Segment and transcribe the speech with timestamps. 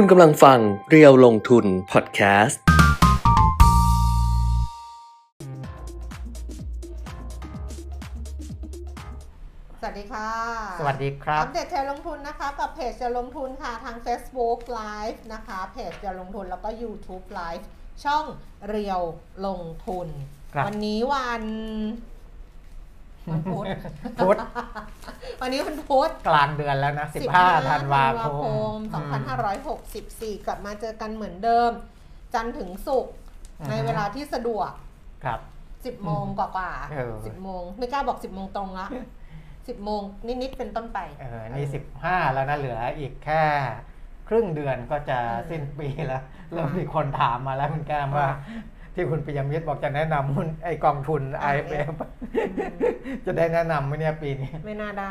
[0.00, 0.58] คุณกำลังฟัง
[0.90, 2.60] เรียวลงทุนพอดแคสต์
[9.80, 10.30] สวัสดีค่ะ
[10.80, 17.64] สวัสดีครับ อัปเดตเทรนด์ลงทุนนะคะกับเพจจะลงทุนค่ะทาง Facebook Live นะคะ เพจจะลงทุนแล้วก็ YouTube Live
[18.04, 18.24] ช่อง
[18.68, 19.00] เรียว
[19.46, 20.08] ลงทุน
[20.54, 21.42] ครับ วันนี้วัน
[23.30, 23.64] วันพุธ
[24.18, 24.36] พุธ
[25.40, 27.06] วันนี้วันพุธกลางเดือนแล้วนะ
[27.36, 28.26] 15ธันวาค
[28.76, 29.78] มธันวาคม
[30.32, 31.70] 2564 กลับมาเจอกันเหมือนเดิม
[32.34, 33.12] จันทร์ถึงศุกร์
[33.60, 34.70] อือฮึในเวลาที่สะดวก
[35.24, 35.40] ครับ
[35.72, 38.86] 10 โมงกว่าเออๆ10 โมง ไม่กล้าบอก 10 โมงตรงละ
[39.36, 40.02] 10 โมง
[40.42, 41.66] นิดๆเป็นต้นไป เออ นี่
[42.00, 43.42] 15 แล้วนะเหลืออีกแค่
[44.28, 48.28] ครึ่งเดือนก็จะเออสิ้นปีแล้ว เริ่มมีคนถามมาแล้วคุณแก้มว่าว่า
[48.96, 51.94] ที่คุณปิยมิตรบอกจะแนะนำหุ้นไอกองทุนอ่า IFF
[53.26, 55.10] จะได้แนะนำไหมเนี่ยปีนี้ ไม่น่าได้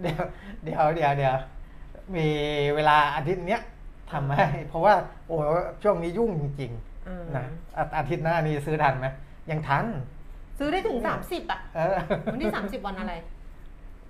[0.00, 0.22] เดี๋ยว
[0.64, 1.36] เดี๋ยวเดี๋ยวเดี๋ยว
[2.16, 2.26] มี
[2.74, 3.62] เวลาอาทิตย์เนี้ย
[4.12, 4.94] ทำให้เพราะว่า
[5.26, 5.36] โอ้
[5.82, 6.72] ช่วงนี้ยุ่งจริง
[7.08, 7.44] อืมๆนะ
[7.76, 9.06] อาอาทิตย์หน้านี้ซื้อทันไหม
[9.50, 9.86] ยังทัน
[10.58, 11.96] ซื้อได้ถึง30อะเออ
[12.32, 13.14] วันที่30วันอะไร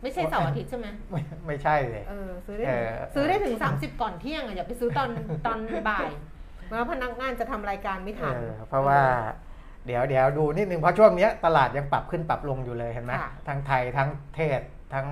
[0.03, 5.09] ไม่ใช่เสาร์อาทิตย์ใช่ไหมไม่ไม่ใช่เลยเออซื้อได้เอถึงอซื้อได้ถึง30ก่อนเที่ยงอะอย่าไปซื้อตอน
[5.47, 6.09] ตอนบ่าย
[6.67, 9.01] เพราะพนักงานจะทำรายการไม่ทันเออเพราะว่า
[9.87, 14.61] เดี๋ยวเดี๋ยวดูนิดนึงเพราะช่วงเนี้ยตลาดยังปรับขึ้นปรับลงอยู่เลยเห็นไหมค่ะทั้งไทยทั้งเทศ
[14.95, 15.07] ทั้ง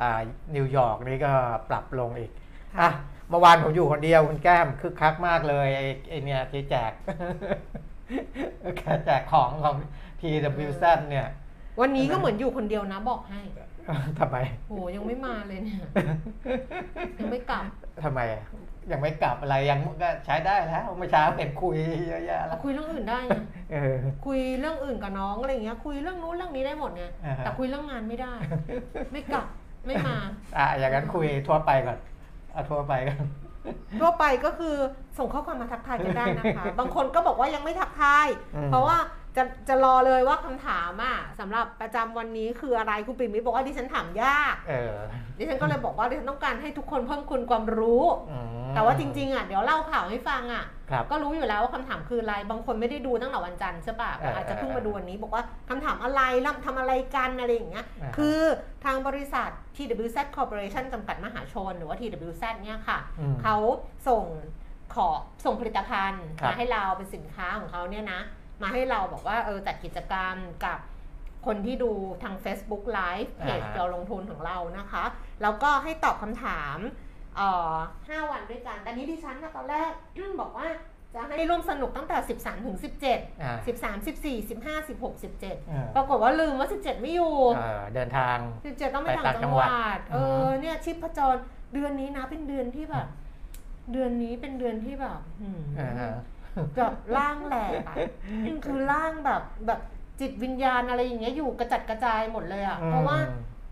[0.00, 0.20] อ่า
[0.56, 1.32] นิวยอร์กนี่ก็
[1.70, 2.30] ปรับลงอีก
[2.78, 2.92] ค่ะอะ
[3.30, 6.92] เมื่อวานผมอยู่คนเดียวคุณแก้มคึกคักมากเลยไอ้ไอ้เนี่ยที่แจก
[8.78, 9.76] แค่แจกของของ
[10.20, 11.26] TWZ เนี่ย
[11.80, 13.40] วันนี้ก็เหมือนอยู่คนเดียวนะบอกให้
[14.18, 14.36] ทำไม
[14.68, 15.80] โหยังไม่มาเลยเนี่ย
[17.18, 17.64] ยังไม่กลับ
[18.04, 18.44] ทำไมอะ
[18.92, 21.76] ยังไม่กลับอะไรยังก็ใช้ได้แล้วเมื่อเช้าเห็นคุย
[22.08, 23.38] เยอะแยะแล้วคุยเรื่องอื่นได้ไง
[23.72, 23.94] เออ
[24.26, 28.34] คุยเรื่องอื่นกับน้องอะไรอย่างเงี้ย คุยเรื่องนู้นเรื่องนี้ได้หมดไงอ่าฮะแต่คุยเรื่องงานไม่ได้
[29.12, 29.46] ไม่กลับ
[29.86, 30.16] ไม่มา
[30.58, 31.98] อะอย่างนั้นคุยทั่วไปก่อน
[32.52, 33.26] เอาทั่วไปก่อน
[34.00, 34.74] ทั่วไปก็คือ
[35.18, 38.98] ส่งข้อความมาทักทายกันได้นะคะ บางคนก็บอกว่ายังไม่ทักทายอืมเพราะว่า
[39.38, 44.96] จะจะรอเลยว่าคำถามอะสำหรับประจำวันนี้คืออะไรคุณปิ่มมิตรบอกว่าดิฉันถามยากเออ
[45.38, 58.38] ดิฉันก็เลยบอกว่าดิฉันต้องการให้ทุกคนเพิ่มคุณความรู้อืมแต่ว่าจริงๆอะเดี๋ยวเล่าข่าวให้ฟังอะครับก็รู้อยู่แล้วว่าคำถามคืออะไรบางคนไม่ได้ดูตั้งแต่วันจันทร์ใช่ปะเอออาจจะเพิ่งมาดูวันนี้ บอกว่าคำถามอะไรแล้วทำอะไรกันอะไรอย่างเงี้ยอ่าฮะคือ
[58.84, 63.56] ทางบริษัท TWZ Corporation จำกัดมหาชน หรือว่า TWZ เนี่ยค่ะอืมเขา
[64.08, 64.24] ส่ง
[64.94, 65.08] ขอ
[65.44, 68.20] ส่งผลิตภัณฑ์ครับมาให้เราเป็นสินค้าของเขาเนี่ยนะ
[68.62, 70.78] มาให้เราบอกว่าเออจัดกิจกรรมกับ
[71.46, 71.90] คนที่ดู
[72.22, 75.04] ทาง Facebook Live เพจอ่าฮะเราลงทุนของเรานะคะ
[75.42, 76.78] แล้วก็ให้ตอบคำถาม
[77.36, 77.74] เอ่อ
[78.06, 79.90] 5วันด้วยกัน แต่นี้ดิฉันนะตอนแรก
[80.42, 80.68] บอกว่า
[81.14, 82.78] จะให้ร่วมสนุกตั้งแต่ 13ถึง
[83.10, 91.36] 17อ่า13 14 15 16 17อ่าปรากฏว่าลืมว่า 17 ไม่อยู่เออเดินทาง 17 ต้องไปไปต่าต่างงจัจังงหหวัวัดดเออเนี่ยชิปจร
[91.74, 93.06] เดือนนี้นะเป็นเดือนที่แบบ
[93.92, 96.12] เดือนนี้เป็นเดือนที่แบบหืมอ่าฮะ
[96.76, 97.96] แบบร่างแหลกอะ
[98.64, 99.80] คือร่างแบบแบบ
[100.20, 103.18] จิตวิญญาณอะไรอย่างเงี้ยอยู่กระจัดกระจายหมดเลยอะเพราะว่า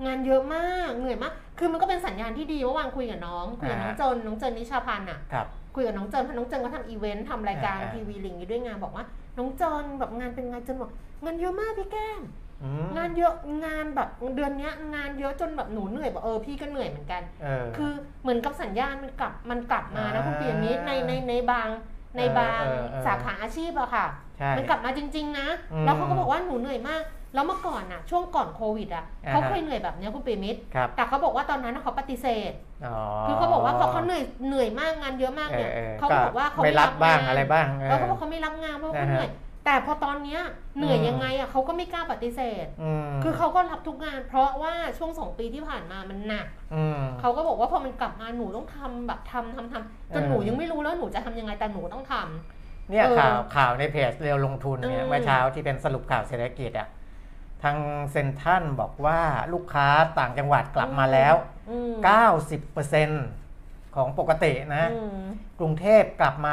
[0.07, 9.05] งานเยอะมากเหนื่อยมาก คือมันก็เป็นสัญญาณที่ดีเมื่อวานคุยกับน้องคุยกับน้องอ่าเจนน้องเจนนิชาพันธ์อะครับคุยกับน้องเจนเพราะน้องเจนก็ทำอีเวนต์ทำรายการอ่าทีวีลิงนี้ด้วยงานบอกว่า
[9.39, 10.91] น้องเจนแบบงานเป็นไงเจนบอก
[11.25, 12.23] งานเยอะมากพี่แก้ม
[12.63, 17.93] อืมงานเยอะงานแบบเดือนเนี้ยงานเยอะจนแบบหนูเหนื่อยบอกเออพี่ก็เหนื่อยเหมือนกันเออคือ
[18.23, 21.69] เหมือนกับสัญญาณมันกลับมันกลับมานะอ่าคุณเปียมิตรในในในบาง
[22.17, 24.07] ในบางเออเออเออสาขาอาชีพอะค่ะ
[24.39, 27.03] ใช่มันกลับมาจริง ๆ นะอืมแล้วเขาก็บอกว่าหนูเหนื่อยมาก
[27.35, 32.53] แล้วเมื่อก่อนอะช่วงก่อนโควิดอะอ่าฮะเขาเคยเหนื่อยแบบเนี้ยคุณเปียมิตรครับแต่เขาบอกว่าตอนนั้นน่ะเขาปฏิเสธ
[32.87, 32.97] อ๋อ
[33.27, 39.31] คือเขาบอกว่าเขาเขาเหนื่อยเหนื่อยมากงานเยอะมากเนี่ยออเขาก็บอกว่าเขาไม่รับบ้างงนอะไรบ้างแล้วเขาบอกเขาไม่รับงานเพราะว่าเขาเหนื่อย
[39.67, 40.41] แต่พอตอนเนี้ย
[40.77, 56.89] เหนื่อยอืมยังไงอะเขาก็ไม่กล้าปฏิเสธอืมคือเขาก็รับทุกงาน เพราะว่าช่วงสองปีที่ผ่านมามันหนักอืมเขาก็บอกว่าพอมันกลับมาหนูต้องทำแบบทำทำทำจนเออหนูยังไม่รู้แล้วหนูจะทำยังไงแต่หนูต้องทำเนี่ยเออข่าวข่าวในเพจเรียวลงทุนเนี่ยอืมเมื่อเช้าที่เป็นสรุปข่าวเศรษฐกิจอะ
[57.63, 57.77] ทาง
[58.13, 59.21] เซ็นทรัลบอกว่า
[59.53, 59.87] ลูกค้า
[60.19, 61.35] ต่างจังหวัดกลับมาแล้ว
[61.71, 61.93] อืม
[62.77, 63.46] 90%
[63.97, 65.21] ของปกตินะอืม
[65.61, 66.53] กรุงเทพกลับมา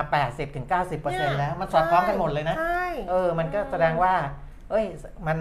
[0.70, 4.14] 80-90%แล้ว มันสอดคล้องกันหมดเลยนะใช่เออ มันก็แสดงว่า
[4.72, 4.86] เอ้ย
[5.28, 5.38] มัน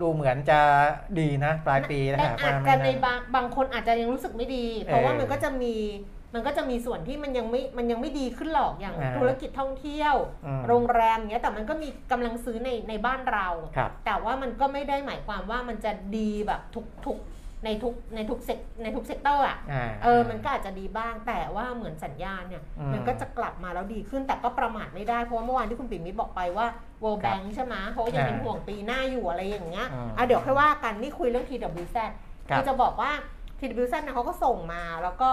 [0.00, 0.60] ดูเหมือนจะ
[1.20, 5.74] ดีนะ ปลายปีนะแต่ฮะอาจว่าจะไม่ในน่าบางบางคนอาจจะยังรู้สึกไม่ดี เพราะว่าเออมันก็จะมี
[6.34, 10.14] มันก็จะมีส่วนที่มันยังไม่ มันยังไม่ดีขึ้นหรอก อย่างอ่าธุรกิจท่องเที่ยว
[10.46, 17.16] อืมโรงแรมเงี้ย แต่มันก็มีกำลังซื้อในในบ้านเราครับแต่ว่ามันก็ไม่ได้หมายความว่ามันจะดีแบบทุกทุก
[17.64, 26.66] ในทุกในทุก sec ในทุก sector อะอ่าเออมันก็อาจจะดีบ้างแต่ว่าเหมือนสัญญาณเนี่ยอืม มันก็จะกลับมาแล้วดีขึ้นแต่ก็ประมาทไม่ได้เพราะว่าเมื่อวานที่คุณปิ่มมิตรบอกไปว่า
[27.02, 31.96] World ครับ Bank ใช่ไหมเพราะว่ายังเป็นอ่าห่วงปีหน้าอยู่อะไรอย่างเงี้ยอืมอะเดี๋ยวค่อยว่ากันนี่คุยเรื่อง TWZ
[32.48, 33.10] ครับ คือจะบอกว่า
[33.60, 35.30] TWZ นะเขาก็ส่งมาแล้วก็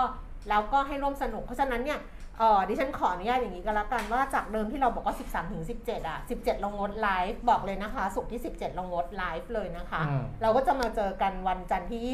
[0.49, 1.99] แล้วก็ให้ร่วมสนุก เพราะฉะนั้นเนี่ย
[2.39, 12.05] เออดิฉันขออนุญาตอย่างนี้ก็แล้วกันว่าจากเดิมที่เราบอกว่า 13ถึง17 อะ 17 เรางดไลฟ์บอกเลยนะคะ สุกร์ที่ 17 เรางดไลฟ์เลยนะคะ อืมเราก็จะมาเจอกันวันจันทร์ที่ ค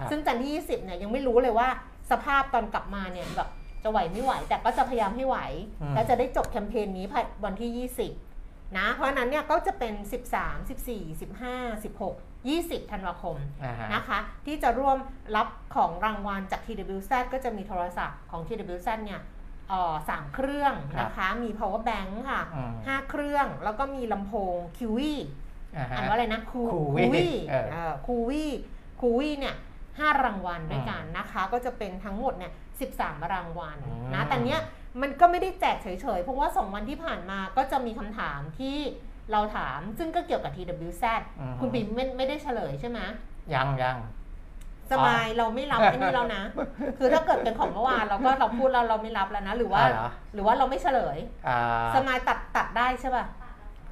[0.00, 1.68] รับ 20 ซึ่งจันทร์ที่ 20 เนี่ยยังไม่รู้เลยว่า
[2.10, 3.48] สภาพตอนกลับมาเนี่ยแบบ
[3.82, 5.38] จะไหวไม่ไหว แต่ก็จะพยายามให้ไหว
[5.82, 7.88] อืม แล้วจะได้จบแคมเปญนี้ภายวันที่
[8.26, 9.94] 20 นะ เพราะฉะนั้นเนี่ยก็จะเป็น
[10.32, 14.96] 13 14 15 16 20ธันวาคม อ่าฮะ นะคะที่จะร่วม
[15.36, 19.37] รับของรางวัลจาก TWZ ก็จะมีโทรศัพท์ของ TWZ เนี่ยเอ่อ
[20.08, 25.00] สามเครื่องนะคะ มี power bank ค่ะอืมห้าเครื่อง แล้วก็มีลำโพง QV
[25.76, 27.28] อ่าฮะอ่านว่าอะไรนะคู Kuwi วี
[27.70, 28.44] เออคูวี
[29.00, 29.54] คูวีเนี่ย
[29.98, 34.60] ห้ารางวัลด้วยกันนะคะ ก็จะเป็นทั้งหมดเนี่ยสิบสามรางวัลอืมนะแต่เนี้ย
[35.00, 35.88] มันก็ไม่ได้แจกเฉ
[36.18, 38.76] ยๆ เพราะว่าสองวันที่ผ่านมาก็จะมีคำถามที่
[39.32, 41.04] เราถามซึ่งก็เกี่ยวกับ TWZ
[41.40, 43.00] อืมคุณปิ่มไม่ไม่ได้เฉลยใช่ไหม
[43.54, 43.96] ยังยัง
[44.92, 46.42] สมายเราไม่รับไอ้นี่แล้วนะ
[46.98, 51.18] คือถ้าเกิดเป็นของเมื่อวานเราก็เราพูดแล้วเราไม่รับแล้วนะ หรือว่าอ่าเหรอหรือว่าเราไม่เฉลย
[51.48, 51.58] อ่า
[51.94, 53.24] สมายตัดตัดได้ใช่ป่ะ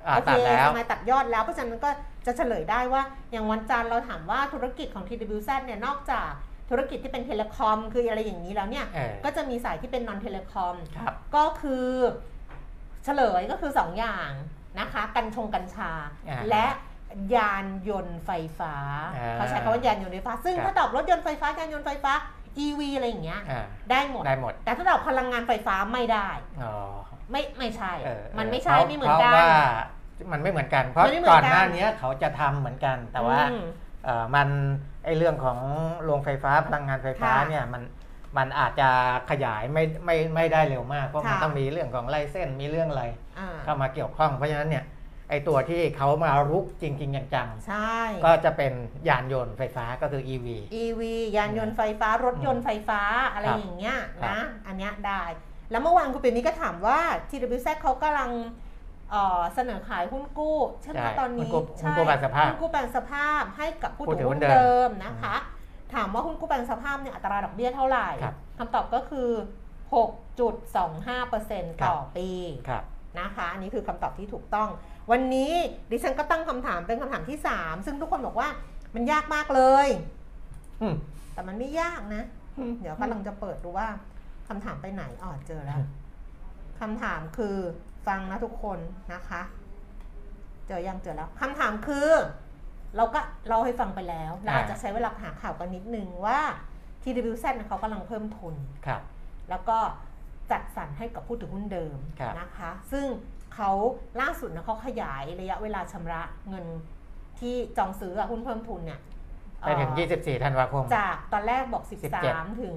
[0.06, 1.90] อ่าโอเคตัดแล้วสมายตัดยอดแล้วเพราะฉะนั้นก็
[2.26, 3.02] จะเฉลยได้ว่า
[3.32, 6.30] อย่างวันจันทร์เราถามว่าธุรกิจของ TWZ เนี่ยนอกจาก
[6.70, 11.86] ธุรกิจที่เป็น telecom คืออะไรอย่างนี้แล้วเนี่ยเออก็จะมีสายที่เป็น non-telecom ครับก็คือ
[13.04, 14.30] เฉลยก็คือ 2 อย่าง
[14.78, 15.90] นะคะ กัญชงกัญชา
[16.28, 16.66] อ่าและ
[17.34, 18.74] ยานยนต์ไฟฟ้า
[19.16, 22.12] อ่าเขาใช้คำว่ายานยนต์ไฟฟ้า ซึ่งครับถ้าตอบรถยนต์ไฟฟ้ายานยนต์ไฟฟ้า
[22.64, 26.28] EV อะไรอย่างเงี้ยอ่าได้หมดได้หมด แต่ถ้าตอบพลังงานไฟฟ้าไม่ได้
[26.62, 26.74] อ๋อ
[27.30, 29.46] ไม่ไม่ใช่เออมันไม่ใช่เพราะไม่เหมือนกันเพราะว่า
[30.32, 33.64] มันไม่เหมือนกัน เพราะมันไม่เหมือนกันก่อนหน้านี้เขาจะทำเหมือนกัน แต่ว่าอืม
[34.04, 34.48] เอ่อมัน
[35.04, 35.58] ไอเรื่องของ
[36.04, 37.82] โรงไฟฟ้าพลังงานไฟฟ้าค่ะเนี่ยมัน
[38.38, 38.88] มันอาจจะ
[39.30, 43.04] ขยายไม่ไม่ไม่ได้เร็วมาก เพราะมันค่ะต้องมีเรื่องของไลเส้นมีเรื่องอะไร
[43.38, 44.84] อ่าเข้ามาเกี่ยวข้องเพราะฉะนั้นเนี่ย
[45.30, 48.72] ไอตัวที่เขามารุกจริงๆจังใช่ๆก็จะเป็น
[49.08, 50.46] ยานยนต์ไฟฟ้าก็คือ EV
[50.82, 51.00] EV
[51.36, 53.00] ยานยนต์ไฟฟ้ารถยนต์ไฟฟ้า
[53.32, 55.22] อะไรครับอย่างเงี้ยครับนะอันเนี้ยได้
[55.70, 58.30] แล้วเมื่อวานคุณปิ่มนี้ก็ถามว่า TWZ เขากำลัง
[59.10, 65.36] เอ่อเสนอขายหุ้นกู้ใช่ไหมใช่ตอนนี้หุ้นกู้หุ้นกู้แปลงสภาพหุ้นกู้แปลงสภาพให้กับผู้ผู้ถืถืออหุ้หุ้นนเดิมเดิมนะคะ
[65.94, 69.28] ถามว่าหุ้นกู้แปลงสภาพเนี่ยอัตราดอกเบี้ยเท่าไหร่ครับคำตอบก็คือ
[69.94, 72.28] 6.25%ต่อปี
[72.68, 72.84] ครับ
[73.20, 74.68] นะคะ อันนี้คือคำตอบที่ถูกต้อง
[75.10, 75.52] วันนี้
[75.90, 78.48] ดิฉันก็ตั้งคำถามเป็นคำถามที่ 3 ซึ่งทุกคนบอกว่า
[78.94, 79.88] มันยากมากเลย
[80.82, 80.94] อืม
[81.32, 82.22] แต่มันไม่ยากนะ
[82.80, 83.88] เดี๋ยวกำลังจะเปิดดูว่า
[84.48, 85.80] คำถามไปไหนอ๋อเจอแล้ว
[86.80, 87.56] คำถามคือ
[88.06, 88.78] ฟังนะทุกคน
[89.12, 89.42] นะคะ
[90.68, 92.08] เจอยังเจอแล้วคำถามคือ
[92.96, 96.40] เราก็เราให้ฟังไปแล้วเราอาจจะใช้เวลาหาข่าวกันนิดนึงว่า
[97.02, 98.54] TWZ เนี่ยเขากำลังเพิ่มทุน
[98.86, 99.00] ครับ
[99.50, 99.78] แล้วก็
[100.50, 103.06] จัดสรรให้กับผู้ถือหุ้นเดิมครับนะคะ ซึ่ง
[103.56, 103.70] เขา
[104.20, 106.66] ล่าสุดนะเขาขยายระยะเวลาชำระเงิน
[107.40, 109.00] ที่จองซื้ออะหุ้นเพิ่มทุนเนี่ย
[109.60, 111.90] ไปถึงเอ่อ24 ธันวาคม จากตอนแรกบอก17
[112.32, 112.76] 13 ถึง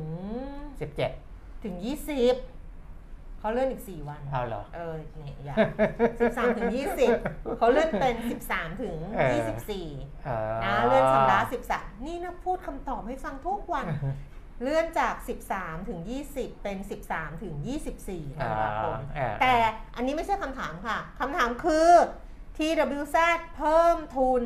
[0.81, 5.55] 17 ถึง 20 เขาเลื่อนอีก 4 วัน เอาเหรอ เออเนี่ยอย่า
[6.05, 6.69] 13 ถึง
[7.15, 8.15] 20 เขาเลื่อนเป็น
[8.49, 9.37] 13 ถึงเออ
[9.75, 11.39] 24เอ่อนะเลื่อนชำระ
[11.73, 13.85] 13 นี่นะพูดคำตอบให้ฟังทุกวัน
[14.61, 15.15] เลื่อนจาก
[15.51, 15.99] 13 ถึง
[16.31, 16.77] 20 เป็น
[17.09, 17.55] 13 ถึง
[17.97, 19.55] 24ธันวาคมอ่า แต่
[19.95, 21.89] อันนี้ไม่ใช่คำถามค่ะคำถามคือ
[22.57, 23.17] TWZ
[23.57, 24.43] เพิ่มทุน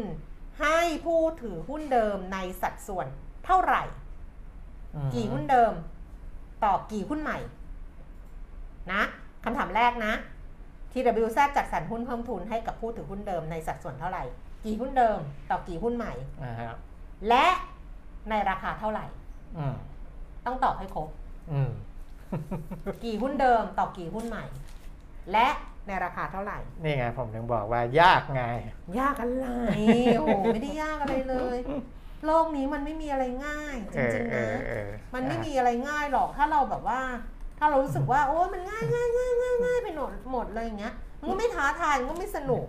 [0.62, 3.08] ให้ผู้ถือหุ้นเดิมในสัดส่วน
[3.46, 3.84] เท่าไหร่
[4.96, 5.74] อืมกี่หุ้นเดิม
[6.64, 7.40] ต่อกี่หุ้นใหม่
[8.94, 9.04] นะ
[9.46, 10.14] คำถามแรกนะ
[10.92, 14.24] TWZ จัดสรรหุ้นเพิ่มทุนให้กับผู้ถือหุ้นเดิมในสัดส่วนเท่าไหร่
[14.66, 15.20] กี่หุ้นเดิม
[15.52, 16.76] ต่อกี่หุ้นใหม่ อ่าฮะ
[17.30, 17.46] และ
[18.30, 19.06] ในราคาเท่าไหร่
[19.58, 19.76] อืม
[20.46, 21.10] ต้องตอบให้ครบ
[21.52, 21.72] อืม
[23.04, 24.46] กี่หุ้นเดิมต่อกี่หุ้นใหม่
[25.32, 25.48] และ
[25.88, 28.44] ในราคาเท่าไหร่ นี่ไงผมถึงบอกว่ายากไง
[29.00, 29.48] ยากอะไร
[30.18, 31.58] โอ้โหไม่ได้ยากอะไรเลย
[32.26, 37.00] โลกนี้มันไม่มีอะไรง่ายจเออริงๆเอนะอเออมันไม่มีอะไรง่ายหรอกถ้าเราแบบว่า
[37.60, 42.64] ถ้าเรารู้สึกว่า โอ้มันง่ายง่ายง่ายง่ายง่ายไปหมดหมดเลยอย่างเงี้ยมันก็ไม่ท้าทายมันก็ไม่สนุก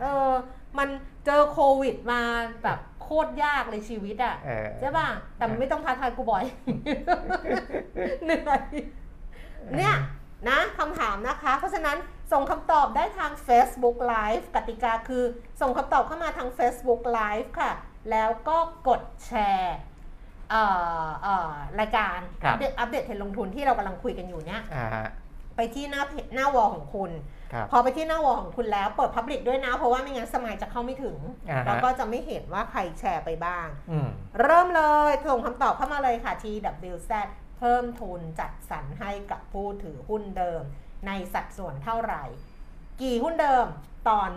[0.00, 0.30] เออ
[0.78, 0.88] มัน
[1.26, 2.20] เจอโควิดมา
[2.64, 6.44] แบบ โคตรยากเลยชีวิตอะเออใช่ป่ะแต่มันไม่ต้องท้าทายกูบ่อย
[8.24, 8.62] เหนื่อย
[9.76, 9.94] เนี่ย
[10.48, 11.96] นะคำถามนะคะ เพราะฉะนั้น
[12.32, 15.24] ส่งคำตอบได้ทาง Facebook Live กติกาคือ
[15.60, 17.72] ส่งคำตอบเข้ามาทาง Facebook Live ค่ะ
[18.10, 18.58] แล้วก็
[18.88, 19.76] กดแชร์
[20.50, 20.62] เอ่
[21.04, 25.06] อเอ่อรายการครับอัปเดตอัปเดตเทรนด์ลงทุนที่เรากำลังคุยกันอยู่เนี่ยอ่าฮะ
[25.56, 27.35] ไปที่หน้าเพจหน้า wall ของคุณครับ
[27.70, 34.08] พอไปที่หน้า wall ของคุณแล้วเปิด Public ด้วยนะ เพราะว่าไม่งั้นสมัยจะเข้าไม่ถึงอ่าฮะแล้วก็จะไม่เห็นว่าใครแชร์ไปบ้างอืม
[34.42, 37.12] เริ่มเลยส่งคำตอบเข้ามาเลยค่ะ TWZ
[37.58, 40.62] เพิ่มทุนจัดสรรให้กับผู้ถือหุ้นเดิม
[41.06, 42.24] ในสัดส่วนเท่าไหร่
[43.02, 43.66] กี่หุ้นเดิม
[44.08, 44.30] ตอน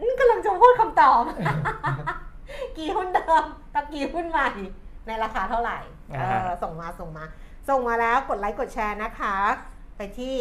[0.00, 1.22] นี้กำลังจะพูดคำตอบ
[2.78, 3.42] กี่หุ้นเดิม
[3.74, 4.50] กับกี่หุ้นใหม่
[5.06, 5.78] ในราคาเท่าไหร่
[6.10, 7.24] เออ่าฮะอส่งมาส่งมา
[7.68, 9.34] ส่งมาแล้วกดไลค์กดแชร์นะคะ
[9.96, 10.36] ไปที่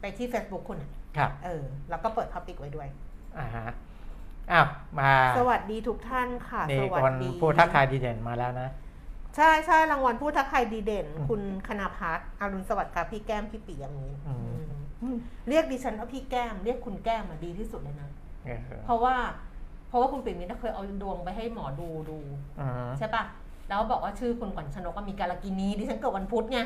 [0.00, 2.88] ไปที่ Facebook คุณอะ ครับเออแล้วก็เปิดท็อปิกไว้ด้วย
[3.38, 3.68] อ่าฮะ
[4.52, 4.66] อ้าว
[5.00, 8.68] มาสวัสดีทุกท่านค่ะ นี่สวัสคนดีผู้ทักทายดีเด่นมาแล้วนะ
[9.36, 14.64] ใช่ใช่รางวัลผู้ทักทายดีเด่น คุณคณาพัฒน์อรุณสวัสดิ์ค่ะพี่แก้มพี่ปียมินอืม
[15.02, 15.16] อืม
[15.48, 18.10] เรียกดิฉันว่าพี่แก้ม เรียกคุณแก้มมาดีที่สุดเลยนะ
[18.46, 19.14] เออเพราะว่า
[19.88, 22.18] เพราะว่าคุณปิ่นมินเคยเอาดวงไปให้หมอดูดู
[22.60, 23.24] อืมใช่ปะ
[23.68, 26.58] แล้วบอกว่าชื่อคุณขวัญชนกก็มีการากินีดิฉันเกิดวันพุธไง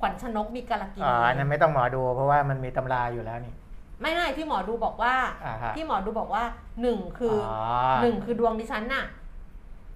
[0.00, 3.54] ขวัญชนกมีการากิอ๋อนี อันนั้นไม่ต้องหมอดู เพราะว่ามันมีตำราอยู่แล้วนี่
[4.00, 5.14] ไม่ไม่ที่หมอดูบอกว่า
[5.44, 6.44] อ่าฮะ ที่หมอดูบอกว่า
[6.82, 7.50] หนึ่งคืออ
[7.92, 9.04] อหนึ่งคือดวงดิฉันน่ะ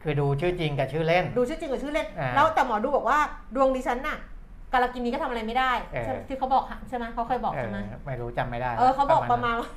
[0.02, 3.18] คือดูชื่อจริงกับชื่อเล่น ดูชื่อจริงกับชื่อเล่น อ่าแล้วแต่หมอดูบอกว่า
[3.56, 4.18] ดวงดิฉันน่ะ
[4.73, 9.71] การากินีก็ทำอะไรไม่ได้เออ ใช่ที่เขาบอกใช่ไหมเขาเคยบอกเอใช่อไหมไม่รู้จำไม่ได้เออเขาบอกประมาณว่า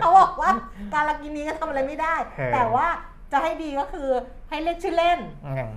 [0.00, 0.50] เขาบอกว่า
[0.94, 2.86] การากินีก็ทำอะไรไม่ได้ เออ แต่ว่า
[3.32, 4.08] จะให้ดีก็คือ
[4.48, 5.70] ให้เรียกชื่อเล่น อืม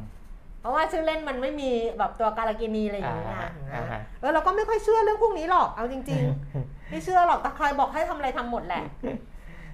[0.62, 6.22] เพราะว่าชื่อเล่นมันไม่มีแบบตัวการากินีอะไรอย่างเงี้ยอ่าอ่าฮะเออเราก็ไม่ค่อยเชื่อเรื่องพวกนี้หรอก เอาจริง
[6.56, 8.84] ๆ ไม่เชื่อหรอกแต่ใครบอกให้ทำอะไรทำหมดแหละ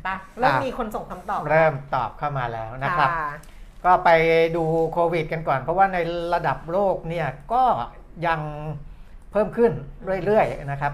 [0.03, 3.10] ไปเริ่มอะมีคนส่งคำตอบ เริ่มตอบเข้ามาแล้วนะครับ
[3.86, 4.10] ก็ไป
[4.56, 5.98] ดูโควิดกันก่อน เพราะว่าใน
[6.34, 7.63] ระดับโลกเนี่ยก็
[8.27, 8.41] ยัง
[9.32, 9.72] เพิ่มขึ้น
[10.25, 10.94] เรื่อยๆนะครับ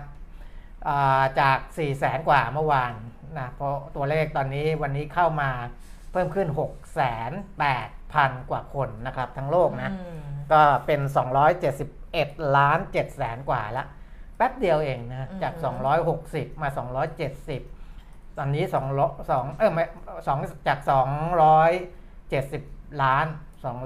[0.87, 2.93] อ่าจาก 4 0 0แสนกว่าเมื่อวาน
[3.39, 5.49] นะเพราะตัวเลขตอนนี้วันนี้เข้ามา
[6.11, 6.69] เพิ่มขึ้น 6 8 0
[7.61, 8.02] 0 0
[8.49, 10.19] กว่าคนนะครับ ทั้งโลกนะอืม
[10.53, 11.01] ก็เป็น
[11.77, 13.85] 271 ล้าน7แสนกว่าละ
[14.37, 15.53] แป๊บเดียวเองนะจาก
[16.07, 16.69] 260 มา
[17.53, 18.75] 270 ตอนนี้2
[19.29, 19.85] 2เออไม่
[20.27, 20.79] สองจาก
[21.69, 23.25] 270 ล้าน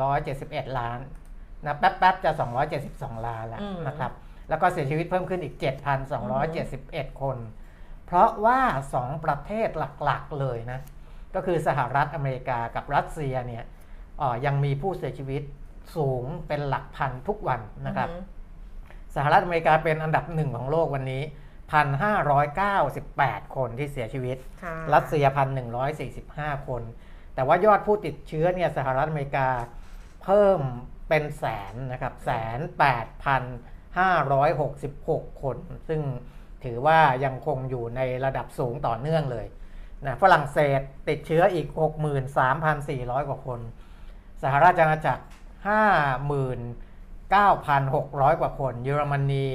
[0.10, 1.00] 271 ล้าน
[1.66, 2.32] นะแป๊บๆจะ
[2.80, 4.12] 272 ล้านแล้วอืมนะครับ
[4.50, 5.56] แล้วก็เสียชีวิตเพิ่มขึ้นอีก
[6.38, 7.38] 7,271 คน
[8.06, 8.60] เพราะว่า
[8.96, 9.70] 2 ประเทศ
[10.04, 10.80] หลักๆเลยนะ
[11.36, 13.77] ก็คือสหรัฐอเมริกากับรัสเซียเนี่ยเอ่อ
[14.46, 15.42] ยังมีผู้เสียชีวิต
[15.96, 18.10] สูงเป็นหลักพันทุกวันนะครับ
[19.16, 21.24] สหรัฐอเมริกาเป็นอันดับหนึ่งของโลกวันนี้
[22.24, 25.26] 1,598 คนที่เสียชีวิตค่ะรัสเซีย
[25.96, 26.82] 1,145 คน
[27.36, 29.50] แต่ว่ายอดผู้ติดเชื้อเนี่ยสหรัฐอเมริกา
[30.24, 30.60] เพิ่ม
[31.10, 33.44] เป็นแสนนะครับแสนแปดพัน
[34.00, 35.58] ห้าร้อยหกสิบหกคน
[35.88, 36.02] ซึ่ง
[36.64, 39.46] ถือว่ายังคงอยู่ในระดับสูงต่อเนื่องเลย
[40.06, 41.68] นะฝรั่งเศสติดเชื้ออีก
[42.48, 43.60] 63,400 กว่าคน
[44.42, 45.24] สหราชอาณาจักร
[47.32, 49.48] 59,600 กว่าคน เยอรมนี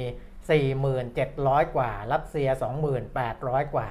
[0.63, 2.49] 4,700 กว่า รัสเซีย
[3.11, 3.89] 2,800 กว่า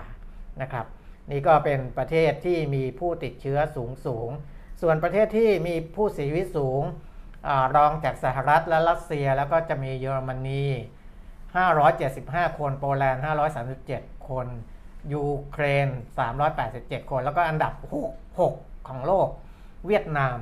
[0.61, 0.85] นะครับ
[1.31, 4.29] นี่ก็เป็นประเทศที่มีผู้ติดเชื้อสูงสูง
[4.81, 6.81] ส่วนประเทศที่มีผู้เสียชีวิตสูง
[7.47, 10.65] อรองจากสหรัฐและรัสเซียแล้วก็จะมีเยอรมนี
[11.61, 13.23] 575 คน โปแลนด์
[13.73, 14.47] 537 คน
[15.13, 15.87] ยูเครน
[16.49, 19.27] 387 คน แล้วก็อันดับ 6 6 ของโลก
[19.87, 20.37] เวียดนาม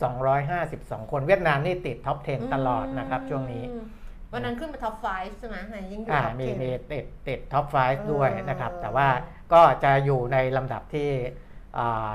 [0.00, 3.84] 252 คนเวียดนามนี่ติด top 10 ตลอดนะครับช่วงนี้อืม
[4.32, 5.06] วันนั้นขึ้นมา top five
[5.38, 9.08] ใช่ไหมไหนยิ่งอยู่อ่า top มี10 มีติดติด top 5 ด้วยนะครับเออแต่ว่า
[9.52, 11.10] ก็จะอยู่ในลำดับที่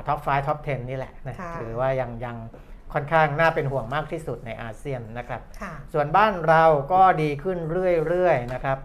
[0.08, 2.38] top 5 top 10 นี่แหละนะค่ะถือว่ายังยัง
[2.94, 8.78] ค่อนข้างน่าเป็นห่วงมากที่สุดในอาเซียนนะครับค่ะส่วนบ้านเราก็ดีขึ้นเรื่อยๆนะครับ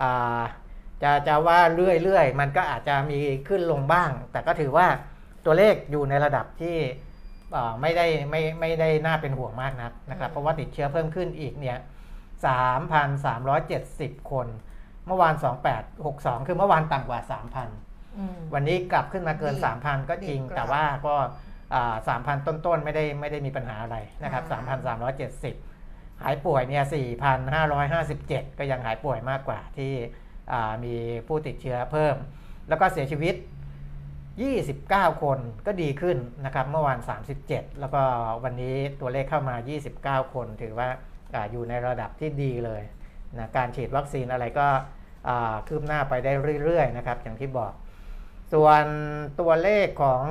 [0.00, 0.40] อ่า
[1.02, 3.18] จะจะว่าเรื่อยๆ มันก็อาจจะมี
[3.48, 4.86] ขึ้นลงบ้าง แต่ก็ถือว่า
[5.44, 7.07] ตัวเลขอยู่ในระดับที่อ่า
[7.80, 11.78] ไม่ได้ไม่ไม่ได้น่าเป็นห่วงมากนักนะครับอืมเพราะว่าติดเชื้อเพิ่มขึ้นอีกเนี่ย
[13.38, 14.46] 3,370 คน
[15.06, 15.34] เมื่อวาน
[15.90, 17.20] 2862 คือเมื่อวานต่ำกว่า
[17.68, 21.14] 3,000อืมวันนี้กลับขึ้นมาเกินดี3,000 ก็จริงดีกว่าแต่ว่าก็
[22.08, 24.60] สามพันต้นๆ ไม่ได้ไม่ได้มีปัญหาอะไรนะครับอ่า
[25.62, 26.84] 3,370 หายป่วยเนี่ย
[27.50, 29.92] 4,557 ก็ยังหายป่วยมากกว่าที่
[30.52, 30.94] อ่ามี
[31.26, 32.16] ผู้ติดเชื้อเพิ่ม
[32.68, 33.34] แล้วก็เสียชีวิต
[34.46, 36.98] 29 คนก็ดีขึ้นนะครับ เมื่อวาน
[37.40, 38.02] 37 แล้วก็
[38.44, 39.56] วันนี้ตัวเลขเข้ามา
[40.24, 40.88] 29 คน ถือว่า
[41.34, 42.82] อาอยู่ในระดับที่ดีเลย
[43.38, 44.66] นะการฉีดวัคซีนอะไรก็
[45.28, 46.32] อ่าคืบหน้าไปได้
[46.64, 47.72] เรื่อยๆนะครับอย่างที่บอก
[48.52, 48.84] ส่วน
[49.40, 50.22] ตัวเลขของ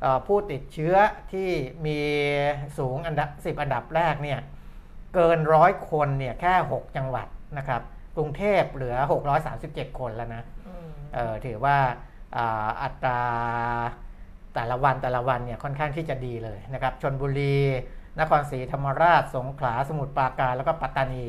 [0.00, 0.96] เออผู้ติดเชื้อ
[1.32, 1.50] ที่
[1.86, 1.98] มี
[2.78, 4.40] สูงอันดับ 10 อันดับแรกเนี่ย
[5.14, 7.26] เกินร้อยคนเนี่ยแค่ 6 จังหวัด
[7.58, 7.82] นะครับ
[8.16, 8.96] กรุงเทพเหลือ
[9.48, 11.76] 637 คนแล้วนะอืมเออถือว่า
[12.36, 13.20] อ่าอัตรา
[14.54, 17.56] แต่ละวันแต่ละวันเนี่ยค่อนข้างที่จะดีเลยนะครับชนบุรี
[18.20, 21.24] นครศรีธรรมราช สงขลาสมุทรปราการ แล้วก็ปัตตานี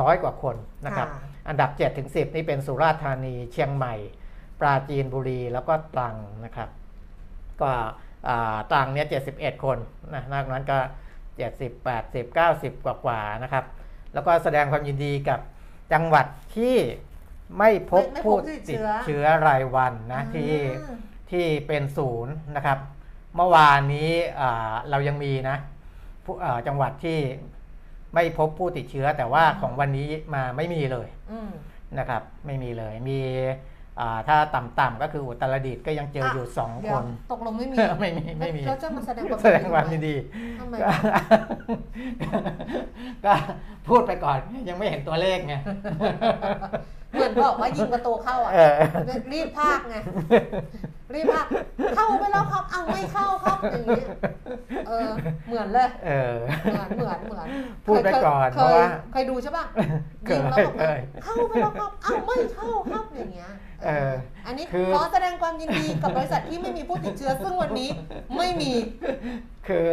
[0.00, 3.94] ร้อยกว่าคนนะครับค่ะอันดับ7ถึง10 นี่เป็นสุราษฎร์ธานีเชียงใหม่
[4.60, 6.68] ปราจีนบุรีแล้วก็ตรังนะครับ
[7.60, 7.70] ก็
[8.28, 9.78] อ่าตรังเนี่ย71 คน
[10.14, 10.78] นะนอกนั้นก็
[11.46, 13.64] 70 80 90 กว่ากว่าๆนะครับ
[14.14, 15.40] แล้วก็แสดงความยินดีกับ
[15.92, 16.76] จังหวัดที่
[17.58, 20.50] ไม่พบไม่ไม่พบผู้ผู้ติติดดเชื้อ เชื้อรายวันนะที่
[20.80, 20.98] อืม
[21.30, 22.78] ที่เป็นศูนย์นะครับ
[23.36, 24.10] เมื่อวานนี้
[24.40, 25.56] อ่าเรายังมีนะ
[26.24, 27.18] ผู้อ่าจังหวัดที่
[28.14, 31.50] ไม่พบผู้ติดเชื้อ แต่ว่าของวันนี้มาไม่มีเลยอืม
[31.98, 33.20] นะครับ ไม่มีเลยมี
[34.00, 40.14] อ่าถ้าต่ำๆก็คืออุตรดิตถ์ก็ยังเจออยู่สองเดี๋คยวน ตกลงไม่มีไม่มีไม่มี แล้วจะมาแสดงความแสดงความยินดี
[40.58, 40.90] ทำไมก็
[43.24, 43.34] ก็
[43.88, 44.38] พูดไปก่อน
[44.68, 45.54] ยังไม่เห็นตัวเลขไง
[47.16, 48.72] เหมือนบอกว่ายิงประตูเข้าอะ เออ
[49.32, 49.96] รีบพากไง
[51.14, 51.46] รีบพาก
[51.96, 54.02] เข้าไปแล้วครับ เอาไม่เข้าครับอย่างนี้
[54.88, 55.10] เออ
[55.46, 57.46] เหมือนเลย เออ เหมือนเหมือนเหมือน
[57.86, 59.64] พูดไปก่อนเคเพราะยว่า เคยดูใช่ป่ะ
[60.26, 63.50] เคยิยงแล้วบอกเคว่ายเข้าไปแล้วครับ เอาไม่เข้าครับอย่างเงี้ย
[63.84, 64.12] เออ
[64.46, 67.88] อันนี้คือ ขอแสดงความยินดีกับบริษัทที่ไม่มีผู้ติดเชื้อซึ่งวันนี้
[68.36, 68.72] ไม่มี
[69.68, 69.86] คือ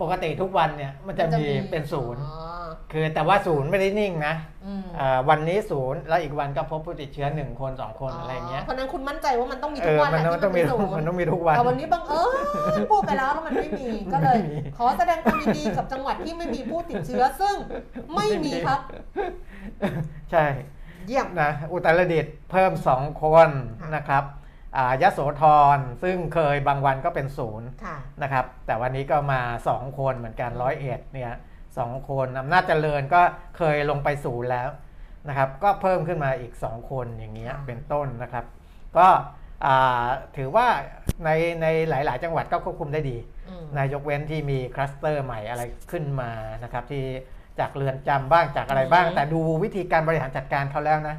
[0.00, 2.54] ปกติทุกวันเนี่ยมันจะมีเป็นศูนย์อ๋อ
[2.92, 4.34] คือแต่ว่าศูนย์ไม่ได้นิ่งนะ
[4.66, 12.22] อืมอ่าวันนี้ศูนย์แล้วอีกวันก็พบผู้ติดเชื้อหนึ่งคนสองคนอะไรเงี้ยเพราะฉะนั้นคุณมั่นใจว่ามันต้องมีเอทุกอวันแหมันละต้องที่ต้องมีเป็นศูนย์มันต้องมีทุกวันแต่วันนี้บังเอิ
[12.80, 17.56] ญพูดไปแล้วแล้วมันไม่มีก็เลยไม่มีขอแสดงความยินดีกับจังหวัดที่ไม่มีผู้ติดเชื้อซึ่ง
[18.14, 18.80] ไม่มีครับ
[20.30, 20.44] ใช่
[21.06, 24.24] เยี่ยมนะอุตรดิตถ์เพิ่มสองคนค่ะนะครับ
[24.76, 25.42] อ่ายโสธ
[25.76, 29.40] รซึ่งเคยบางวันก็เป็นศูนย์ค่ะนะครับ แต่วันนี้ก็มา
[29.70, 31.32] 2 คนเหมือนกันร้อยเอ็ดเนี่ย
[31.78, 33.22] สองคนอำนาจเจริญก็
[33.56, 34.68] เคยลงไปศูนย์แล้ว
[35.28, 38.44] นะครับ ก็เพิ่มขึ้นมาอีก 2 คนอย่างเงี้ยค่ะเป็นต้นนะครับ
[38.98, 39.08] ก็
[39.64, 40.66] อ่าถือว่า
[41.24, 41.30] ใน
[41.62, 43.16] ในหลาย ๆ จังหวัดก็ควบคุมได้ดี
[43.48, 46.30] อืมนายกเว้นที่มีคลัสเตอร์ใหม่อะไรขึ้นมา
[46.64, 47.04] นะครับที่
[47.58, 51.16] จากเรือนจำบ้างจากอะไรบ้างอืมแต่ดูวิธีการบริหารจัดการเขาแล้วนะ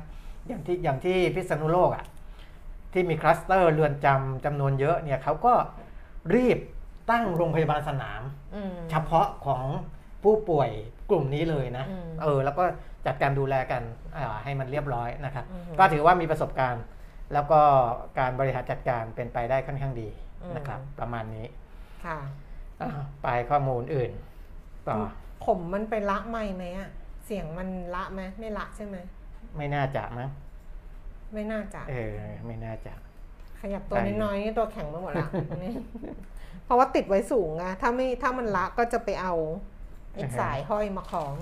[0.48, 2.06] อย่างที่อย่างที่พิษณุโลกอะ่ะ
[2.96, 5.54] ที่มีคลัสเตอร์เรือนจำจำนวนเยอะเนี่ยเขาก็
[6.36, 6.58] รีบ
[7.12, 8.22] ตั้งโรงพยาบาลสนาม
[8.56, 9.64] อืมเฉพาะของ
[10.24, 10.70] ผู้ป่วย
[11.10, 12.64] กลุ่มนี้เลยนะอืมเออแล้วก็
[13.06, 13.82] จัดการดูแลกัน
[14.18, 16.84] อ่าให้มันเรียบร้อยนะครับอือฮึก็ถือว่ามีประสบการณ์
[17.34, 17.60] แล้วก็
[18.20, 20.10] การบริหารจัดการเป็นไปได้ค่อนข้างดี
[20.56, 21.46] นะครับ ประมาณนี้
[22.06, 22.18] ค่ะ
[22.82, 22.90] อ่า
[23.24, 24.12] ไปข้อมูลอื่น
[24.88, 24.98] ต่อ
[25.46, 26.90] ผมมันไปละไม่ไหมอะ
[27.26, 28.98] เสียงมันละไหมไม่ละใช่ไหม
[29.58, 30.30] ไม่น่าจะมั้ง
[31.36, 32.14] ไม่น่าจะ เออ
[32.46, 32.94] ไม่น่าจะ
[33.62, 35.28] ขยับตัวไปน้อยๆนี่ตัวแข็งไปหมดละ
[35.64, 35.74] นี่
[36.66, 39.34] เพราะว่าติดไว้สูงไงถ้าไม่ถ้ามันละก็จะไปเอา
[40.18, 41.34] อีกสายห้อยมาคล้อง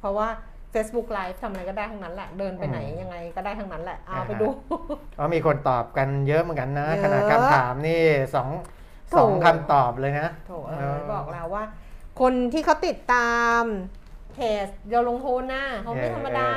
[0.00, 0.28] เพราะว่า
[0.74, 4.48] Facebook Live ทำอะไรก็ได้ทั้งนั้นแหละ เดินไปไหนยังไงก็ได้ทั้งนั้นแหละ เอาไปดู
[5.14, 8.02] เพราะมีคนตอบกันเยอะเหมือนกันนะเยอะขนาดคำถามนี่
[8.34, 8.48] สอง
[9.10, 11.64] โถสองคำตอบเลยนะโถเอ้ยบอกแล้วว่า
[12.20, 13.62] คนที่เขาติดตาม
[14.34, 16.50] เพจเดี๋ยวลงทุนนะเขาไม่ธรรมดา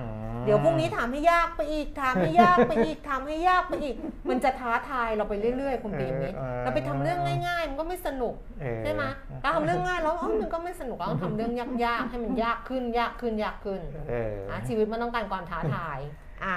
[0.00, 3.96] อืมเดี๋ยวพรุ่งนี้ถามให้ยากไปอีกถามให้ยากไปอีกถามให้ยากไปอีก
[4.28, 9.02] มันจะท้าทายเราไปเรื่อยๆคุณปีมิตรเออเราไปทำเรื่องง่าย ๆ มันก็ไม่สนุกเออใช่ไหม
[9.42, 11.52] เราทำเรื่องง่ายแล้วเอ้ามันก็ไม่สนุกเราต้องทำเรื่อง
[11.84, 15.98] ยากๆให้มันยากขึ้นยากขึ้นยากขึ้นเอออะชีวิตมันต้องการความท้าทาย
[16.44, 16.54] อะ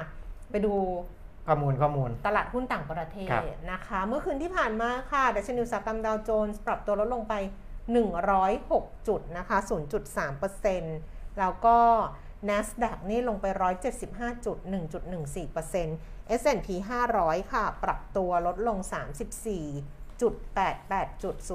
[0.51, 0.73] ไปดู
[1.47, 7.33] ข้อมูลข้อมูล ตลาดหุ้นต่างประเทศครับนะคะ เมื่อคืนที่ผ่านมาค่ะดัชนีอุตสาหกรรมดาวโจนส์ปรับตัวลดลงไป
[7.91, 9.57] 106 จุดนะคะ
[10.67, 11.77] 0.3%แล้วก็
[12.49, 13.45] NASDAQ นี่ลงไป
[13.95, 14.57] 175 จุด
[15.67, 16.67] 1.14% S&P
[17.09, 18.77] 500 ค่ะ ปรับตัวลดลง
[19.49, 20.33] 34จุด
[20.77, 21.49] 88จุด0.75%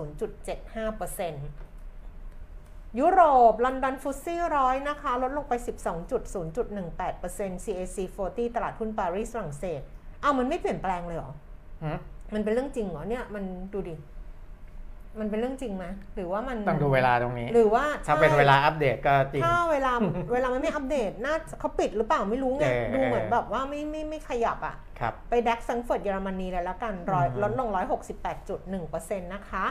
[2.99, 9.81] ยุโรป ลอนดอนฟุตซี่ร้อยนะคะ ลดลงไป 12.0.18% CAC 40 ตลาดหุ้นปารีสฝรั่งเศส
[10.21, 11.33] เอามันไม่เปลี่ยนแปลงเลยเหรอ
[11.83, 11.99] หืม
[12.35, 13.95] มันเป็นเรื่องจริงเหรอเนี่ย มันดูดิ
[15.21, 19.93] มันเป็นเรื่องจริงไหมหรือว่ามันต้องดูเวลาตรงนี้ หรือว่าถ้าเป็นใช่เวลาอัปเดตก็จริงถ้าเวลา
[20.33, 27.69] เวลามันไม่อัปเดตน่าเขาปิดหรือเปล่าไม่รู้ไงเออดูเหมือนแบบว่าไม่ไม่ไม่ขยับอะครับไปดักซังเฟิร์ตเยอรมนีเลยแล้วกันร้อยอืมลดลง
[28.29, 29.67] 168.1%นะคะ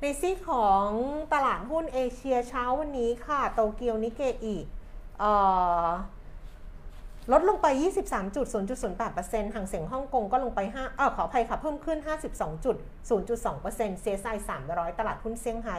[0.00, 0.88] ในซีกของ
[1.32, 4.56] ตลาดหุ้นเอเชียเช้าวันนี้ค่ะ โตเกียวนิเกอี
[5.20, 5.32] เอ่
[5.84, 5.86] อ
[7.32, 7.66] ลดลงไป
[8.40, 11.98] 23.0.08%ห่างเสียงฮ่องกงก็ลงไป5เออขออภัยค่ะ เพิ่มขึ้น
[13.00, 14.36] 52.0.2% CSI
[14.68, 15.76] 300 ตลาดหุ้นเซี่ยงไฮ้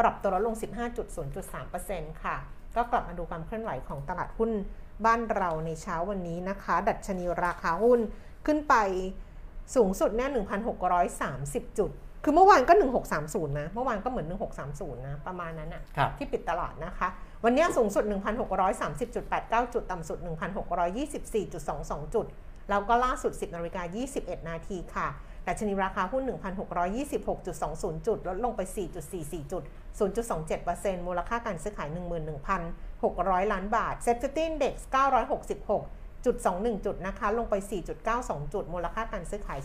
[0.00, 0.54] ปรับตัวลดลง
[1.18, 2.36] 15.0.3%ค่ะ
[2.76, 4.50] ก็กลับมาดูความเคลื่อนไหวของตลาดหุ้น
[5.04, 8.00] บ้านเราในเช้าวันนี้นะคะ ดัชนีราคาหุ้น
[8.46, 8.74] ขึ้นไป
[9.74, 10.30] สูงสุดเนี่ย
[11.04, 11.90] 1,630 จุด
[12.24, 12.74] คือเมื่อวานก็
[13.16, 14.26] 1630 นะ เมื่อวานก็เหมือน
[14.66, 17.08] 1630 นะ ประมาณนั้นอะครับที่ปิดตลาดนะคะ
[17.44, 18.04] วันนี้สูงสุด
[18.68, 22.26] 1,630.89 จุด ต่ำสุด 1,624.22 จุด
[22.70, 23.82] แล้วก็ล่าสุด 10นาฬิกา
[24.14, 25.08] 21 นาทีค่ะ
[25.46, 26.22] ดัชนีราคาหุ้น
[27.14, 28.60] 1,626.20 จุด ลดลงไป
[29.06, 29.62] 4.44 จุด
[30.38, 31.88] 0.27%มูลค่าการซื้อขาย
[32.50, 34.74] 11,600 ล้านบาท Set 50 Index
[35.74, 37.54] 966.21 จุดนะคะ ลงไป
[38.04, 39.60] 4.92 จุด มูลค่าการซื้อขาย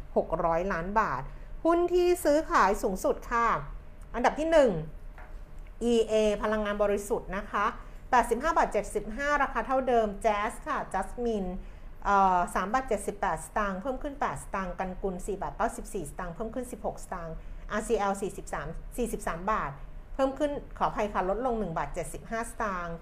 [0.00, 1.22] 4,600 ล้านบาท
[1.64, 3.46] หุ้นที่ซื้อขายสูงสุดค่ะ
[4.14, 4.99] อันดับที่ 1
[5.92, 7.66] EA พลังงานบริสุทธิ์นะคะ
[8.10, 8.68] 85บาท
[9.06, 11.48] 75 ราคาเท่าเดิม Jazz ค่ะ Jasmine
[12.04, 12.84] เอ่อ3บาท
[13.16, 17.34] 78สตางค์เพิ่มขึ้น8สตางค์กันกุล4บาท94สตางค์เพิ่มขึ้น16สตางค์
[17.80, 18.12] RCL
[18.96, 19.72] 43 43บาท
[20.14, 21.88] เพิ่มขึ้นขออภัยค่ะลดลง1บาท
[22.20, 22.96] 75สตางค์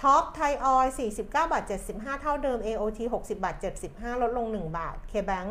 [0.00, 3.56] ท็อปไทยออย49บาท75เท่าเดิม AOT 60บาท
[3.88, 5.48] 75ลดลง1บาท KBank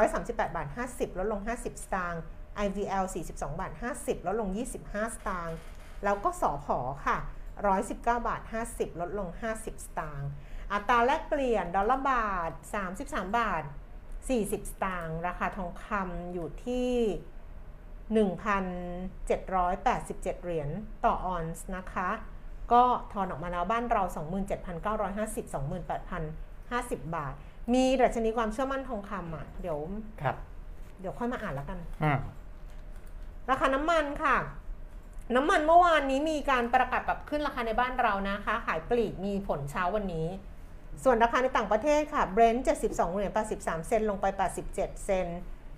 [0.00, 2.22] 138บาท50ลดลง50สตางค์
[2.66, 4.48] IVL 42บาท50ลดลง
[4.82, 5.56] 25สตางค์
[6.04, 7.18] แล้วก็สอพอค่ะ
[7.70, 10.30] 119 บาท 50 ลดลง 50 สตางค์
[10.72, 12.50] อัตราแลกเปลี่ยนดอลลาร์บาท
[12.90, 13.62] 33 บาท
[14.28, 16.90] 40 สตางค์ราคาทองคำอยู่ที่
[18.26, 20.70] 1,787 เหรียญ
[21.04, 22.08] ต่อออนซ์นะคะ
[22.72, 22.82] ก็
[23.12, 24.02] ทอนออกมาแล้วบ้านเรา
[24.90, 25.44] 27,950
[26.20, 27.34] 28,050 บาท
[27.74, 29.78] มีดัชนีความเชื่อมั่นทองคำอะ เดี๋ยว
[30.22, 30.36] ครับ
[31.00, 32.18] เดี๋ยวค่อยมาอ่านแล้วกันอืม
[33.50, 34.36] ราคาน้ำมันค่ะ
[35.34, 40.28] น้ำมันเมื่อวานนี้มีการประกาศปรับขึ้นราคาในบ้านเรานะคะ ขายปลีกมีผลเช้าวันนี้
[41.04, 44.26] ส่วนราคาในต่างประเทศค่ะ Brent 72 เหรียญ83 เซนลงไป
[44.66, 45.26] 87 เซน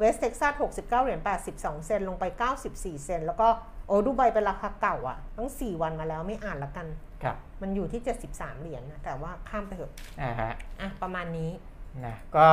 [0.01, 1.21] West Texas 69 เหรียญ
[1.53, 2.25] 82 เซนลงไป
[2.65, 3.49] 94 เซนแล้วก็
[3.87, 6.87] โอ้ดูไบเป็นราคาเก่าอะต้อง 4 วันมาแล้วไม่อ่านละกัน
[7.23, 8.01] ครับมันอยู่ที่
[8.33, 11.51] 73 เหรียญนะแต่ว่าข้ามไปเถอะอ่าฮะอะประมาณนี้
[12.05, 12.49] นะก็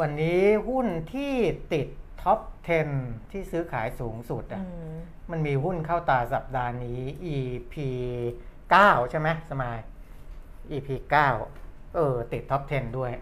[0.00, 1.32] วันนี้หุ้นที่
[1.72, 1.86] ติด
[2.22, 2.38] top
[2.86, 4.94] 10 ที่ซื้อขายสูงสุดอือะม
[5.30, 7.00] มันมีหุ้นเข้าตาสัปดาห์นี้
[7.36, 7.74] EP
[8.42, 9.78] 9 ใช่ไหมสมาย
[10.70, 10.88] EP
[11.42, 13.12] 9 เออ ติด top 10 ด้วย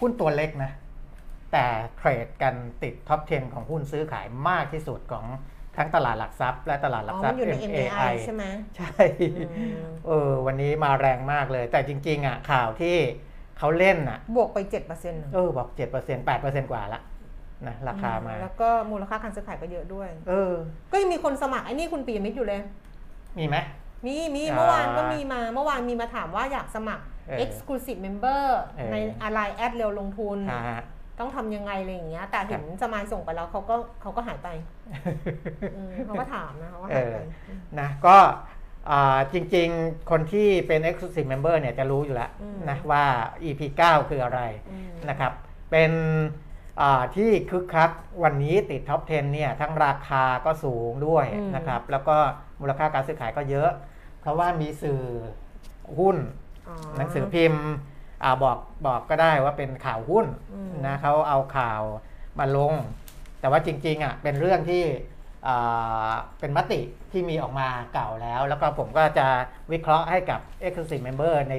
[0.00, 0.70] หุ้นตัวเล็กนะ
[1.52, 5.26] แต่เทรดกันติด top 10 ของหุ้นซื้อขายมากที่สุดของ
[5.76, 8.44] ทั้งตลาดหลักทรัพย์ และตลาดหลักทรัมัพนอยู่ใน MAI MAI ใช่ไหม
[8.76, 8.92] ใช่
[9.32, 9.42] อื
[9.82, 12.96] มเออวันนี้มาแรงมากเลย แต่จริง ๆ อะ ข่าวที่
[13.58, 17.00] เขาเล่นอะ บวกไป 7%เนอะเออ บอก 7% 8%กว่าละ
[17.68, 20.52] นะราคามา แล้วก็มูลค่าการซื้อขายก็เยอะด้วย เออ
[20.92, 22.60] ก็ยังมีคนสมัครไอ้นี่คุณปียมิตรอยู่เลย
[23.38, 23.56] มีไหม
[24.06, 28.44] มีมีอ่าเมื่อวานก็มีมาเมื่อวานมีมาถามว่าอยากสมัครเออ exclusive member
[28.76, 30.82] เออในอะไรแอดเร็วลงทุนอ่าฮะ
[31.18, 34.48] ต้องทำยังไงอะไรอย่างเงี้ย แต่เห็นสมายส่งไปแล้วเขาก็เขาก็หายไป
[35.76, 38.16] อืมเขาก็ถามนะเขาก็หายไปเออนะก็
[38.90, 43.04] อ่าจริงๆ คนที่เป็น Exclusive Member เนี่ยจะรู้อยู่แล้วอืมนะว่า
[43.44, 45.32] EP 9 คืออะไรอืมนะครับ
[45.70, 46.51] เป็นอ่า
[47.16, 47.90] ที่คึกคัก
[48.22, 52.16] วันนี้ติดท็อป 10 เนี่ย ทั้งราคาก็สูงด้วยนะครับ แล้วก็
[52.60, 53.70] มูลค่าการซื้อขายก็เยอะ
[54.20, 55.00] เพราะว่ามีสื่อ
[55.98, 56.16] หุ้น
[56.68, 57.66] อ๋อหนังสือพิมพ์
[58.22, 61.82] อ่าบอกบอกก็ได้ว่าเป็นข่าวหุ้นอืมนะเขาเอาข่าว
[62.38, 62.74] มาลง
[63.40, 64.84] แต่ว่าจริงๆอะเป็นเรื่องที่
[65.46, 66.80] อ่าเป็นมติ
[67.12, 69.26] ที่มีออกมาเก่าแล้ว แล้วก็ผมก็จะ
[69.72, 71.54] วิเคราะห์ให้กับ Exclusive Member ใน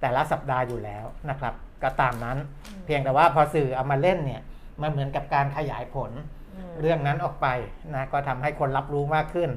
[0.00, 2.38] แต่ละสัปดาห์อยู่แล้วนะครับ ก็ตามนั้น
[2.84, 4.42] เพียงแต่ว่าพอสื่อเอามาเล่นเนี่ย
[4.82, 6.10] มันเหมือนกับการขยายผล
[6.54, 7.46] อืมเรื่องนั้นออกไป
[7.94, 9.50] นะก็ทำให้คนรับรู้มากขึ้น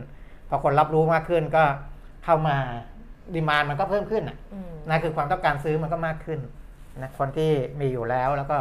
[0.49, 1.63] พอคนรับรู้มากขึ้นก็
[2.25, 2.57] เข้ามา
[3.35, 6.39] ดีมานมันก็เพิ่มขึ้นอะอืมนั่นคือความต้องการซื้อมันก็มากขึ้น
[7.01, 8.57] นะคนที่มีอยู่แล้วแล้วก็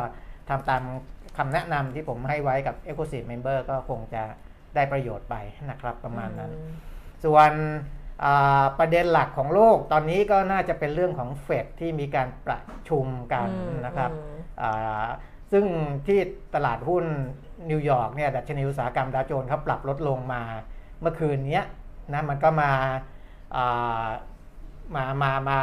[0.49, 0.83] ทำตาม
[1.39, 4.23] คำแนะนำที่ผมให้ไว้กับ Exclusive Member ก็คงจะ
[4.75, 5.37] ได้ประโยชน์ไป
[5.71, 6.73] นะครับประมาณนั้นอืม
[7.25, 7.53] ส่วน
[8.25, 15.07] อ่าประเด็นหลักของโลกตอนนี้ก็น่าจะเป็นเรื่องของเฟดที่มีการประชุมกันอืมนะครับอืมอ่า
[15.57, 15.67] ซึ่ง
[16.07, 16.21] ที่
[16.55, 17.05] ตลาดหุ้น
[17.71, 20.43] นิวยอร์กเนี่ยดัชนีอุตสาหกรรมดาวโจนส์เขาปรับลดลงมา
[21.01, 21.61] เมื่อคืนนี้
[22.13, 22.71] นะมันก็มา
[23.57, 24.07] อ่า
[24.95, 25.59] มามามา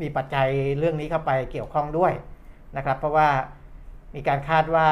[0.00, 2.12] มีปัจจัยเรื่องนี้เข้าไปเกี่ยวข้องด้วย
[2.76, 3.28] นะครับ เพราะว่า
[4.14, 4.88] มีการคาดว่า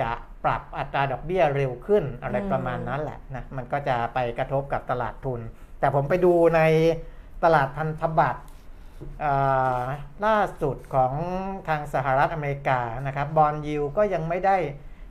[0.00, 0.10] จะ
[0.44, 5.40] ปรับอัตราดอกเบี้ยเร็วขึ้นอะไรประมาณนั้นแหละนะมันก็จะไปกระทบกับตลาดทุน
[5.80, 6.60] แต่ผมไปดูใน
[7.44, 8.42] ตลาดพันธบัตร
[10.26, 11.12] ล่าสุดของ
[11.68, 14.56] ทางสหรัฐอเมริกานะครับบอลยิวก็ยังไม่ได้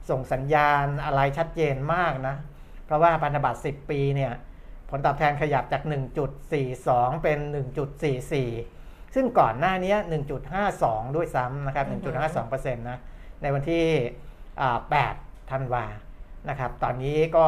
[0.09, 2.35] ส่งสัญญาณอะไรชัดเจนมากนะ
[2.85, 4.33] เพราะว่าพันธบัตร 10 ปีเนี่ย
[4.89, 5.83] ผลตอบแทนขยับจาก
[6.53, 7.39] 1.42 เป็น
[8.27, 9.95] 1.44 ซึ่งก่อนหน้านี้
[10.55, 12.09] 1.52 ด้วยซ้ำนะครับอือฮึ
[12.65, 12.99] 1.52%นะ
[13.41, 13.83] ในวันที่
[14.65, 15.85] 8 ธันวา
[16.49, 17.45] นะครับ ตอนนี้ก็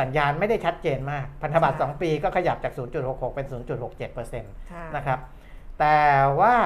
[0.00, 2.72] สัญญาณไม่ได้ชัดเจนมาก พันธบัตร 2 ปีก็ขยับจาก
[3.04, 3.46] 0.66 เป็น
[3.92, 5.18] 0.67%นะครับ
[5.80, 6.00] แต่
[6.40, 6.56] ว่า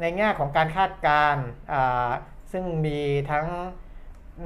[0.00, 1.46] ในแง่ของการคาดการณ์
[2.52, 2.98] ซึ่งมี
[3.30, 3.46] ทั้ง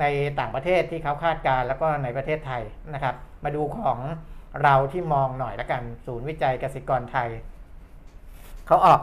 [0.01, 0.05] ใน
[0.39, 2.63] ต่างประเทศที่เขาคาดการณ์แล้วก็ในประเทศไทย
[2.95, 3.99] นะครับ มาดูของ
[4.63, 7.29] เราที่มองหน่อยละกัน ศูนย์วิจัยกสิกรไทย
[8.67, 9.01] เขาออก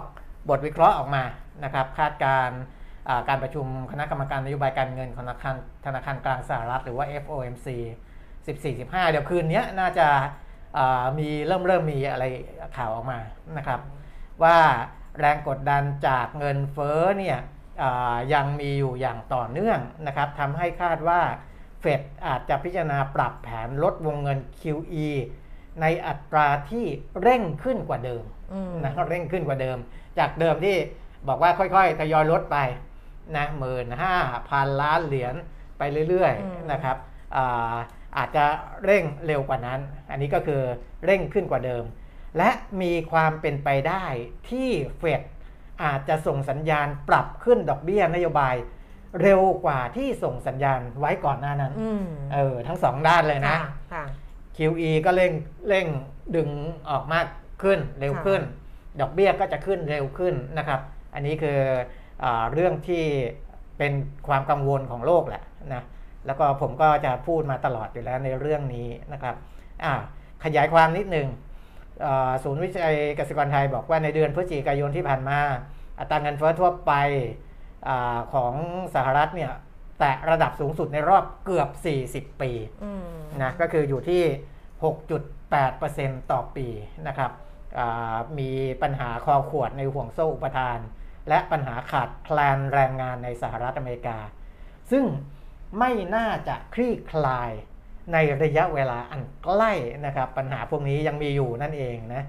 [0.50, 1.24] บทวิเคราะห์ออกมา
[1.64, 2.60] นะครับ คาดการณ์
[3.30, 7.68] การประชุมคณะกรรมการนโยบายการเงินของธนาคารธนาคารกลางสหรัฐหรือว่า FOMC
[8.46, 12.26] 14-15 เดี๋ยวคืนนี้น่าจะามีเริ่มเริ่มมีอะไร
[12.78, 13.20] ข่าวออกมา
[13.58, 13.80] นะครับ
[14.44, 14.60] ว่า
[15.20, 17.38] แรงกดดันจากเงินเฟ้อเนี่ย
[17.82, 21.22] อ่ายังมีอยู่อย่างต่อเนื่องนะครับทำให้คาดว่า
[21.80, 25.08] เฟดอาจจะพิจารณาปรับแผนลดวงเงิน QE
[25.82, 26.86] ในอัตราที่
[27.22, 28.24] เร่งขึ้นกว่าเดิม
[28.54, 29.78] อืมนะเร่งขึ้นกว่าเดิม
[30.20, 30.76] จากเดิมที่
[31.28, 32.58] บอกว่าค่อยๆทยอยลดไป
[33.38, 34.16] นะหมื่นห้า
[34.50, 35.36] พันล้านเหรียญ
[35.78, 36.98] ไปเรื่อยอืมๆนะครับ
[37.36, 37.76] อ่า
[38.18, 38.46] อาจจะ
[38.86, 39.80] เร่งเร็วกว่านั้น
[40.12, 40.62] อันนี้ก็คือ
[41.06, 41.84] เร่งขึ้นกว่าเดิม
[42.38, 42.50] และ
[42.82, 44.06] มีความเป็นไปได้
[44.50, 45.22] ที่เฟด
[45.84, 48.56] อาจจะส่งสัญญาณปรับขึ้นดอกเบี้ยนโยบาย
[49.22, 54.04] เร็วกว่าที่ส่งสัญญาณไว้ก่อนหน้านั้นอืมเออทั้งสองด้านเลยนะค่ะค่ะ
[54.58, 55.34] QE ก็เร่ง
[55.70, 55.88] เร่ง
[56.36, 56.50] ดึง
[56.90, 57.28] ออกมาก
[57.64, 58.42] ขึ้นเร็วขึ้น
[59.02, 60.80] ดอกเบี้ยก็จะขึ้นเร็วขึ้นนะครับ
[61.14, 61.60] อันนี้คือ
[62.24, 63.04] อาเรื่องที่
[63.78, 63.94] เป็น
[64.28, 65.84] ความกังวลของโลกแหละนะ
[66.26, 69.36] แล้วก็ผมก็จะพูดมาตลอดอยู่แล้วในเรื่องนี้นะครับ
[69.84, 69.94] อ่า
[70.44, 71.49] ขยายความนิดหนึ่งอ่า
[72.44, 75.40] ศูนย์วิจัยเกษตรกรไทยบอกว่าในเดือนพฤศจิกายนที่ผ่านมา
[76.00, 76.94] อัตราเงินเฟ้อทั่วไป
[77.88, 78.54] อาของ
[78.96, 79.52] สหรัฐเนี่ย
[80.00, 81.70] แตะระดับสูงสุดในรอบเกือบ
[82.08, 82.52] 40 ปี
[82.84, 83.08] อืม
[83.42, 84.24] นะก็คืออยู่ที่
[85.42, 86.68] 6.8%ต่อปี
[87.08, 87.32] นะครับ
[87.80, 90.80] อ่ามีปัญหาคอขวดในห่วงโซ่อุปทาน
[91.30, 94.18] และปัญหาขาดแคลนแรงงานในสหรัฐอเมริกา
[94.92, 95.06] ซึ่ง
[95.80, 97.52] ไม่น่าจะคลี่คลาย
[98.14, 99.74] ในระยะเวลาอันใกล้
[100.06, 102.24] นะครับปัญหาพวกนี้ยังมีอยู่นั่นเองนะ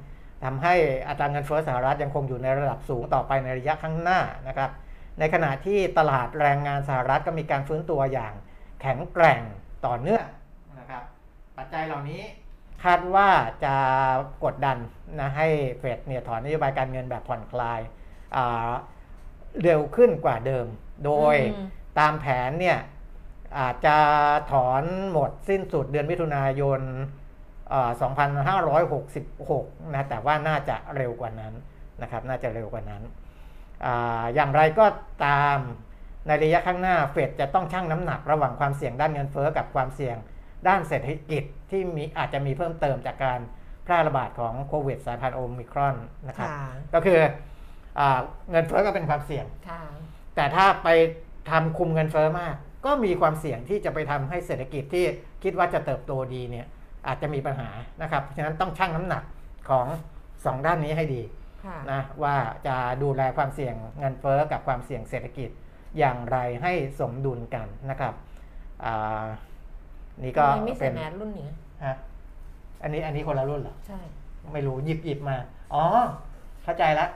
[0.45, 0.75] ทำให้
[1.09, 4.71] อัตราเงินเฟ้อสหรัฐยังคงอยู่ในระดับสูงต่อไปในระยะข้างหน้านะครับ
[5.19, 8.33] ในขณะที่ตลาดแรงงานสหรัฐก็มีการฟื้นตัวอย่าง
[8.81, 9.41] แข็งแกร่ง
[9.87, 10.27] ต่อเนื่อง
[10.79, 11.03] นะครับ
[11.57, 12.23] ปัจจัยเหล่านี้
[12.85, 13.29] คาดว่า
[13.65, 13.75] จะ
[14.45, 14.79] กดดัน
[15.19, 17.81] นะให้เฟดเนี่ยถอนนโยบายการเงินแบบผ่อนคลาย
[18.37, 18.71] อ่า
[19.63, 20.67] เร็วขึ้นกว่าเดิม
[21.05, 21.67] โดยอืม
[22.01, 22.79] ตามแผนเนี่ย
[23.59, 23.97] อาจจะ
[24.53, 24.83] ถอน
[25.13, 26.81] หมดสิ้นสุดเดือนมิถุนายน
[27.71, 27.91] เอ่อ
[29.13, 31.55] 2566 นะ แต่ว่าน่าจะเร็วกว่านั้น
[32.03, 33.03] นะครับ น่าจะเร็วกว่านั้น
[33.85, 34.87] อาอย่างไรก็
[35.27, 35.59] ตาม
[36.27, 40.17] ในระยะข้างหน้าเฟดจะต้องชั่งน้ำหนักระหว่างความเสี่ยงด้านเงินเฟ้อกับความเสี่ยง
[40.69, 43.41] ด้านเศรษฐกิจที่มีอาจจะมีเพิ่มเติมจากการ
[43.85, 45.97] แพร่ระบาดของโควิดสายพันธุ์โอมิครอน
[46.29, 47.21] นะครับค่ะก็คือ
[47.99, 48.19] อา
[48.51, 49.83] เงินเฟ้อก็เป็นความเสี่ยงค่ะ
[50.35, 50.89] แต่ถ้าไป
[51.51, 55.05] ทำคุมเงินเฟ้อมาก ก็มีความเสี่ยงที่จะไปทำให้เศรษฐกิจที่
[55.43, 56.67] คิดว่าจะเติบโตดีเนี่ย
[57.07, 57.69] อาจจะมีปัญหา
[58.03, 59.23] นะครับเพราะฉะนั้นต้องชั่งน้ำหนัก
[59.71, 59.87] ของ
[60.45, 61.23] สองด้านนี้ให้ดี
[61.65, 65.51] ค่ะนะว่าจะดูแลความเสี่ยงเงินเฟ้อกับความเสี่ยงเศรษฐกิจ
[65.99, 68.15] อย่างไรให้สมดุลกันนะครับ
[68.85, 69.25] อ่า
[70.23, 71.49] นี่ก็ทำไมไม่เป็ใส่นแมสรุ่นนี้
[71.87, 71.97] ฮะ
[72.83, 74.01] อันนี้อันนี้คนละรุ่นเหรอใช่
[74.53, 75.37] ไม่รู้หยิบหยิบมา
[75.75, 75.85] อ๋อ
[76.65, 77.07] เข้าใจละ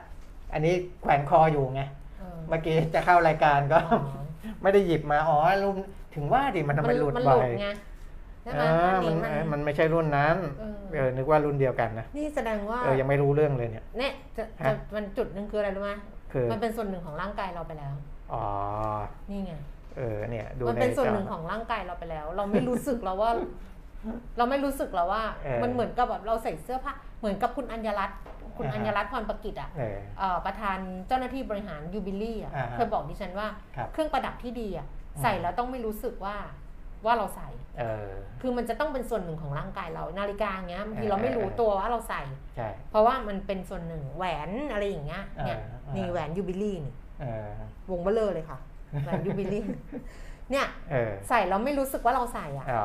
[0.52, 1.82] อันนี้แขวนคออยู่ไง
[2.18, 4.23] เออเมื่อกี้จะเข้ารายการก็อ๋อ
[4.62, 5.76] ไม่ได้หยิบมาอ๋อรุ่น
[6.14, 7.68] ถึงว่าดิมันทำไมหลุดมันบ่หอลุดยไง
[8.42, 15.92] ใช่ไหเอมออันมันนี้มันเออมันไม่ใช่รุ่นนั้นเออเออนึกว่ารุ่นเดียวกันนะนี่แสดงว่าเออยังไม่รู้เรื่องเลยเนี่ยเนี่ยจะฮะจะมันจุดหนึ่งคืออะไรรู้ไหม
[16.32, 17.94] คือมันเป็นส่วนหนึ่งของร่างกายเราไปแล้ว
[18.32, 18.44] อ๋อ
[19.30, 19.52] นี่ไง
[19.96, 23.30] เออเนี่ยดูมันในเป็นส่วนจหนึ่งของร่างกายเราไปแล้ว เราไม่รู้สึกแล้วว่า
[24.38, 26.92] เราไม่รู้สึกแล้วว่าเออมันเหมือนกับแบบเราใส่เสื้อผ้า
[27.24, 28.18] เหมือนกับคุณอัญญรัตน์
[28.56, 36.36] คุณอ่าฮะอัญญรัตน์พรประกิตอะเออเอ่อประธานเจ้าหน้าที่บริหารยูบิลี่อะอ่าฮะเคยบอกดิฉันว่าครับเครื่องประดับที่ดีอะอืมใส่แล้วต้องไม่รู้สึกว่า
[37.04, 38.10] ว่าเราใส่เออ
[38.40, 42.22] คือมันจะต้องเป็นส่วนหนึ่งของร่างกายเรา นาฬิกาอย่างเงี้ยบางทีเออเราไม่รู้เออตัวว่าเราใส่
[42.56, 47.48] ใช่เพราะว่ามันเป็นส่วนหนึ่งแหวนอะไรอย่างเงี้ย เนี่ยเออเออนี่แหวนยูบิลี่นี่เออ
[47.90, 48.58] วงเบลเลอร์เลยค่ะ
[49.04, 49.64] แหวนยูบิลี่
[50.50, 52.84] เนี่ยเออใส่แล้วไม่รู้สึกว่าเราใส่อะอ๋อ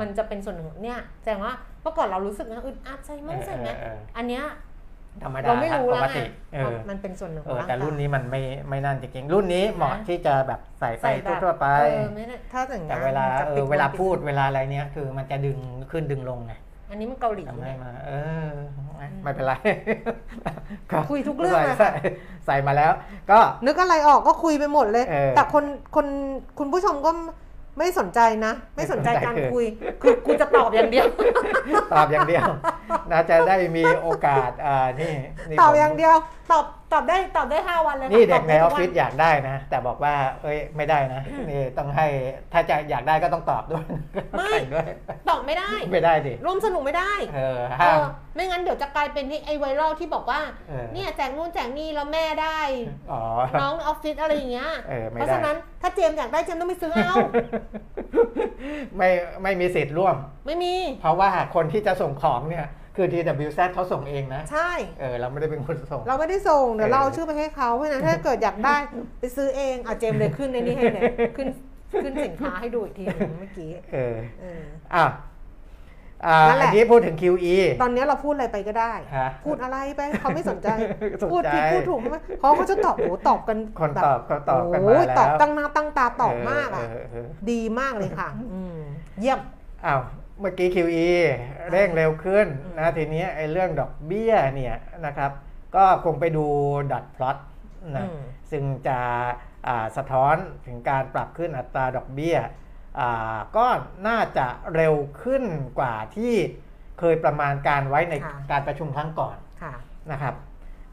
[0.00, 4.44] มันจะเป็นส่วนหนึ่งเนี่ยแสดงว่า เมื่อก่อนเรารู้สึกนะอึดอัดใส่มั้งใส่ไหมเออเอออันเนี้ย
[5.24, 15.58] ธรรมดาเราไม่รู้ปแล้วกไงติเออมันเป็นส่วนหนึ่งขเอองอร่างแต่กายรุ่นนี้มันไม่ไม่นั่นจริงๆรุ่นนี้เหมาะนะที่จะแบบใส่ไปใส่แบบทั่วๆไปเออไม่ได้ถ้าถึงแต่เวลาจะเอปิอเวลาปิพูดเวลาอะไรเนี้ยคือมันจะดึง
[15.90, 16.52] ขึ้นดึงลงไง
[16.90, 18.10] อันนี้มันเกาหลีทำให้ไงมา เอ
[18.46, 18.48] อ
[19.22, 19.52] ไม่เป็นไร
[21.10, 21.90] คุยทุกเรื่องใส่อะใส่
[22.46, 22.92] ใส่มาแล้ว
[23.30, 25.64] ก็นึกอะไรออกก็คุยไปหมดเลยเออแต่คน
[25.96, 26.06] คน
[26.58, 27.10] คุณผู้ชมก็
[27.78, 29.66] ไม่สนใจนะ ไม่สนใจไม่สนใจการคือคุย
[30.02, 31.06] คือกูจะตอบอย่างเดียว
[31.94, 32.44] ตอบอย่างเดียว
[33.10, 35.14] น่าจะได้มีโอกาสอ่านี่
[35.48, 36.14] นี่ตอบผมอย่างเดียว
[36.50, 42.06] ตอบ ตอบได้ตอบได้ห้าวันเลยค่ะนี่เด็กตบในไทุออฟฟิศวันอยากได้นะ แต่บอกว่า เอ้ยไม่ได้นะนี่ต้องให้
[42.52, 43.84] ถ้าจะอยากได้ก็ต้องตอบด้วย
[44.38, 44.88] ไม่แข่งด้วย
[45.28, 52.60] ตอบไม่ได้ไม่ได้ดิร่วมสนุกไม่ได้เออเอห้ามอไม่งั้นเดี๋ยวจะกลายเป็นที่ไอไวรัลที่บอกว่าเออเนี่ยแจกนู่นแจกนี่แล้วแม่ได้
[53.12, 53.20] อ๋อ
[53.60, 57.16] น้องออฟฟิศอะไรอย่างเงี้ยเออไม่เพราะได้ฉะนั้นถ้าเจมส์อยากได้เจมส์ต้องไปซื้อเอา
[58.96, 59.08] ไม่
[59.42, 62.66] ไม่มีสิทธิ์ร่วม ไม่มี เพราะว่าคนที่จะส่งของเนี่ย
[63.00, 68.76] คือ TWZ เขาส่งเองนะ ใช่ เออเราไม่ได้เป็นคนส่ง เราไม่ได้ส่ง เดี๋ยวเออเราเอาชื่อไปให้เขาเพราะฉะนั้นถ้าเกิดอยากได้
[69.20, 71.02] ไปซื้อเองอะเจมส์เลยขึ้นในนี้ให้เลย
[71.36, 71.48] ขึ้น
[72.02, 74.62] ขึ้นสินค้าให้ดูอีกทีหนึงเมื่อกี้ เออเออ
[74.94, 75.06] อะ
[76.26, 80.68] อ่านั่นแหอัละนนี้พูดถึง QE ตอนนี้เราพูดอะไรไปก็ได้ฮะพูดอะไรไปเขาไม่สนใจ
[81.22, 88.80] สนใจ พูดผิดพูดถูกไหมเขาเขาจะตอบโอ้ตอบกันคนแบบตอบเขาตอบกันมาโอ้ยแล้วตอบตั้งหน้าตั้งตาตอบมากอะเเออดีมากเลยค่ะอืม
[89.20, 89.40] เยี่ยม
[89.86, 90.00] อ้าว
[90.40, 91.08] เมื่อกี้ QE
[91.70, 92.46] เร่งเร็วขึ้น
[92.78, 94.76] นะทีนี้ไอ้เรื่องดอกเบี้ยเนี่ย
[95.06, 95.32] นะครับ
[95.76, 96.46] ก็คงไปดู
[96.92, 97.36] ดัตพลอต
[97.96, 98.98] นะอืมซึ่งจะ
[99.66, 102.36] อ่าสะท้อนถึงการปรับขึ้นอัตราดอกเบี้ย
[102.98, 103.66] อ่าก็
[104.08, 105.44] น่าจะเร็วขึ้น
[105.78, 106.34] กว่าที่
[106.98, 109.74] เคยประมาณการไว้ในค่ะการประชุมครั้งก่อนค่ะ
[110.12, 110.34] นะครับ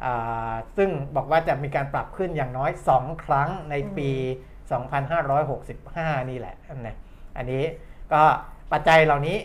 [0.04, 4.10] อ่าซึ่งบอกว่าจะมีการปรับขึ้นอย่างน้อย 2 ครั้งในปี
[4.96, 6.56] 2565 นี่แหละ
[6.88, 6.96] นะ
[7.38, 7.64] อันนี้
[8.14, 8.24] ก็
[8.71, 9.38] ปัจจัยเหล่านี้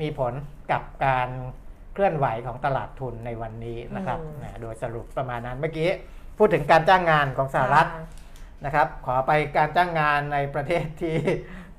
[0.00, 0.32] มีผล
[0.72, 1.28] กับการ
[1.94, 5.88] เคลื่อนไหวของตลาดทุนในวันนี้นะครับอืมนะโดยสรุปประมาณนั้นเมื่อกี้
[6.38, 7.88] พูดถึงการจ้างงานของสหรัฐ
[8.64, 11.16] นะครับ ขอไปการจ้างงานในประเทศที่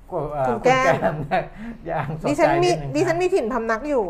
[0.10, 1.18] เอ่อคุณแก้มม
[1.88, 4.06] อย่างสนดิใจฉันมีนิดนึงดิฉันมีถิ่นพำนักอยู่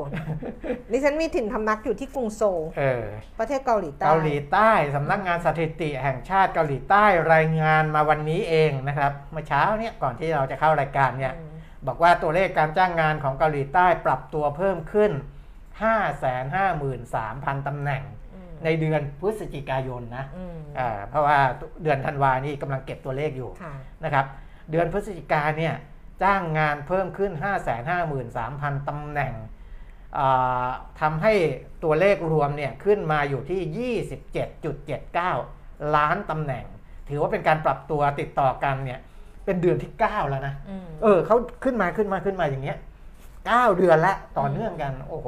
[0.92, 3.06] ดิฉันมีถิ่นพำนักอยู่ที่กรุงโซลเออ
[3.40, 11.51] ประเทศเกาหลีใต้ เกาหลีใต้สำนักงานสถิติแห่งชาติเกาหลีใต้รายงานมาวันนี้เองนะครับ เมื่อเช้าเนี่ยก่อนที่เราจะเข้ารายการเนี่ยอืม
[11.88, 15.12] บอกว่าตัวเลขการจ้างงานของเกาหลีใต้ปรับตัวเพิ่มขึ้น
[16.40, 21.40] 553,000 ตำแหน่งอืมในเดือนพฤศจิกายนนะอืมอ่าเพราะว่า
[21.84, 24.26] เดือนธันวานี่กำลังเก็บตัวเลขอยู่ค่ะนะครับ
[24.72, 25.76] เดือนพฤศจิกาเนี่ย
[26.24, 27.32] จ้างงานเพิ่มขึ้น
[28.10, 29.34] 553,000 ตำแหน่ง
[30.18, 30.68] อ่า
[31.02, 31.34] ทำให้
[31.84, 33.96] ตัวเลขรวมเนี่ยขึ้นมาอยู่ที่
[35.30, 36.66] 27.79 ล้านตำแหน่ง
[37.10, 39.00] ถือว่าเป็นการปรับตัวติดต่อกันเนี่ย
[39.46, 42.78] เป็นเดือนที่ 9 แล้วนะอืมเออเขาขึ้นมาขึ้นมาขึ้นมาอย่างเงี้ย
[43.48, 45.28] เก้าเดือนละต่อเนื่องกัน โอ้โห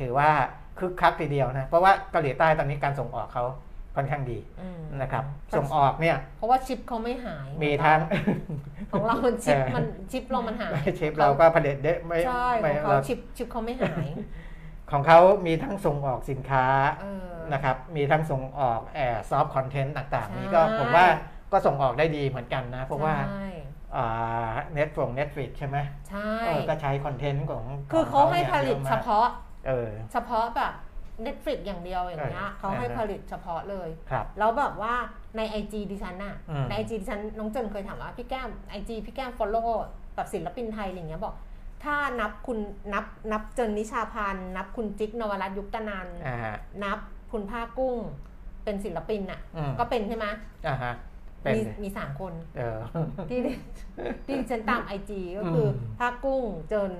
[0.00, 0.30] ถือว่า
[0.78, 3.44] คึกคักทีเดียวนะ เพราะว่าเกาหลีใต้ตอนนี้การส่งออกเขา
[3.96, 5.24] ค่อนข้างดีอืมนะครับ
[5.56, 8.00] ส่งออกเนี่ย เพราะว่าชิปเขาไม่หาย มีทั้ง
[8.92, 14.06] ของเรา มันชิปเออมันชิปเรามันหายเชฟเราก็ผลิตได้ไม่ใช่ไม่ของเขาเราชิปชิปเขาไม่หาย
[14.90, 16.64] ของเขามีทั้งส่งออกสินค้า
[17.00, 21.06] เออนะครับ มีทั้งส่งออกแอร์ซอฟต์คอนเทนต์ต่างๆ นี่ก็ใช่ผมว่า
[21.52, 23.48] ก็ส่งออกได้ดีเหมือนกันนะ เพราะว่าใช่
[24.74, 25.76] เน็ตฟงเน็ตฟิกใช่ไหม
[26.08, 29.28] ใช่เออก็ใช้คอนเทนต์ของคือขเขางให้นี่ยผลิตยอมกเฉพาะ
[29.66, 30.72] เออเฉพาะแบบ
[31.26, 34.94] Netflix อย่างเดียวอย่างเงี้ยเออเขาให้เออผลิตเฉพาะเลยครับแล้วแบบว่า
[35.36, 39.70] ใน IG ดิฉันน่ะอืมใน IG ดิฉันน้องเจนเคยถามว่าพี่แก้ม IG พี่แก้ม follow
[40.14, 41.34] แบบศิลปินไทยอะไรเงี้ยบอก
[41.84, 42.58] ถ้านับคุณ
[42.92, 46.98] นับนับเจนนิชาพันธ์นับคุณจิ๊กนวรัตน์ยุคตนันท์อ่าฮะนับ
[47.32, 47.96] คุณผ้ากุ้ง
[48.64, 50.26] เป็นศิลปินน่ะอืมก็เป็นใช่ไหม
[50.66, 50.92] อ่าฮะ
[51.42, 52.78] เป็นมีดิมีสามคน เออ
[53.30, 53.40] ที่
[54.26, 56.92] ที่ฉันตามไอจีก็คืออมผ้ากุ้งเจิน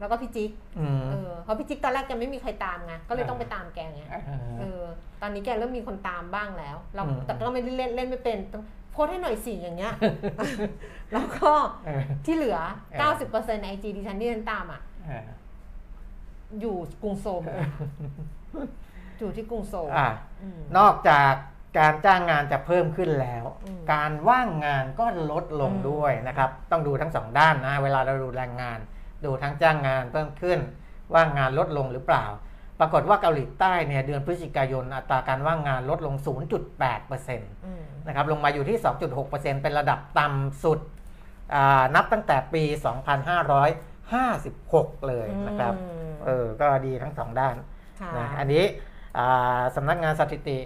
[0.00, 4.16] แล้วก็พี่จิ๊กอืม เออเพราะพี่จิ๊กตอนแรกแกไม่มีใครตามไงก็เลยต้องไปตามแกไงเอ
[4.60, 4.82] เอออ
[5.20, 9.94] ตอนนี้แกเริ่มมีคนตามบ้างแล้ว เราอืม แต่ก็ไม่ได้เล่นเล่นไม่เป็นต้องโพสต์ให้หน่อยสิอย่างเงี้ย
[11.12, 11.52] แล้วก็
[11.86, 12.58] เออ ที่เหลือ
[12.92, 15.28] เออ90%ในไอจีดิฉันที่ฉันตามอะ เออ
[16.60, 17.54] อยู่กรุงโซลหมด
[19.18, 20.10] อยู่ที่กรุงโซลอะ
[20.42, 21.32] อืมนอกจาก
[21.78, 28.78] การจ้างงานจะเพิ่มขึ้นแล้วอืมการว่างงานก็ลดลงอืมด้วยนะครับ ต้องดูทั้งสองด้านนะ เวลาเราดูแรงงาน
[29.24, 30.58] ดูทั้งจ้างงานเพิ่มขึ้น
[31.14, 32.26] ว่างงานลดลงหรือเปล่า
[32.80, 36.14] ปรากฏว่าเกาหลีใต้เนี่ยเดือนพฤศจิกายนอัตราการว่างงานลดลง
[36.70, 38.78] 0.8%อืมนะครับ ลงมาอยู่ที่
[39.20, 40.80] 2.6%เป็นระดับต่ำสุด
[41.54, 42.62] อ่านับตั้งแต่ปี
[44.26, 47.56] 2556 เลยนะครับอืมเออ ก็ดีทั้งสองด้าน
[48.00, 48.64] ค่ะนะอันนี้
[49.18, 50.58] อ่าสำนักงานสถิติ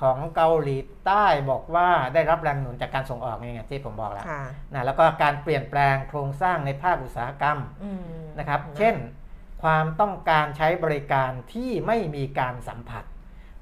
[0.00, 8.02] ของเกาหลีใต้บอกว่าได้รับแรงหนุนจากการส่งออกนี่ไงที่ผมบอกแล้วค่ะนะแล้วก็การเปลี่ยนแปลงโครงสร้างในภาคอุตสาหกรรมอืม
[8.38, 8.94] นะครับ เช่น
[9.62, 13.04] ความต้องการใช้บริการที่ไม่มีการสัมผัส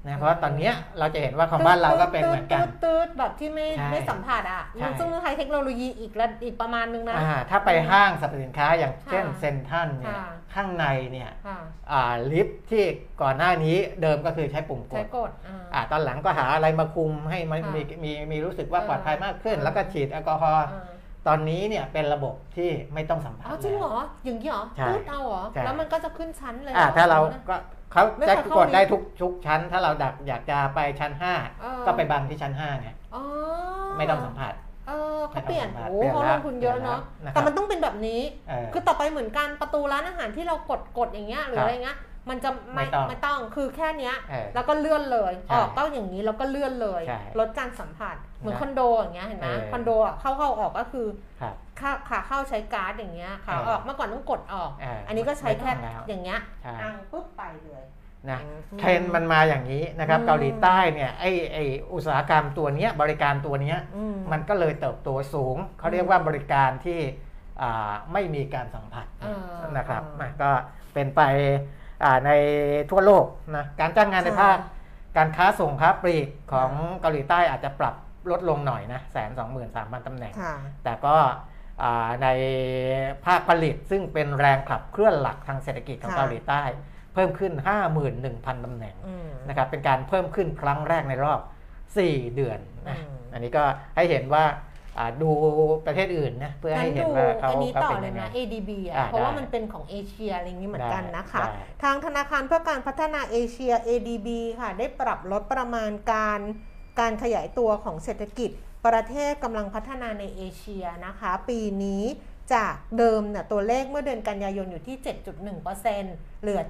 [0.07, 11.59] นะเพราะว่าตอนเนี้ยเราจะเห็นว่าของบ้านเราก็เป็นเหมือนกันตืดๆแบบที่ไม่ใช่ไม่สัมผัสอะใช่มันซึ่งต้องใช้เทคโนโลยีอีกระอีกประมาณนึงนะอ่าถ้าไปห้างสรรพสินค้าอย่างเช่นค่ะเซนทรันเนี่ยค่ะข้างในเนี่ยค่ะ
[11.91, 12.83] อ่าลิฟท์ที่
[13.21, 27.55] ก่อนหน้านี้เดิมก็คือใช้ปุ่มกใช้ดกดอ่าอ่าตอนหลังก็หาอะไรมาคุมให้มันค่ะมีมีมีรู้สึกว่าเออปลอดภัยมากขึ้นเออแล้วก็ฉีดแอลกอฮอล์อ่า ตอนนี้เนี่ยเป็นระบบที่ไม่ต้องสัมผัสอ๋อจริงเหรแล้วออย่างนี้เหรอใช่ตืดเอาเหรอ ใช่ แล้วมันก็จะขึ้นชั้นเลยอ่าหถ้าเรานะ ก็
[27.91, 31.25] เขาไม่จะเคยเข้ากดได้ลิฟต์ทุกทุกชั้น ถ้าเราดักอยากจะไปชั้น เอ
[31.77, 33.23] อ 5 ก็ไปบังที่ชั้น5ไงอ๋อ
[33.97, 34.53] ไม่ต้องสัมผัส
[34.87, 41.97] เออเขาเปลี่ยนไม่ต้องสัมผัสโอ้เปลี่ยนเขาแล้ลวงทุนเยอะเนาะ เปลี่ยนแล้วนะครับ แต่มันต้องเป็นแบบนี้ เออ คือต่อไปเหมือนกันประตูร้านอาหารที่เรากดกดอย่างเงี้ยหรือครับอะไรเงี้ย
[42.29, 51.07] มันจะไม่ไม่ต้องไม่ต้องคือแค่เนี้ย เออแล้วก็เลื่อนเลยใช่ออกก็อย่างนี้แล้วก็เลื่อนเลยใช่ลดการสัมผัสเหมือนนะคอนโดอย่างเงี้ยเห็นไหมเออ คอนโดอะเข้าเข้าออกก็คือ
[51.41, 57.85] ครับ ขาขาเข้าใช้การ์ดอย่างเงี้ยขาเออ ออกเมื่อก่อนต้องกดออก เอออัอันนี้ก็ใช้แค่ไม่ต้องแล้วอย่างเงี้ยใช่อังปุ๊บไปเลย
[58.29, 61.57] นะอืมเทรนด์มันมาอย่างนี้นะครับอืม เกาหลีใต้เนี่ยไอไอ
[61.93, 66.99] อุตสาหกรรมตัวเนี้ยบริการตัวเนี้ยอืมมันก็เลยเติบโตสูง เขาเรียกว่าบริการที่
[67.61, 70.49] อ่าไม่มีการสัมผัสเออนะครับเออ มันก็
[70.93, 71.78] เป็นไปอ่า
[72.25, 72.31] ใน
[72.91, 73.25] ทั่วโลก
[73.55, 74.57] นะการจ้างงานในใช่ภาค
[75.17, 76.71] การค้าส่งค้าปลีกของ
[77.01, 77.95] เกาหลีใต้อาจจะปรับ
[78.31, 81.15] ลดลงหน่อยนะแสนสองหมื่นสามพันตำแหน่งค่ะแต่ก็
[81.83, 82.27] อ่าใน
[83.25, 86.63] ภาคผลิตซึ่งเป็นแรงขับเคลื่อนหลักทางเศรษฐกิจของค่ะเกาหลีใต้
[87.13, 87.53] เพิ่มขึ้น
[88.09, 91.39] 51,000ตำแหน่งอืมนะครับเป็นการเพิ่มขึ้นครั้งแรกในรอบ
[91.87, 93.63] 4 เดือนนะอืมอันนี้ก็
[93.95, 94.68] ให้เห็นว่าอ่า
[95.21, 95.29] ดู
[95.85, 101.51] ประเทศอื่นนะเพื่องั้ให้นเห็นดูว่าเขาอันนี้เขาต่อเป็นเลยัยงไงนะ ADB อะอ่าเพราะว่าได้มันเป็นของเอเชียอะไรอย่างนี้เหมือนกันนะคะได้
[101.83, 104.27] ทางธนาคารเพื่อการพัฒนาเอเชีย ADB
[104.61, 106.39] ค่ะได้ปรับลดประมาณการ
[106.99, 108.49] การขยายตัวของเศรษฐกิจ
[108.87, 112.03] ประเทศกำลังพัฒนาในเอเชียนะคะ ปีนี้
[112.53, 114.95] จากเดิมเนี่ยตัวเลขเมื่อเดือนกันยายนอยู่ที่
[115.63, 116.61] 7.1%เหลือ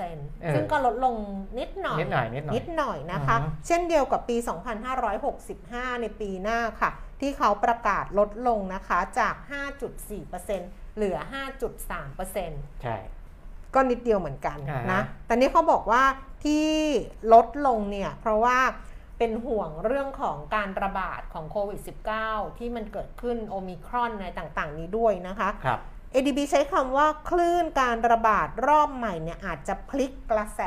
[0.00, 1.14] 7%ซึ่งก็ลดลง
[1.58, 4.36] นิดหน่อย นิดหน่อย นิดหน่อยนิดหน่อยนะคะอือฮึเช่นเดียวกับปี
[5.18, 6.90] 2565 ในปีหน้าค่ะ
[7.20, 9.34] ที่เขาประกาศลดลงนะคะจาก
[10.16, 11.18] 5.4%เหลือ
[11.80, 12.96] 5.3%ใช่
[13.74, 16.02] ก็นิดเดียวเหมือนกันอ่าฮะนะ แต่นี้เขาบอกว่า
[16.44, 16.68] ที่
[17.32, 18.58] ลดลงเนี่ย เพราะว่า
[19.18, 21.80] เป็นห่วงเรื่องของการระบาดของโควิด
[22.20, 25.80] -19 ที่มันเกิดขึ้นโอมิครอนในต่างๆ นี้ด้วยนะคะครับ
[26.14, 30.60] ADB ใช้คำว่าคลื่นการระบาดรอบใหม่เนี่ยอาจจะพลิกกระแส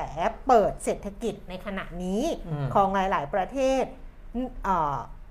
[0.48, 3.84] เปิดเศรษฐกิจในขณะนี้อืมของหลาย ๆ ประเทศ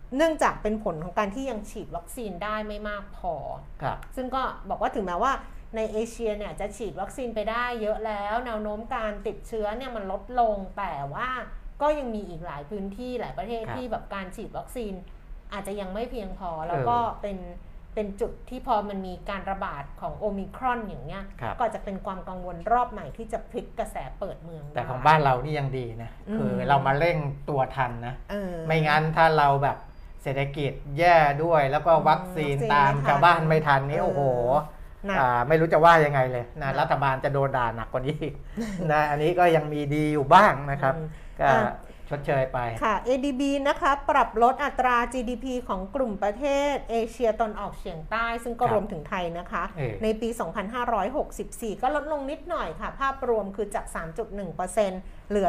[0.07, 3.35] เอ่อเนื่องจากเป็นผลของการที่ยังฉีดวัคซีนได้ไม่มากพอ
[3.83, 5.33] ครับ ซึ่งก็บอกว่าถึงแม้ว่า
[5.77, 11.29] ในเอเชียเนี่ยจะฉีดวัคซีนไปได้เยอะแล้ว แนวโน้มการติดเชื้อเนี่ยมันลดลง แต่ว่า
[11.83, 14.93] ก็ยังมีอีกหลายพื้นที่หลายประเทศครับที่แบบการฉีดวัคซีน
[15.53, 17.39] อาจจะยังไม่เพียงพอ แล้วก็เออเป็น
[17.95, 27.17] เป็นจุดที่พอมันมีการระบาดของโอมิครอนอย่างเงี้ยครับ ก็จะเป็นความกังวลรอบใหม่ที่จะพลิกกระแสเปิดเมืองแต่ของได้บ้านเรานี่ยังดีนะ อืม คือเรามาเร่ง
[27.49, 29.77] ตัวทันนะ เออ ไม่งั้นถ้าเราแบบ
[30.27, 34.23] เศรษฐกิจแย่ด้วยแล้วก็วัคซีนวัคซีนตามไม่ทันชาวบ้านไม่ทันนี่เออโอ้โห
[35.07, 38.35] หนักอ่าไม่รู้จะว่ายังไงเลยหนันะกรัฐบาลจะโดนด่าหนักกว่านี้อีก
[38.93, 41.09] นะอันนี้ก็ยังมีดีอยู่บ้างนะครับอืม
[41.41, 41.73] ก็อะ
[42.11, 50.29] ชดเชยไปค่ะ ADB นะคะปรับลดอัตรา GDP ของกลุ่มประเทศเอเชียตอนออกเฉียงใต้ ซึ่งก็ครับรวมถึงไทยนะคะเออในปี
[51.07, 53.87] 2564 ก็ลดลงนิดหน่อยค่ะ ภาพรวมคือจาก
[54.57, 55.49] 3.1%เหลือ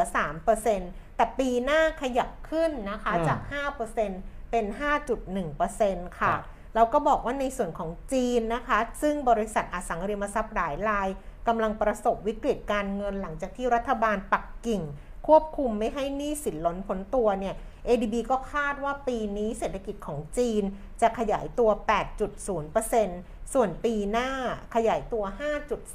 [0.58, 3.40] 3%แต่ปีหน้าขยับขึ้นนะคะอืมจาก
[3.86, 4.64] 5% เป็น
[5.46, 6.44] 5.1%ค่ะครับ
[6.74, 11.08] แล้วก็บอกว่าในส่วนของจีนนะคะ ซึ่งบริษัทอสังหาริมทรัพย์หลายราย
[11.48, 14.82] กำลังประสบวิกฤตการเงินหลังจากที่รัฐบาลปักกิ่ง
[15.26, 17.54] ควบคุมไม่ให้หนี้สินล้นพ้นตัวเนี่ย
[17.86, 20.62] ADB ก็คาดว่าปีนี้เศรษฐกิจของจีน
[21.00, 21.70] จะขยายตัว
[22.62, 24.30] 8.0%ส่วนปีหน้า
[24.74, 25.24] ขยายตัว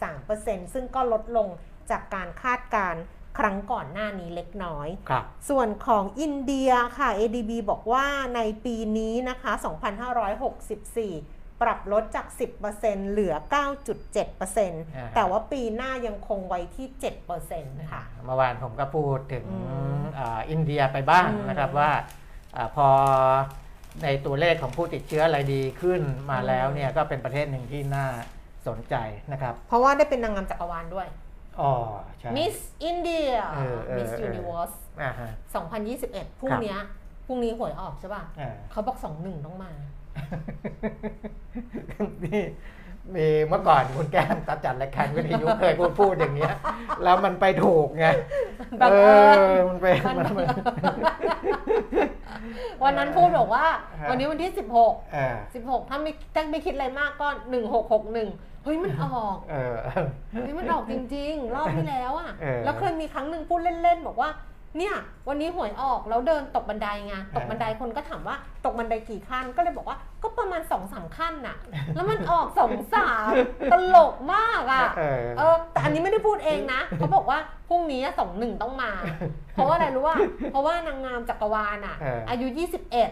[0.02, 1.50] 5.3%ซึ่งก็ลดลง
[1.90, 3.02] จากการคาดการณ์
[3.38, 8.06] ครั้งก่อนหน้านี้เล็กน้อยครับส่วนของอินเดียค่ะ ADB บอกว่า
[8.36, 9.52] ในปีนี้นะคะ
[10.58, 12.28] 2564 ปรับลดจาก
[12.70, 13.34] 10%เหลือ
[14.04, 16.88] 9.7%แต่ว่าปีหน้ายังคงไว้ที่
[17.40, 19.58] 7%ค่ะ เมื่อวานผมก็พูดถึงอื
[20.00, 21.92] มอ่าอินเดียไปบ้างอืมนะครับว่า
[22.56, 22.88] อาพอ
[24.04, 28.08] ในตัวเลขของผู้ติดเชื้ออะไรดีขึ้นมาแล้วอืมเนี่ยก็เป็นประเทศหนึ่งที่น่า
[28.68, 28.96] สนใจ
[29.32, 31.08] นะครับ เพราะว่าได้เป็นนางงามจักรวาลด้วย
[31.62, 31.74] อ๋อ
[32.20, 32.56] ใช่ Miss
[32.90, 35.30] India เออเออ Miss เออ Universe อ่าฮะ
[35.84, 36.80] 2021 พรุ่งครับเนี้ย
[37.26, 39.72] พรุ่งนี้หวยออกใช่ป่ะอ่า เขาบอก21ต้องมา
[42.26, 42.44] นี่
[43.16, 46.56] มีเมื่อก่อนคุณแก้มตัดจัดรายการวิทยุเคยพูดพูดอย่างเงี้ย
[47.04, 48.06] แล้วมันไปถูกไง
[48.82, 50.48] บังเอเอิญ อมันไปมันมันมัน
[52.84, 53.66] วันนั้นพูดบอกว่า
[54.02, 54.52] ฮะ วันนี้วันที่
[54.82, 57.28] 16เออ16 ถ้าไม่ถ้าไม่คิดอะไรมากก็
[57.92, 59.76] 1661 เฮ้ยมันออกเออ
[60.32, 64.32] เฮ้ยมันออกจริง ๆ รอบที่แล้วอะเออแล้วเคยมีครั้งหนึ่งพูดเล่นๆบอกว่า
[64.78, 64.96] เนี่ย
[65.30, 68.36] วันนี้หวยออกแล้วเดินตกบันไดไงตกบันไดคนก็ถามว่า
[68.66, 71.58] ตกบันไดกี่ขั้นก็เลยบอกว่าก็ประมาณสองสามขั้นน่ะ
[71.96, 73.32] แล้วมันออกสองสาม
[73.72, 77.40] ตลกมากอะเออเออแต่อันนี้ไม่ได้พูดเองนะเขาบอกว่า
[77.70, 78.92] พรุ่งนี้สองหนึ่งต้องมา
[79.54, 80.18] เพราะว่าอะไรรู้ว่า
[80.52, 83.08] เพราะว่านางงามจักรวาลอะเออออายุ21อ๋อ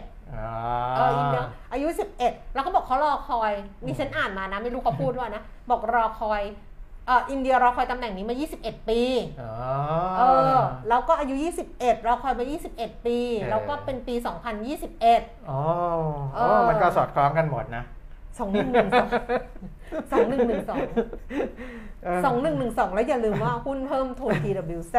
[0.95, 1.88] เอออินเดียอายุ
[2.21, 3.51] 11 แล้วก็บอกเขารอคอย
[3.86, 6.41] นี่ฉันอ่านมานะ ไม่รู้เขาพูดว่านะ บอกรอคอย
[7.07, 9.01] เอออินเดียรอคอยตำแหน่งนี้มา 21 ปี
[9.41, 9.53] อ๋อ
[10.17, 10.23] เอ
[10.55, 10.57] อ
[10.89, 11.36] แล้วก็อายุ
[11.71, 14.15] 21 รอคอยมา 21 ปีเออแล้วก็เป็นปี
[14.82, 15.61] 2021อ๋อ
[16.36, 17.84] เอโอ้อมันก็สอดคล้องกันหมดนะ
[18.32, 18.41] 2112 2112
[22.82, 24.95] 2112แล้วอย่าลืมว่าหุ้นเพิ่มทุน TWZ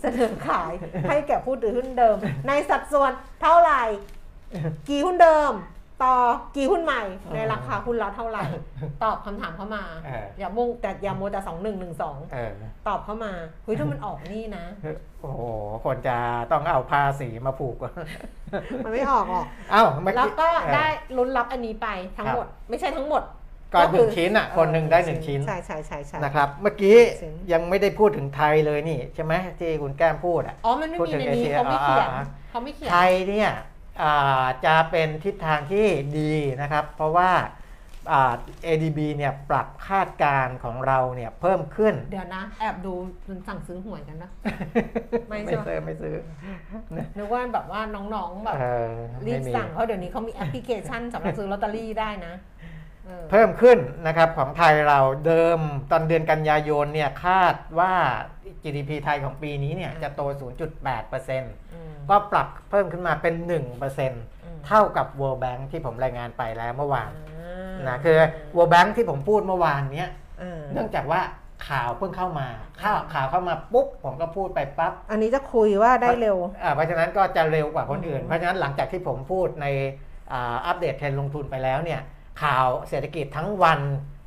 [0.00, 0.72] เสนอขาย
[1.08, 2.16] ให้แก่ผู้ถือหุ้นเดิม
[2.46, 3.12] ในสัดส่วน
[3.42, 3.82] เท่าไหร่
[4.88, 5.54] กี่หุ้นเดิม
[6.02, 6.16] ต่อ
[6.56, 7.02] กี่หุ้นใหม่
[7.34, 8.44] ในราคาหุ้นละเท่าไหร่
[9.02, 12.52] ตอบคำถามเข้ามาเอออย่ามุ่งแต่อย่ามัวแต่สองหนึ่งหนึ่งสองเออ
[12.88, 13.32] ตอบเข้ามา
[13.64, 14.64] เฮ้ยถ้ามันออกนี่นะ
[15.20, 15.40] โอ้โห
[15.84, 16.16] คนจะ
[16.50, 17.76] ต้องเอาภาษีมาผูก
[18.84, 20.86] มันไม่ออกหรอกเอ้าเมื่อแล้วก็เออได้
[21.16, 23.22] ลุ้นรับอันนี้ไปทั้งหมด ไม่ใช่ทั้งหมด
[23.74, 33.64] ก็หนึ่งชิ้นอะเคนหนึ่งได้หนึ่งชิ้นใช่ใช่ใช่ใช่นะครับ เมื่อกี้ชิ้นยังไม่ได้พูดถึงไทยเลยนี่ ใช่ไหมที่คุณแก้มพูดอะอ๋อมันไม่พูดมีถึงในนี้เอเชียเขาไม่เขียนอ่าเขาไม่เขียนไทยเนี่ยอ่า
[34.64, 35.86] จะเป็นทิศทางที่
[36.18, 37.30] ดีนะครับ เพราะว่า
[38.12, 38.34] อ่า
[38.66, 42.92] ADB เนี่ยปรับคาดการณ์ของเราเนี่ยเพิ่มขึ้น เดี๋ยวนะ แอบดู
[43.28, 44.30] มันสั่งซื้อหวยกันนะ
[45.28, 46.14] ไม่ไม่ใช่ไหมซื้อไม่ซื้อ
[47.16, 47.80] นึกว่าแบบว่า
[48.14, 48.92] น้องๆแบบเออ
[49.26, 52.34] รีบไม่มี สั่งเพราะเดี๋ยวนี้เขามีแอปพลิเคชันสำหรับซื้อลอตเตอรี่ได้นะ
[53.10, 55.58] เออเพิ่มขึ้นนะครับของไทยเราเดิม
[55.90, 57.92] ตอนเดือนกันยายนเนี่ยคาดว่า
[58.62, 60.20] GDP ไทยของปีนี้เนี่ยจะโต
[60.80, 68.18] 0.8%อืมก็ปรับเพิ่มขึ้นมาเป็น1%อืมเท่ากับ World Bank ที่ผมรายงานไปแล้วเมื่อวานอ่านะคือ
[68.56, 71.20] World Bank ที่ผมพูดเมื่อวานเนี้ยเออเนื่องจากว่า
[71.68, 72.48] ข่าวเพิ่งเข้ามา
[72.82, 79.66] ข่าวข่าวเข้ามาปุ๊บผมก็พูดไปปั๊บอันนี้จะคุยว่าได้เร็วอ่าเพราะฉะนั้นก็จะเร็วกว่าคนอื่นอืมเพราะฉะนั้นหลังจากที่ผมพูดใน
[80.32, 82.00] อ่าอัปเดตเทรนด์ลงทุนไปแล้วเนี่ย
[82.42, 83.80] ข่าวเศรษฐกิจทั้งวัน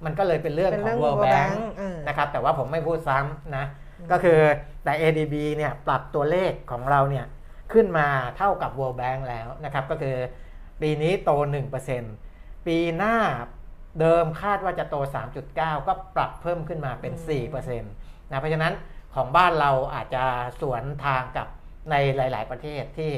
[0.06, 3.66] มันก็เลยเป็นเรื่องเป็นขอเรื่งอง World World Bank Bank เออนะครับแต่ว่าผมไม่พูดซ้ำนะ
[4.12, 4.40] ก็คือ
[4.84, 7.26] แต่ ADB เนี่ยปรับตัวเลขของเราเนี่ย
[7.74, 8.08] ขึ้นมา
[8.38, 10.16] เท่ากับ World Bank แล้วนะครับก็คือ
[10.82, 11.32] ปีนี้โต
[12.00, 13.18] 1%ปีหน้า
[14.00, 14.96] เดิมคาดว่าจะโต
[15.36, 17.14] 3.9 ก็ปรับเพิ่มขึ้นมาเป็น
[17.48, 18.74] 4%นะเพราะฉะนั้น
[19.16, 20.24] ของบ้านเราอาจจะ
[20.62, 21.48] สวนทางกับ
[21.92, 23.12] ในหลาย ๆ ประเทศที่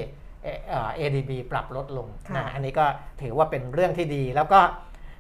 [0.44, 2.86] เอ่อเอ่อ ADB ปรับลดลงค่ะนะอันนี้ก็
[3.22, 4.60] ถือว่าเป็นเรื่องที่ดีแล้วก็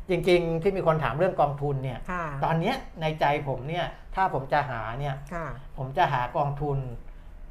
[0.09, 3.85] จริงๆ ที่มีคนถามเรื่องกองทุนเนี่ยค่ะตอนเนี้ยในใจผมเนี่ย
[4.15, 5.45] ถ้าผมจะหาเนี่ยค่ะ
[5.77, 6.77] ผมจะหากองทุน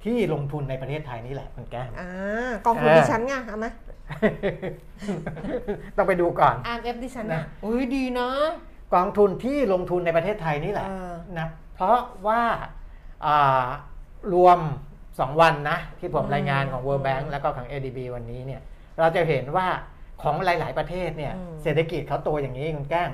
[0.04, 3.66] ที่ลงทุนในประเทศไทยนี่แหละคุณแก้มอ่ากองทุนเออดิฉันไงเอาไหม
[5.96, 8.28] ต้องไปดูก่อน RMF ดิฉันนะอะอุ้ยดีนะ
[8.94, 12.42] กองทุนที่ลงทุนในประเทศไทยนี่แหละเออนะเพราะว่า
[13.26, 13.64] อ่า
[14.34, 14.58] รวม
[15.00, 18.60] 2 วันนะ ที่ผมอืมรายงานของ World Bank อืมแล้วก็ของ ADB วันนี้เนี่ย
[18.98, 19.68] เราจะเห็นว่า
[20.24, 23.10] ของหลาย ๆ ประเทศเนี่ยอืมเศรษฐกิจเขาโตอย่างนี้คุณแก้ม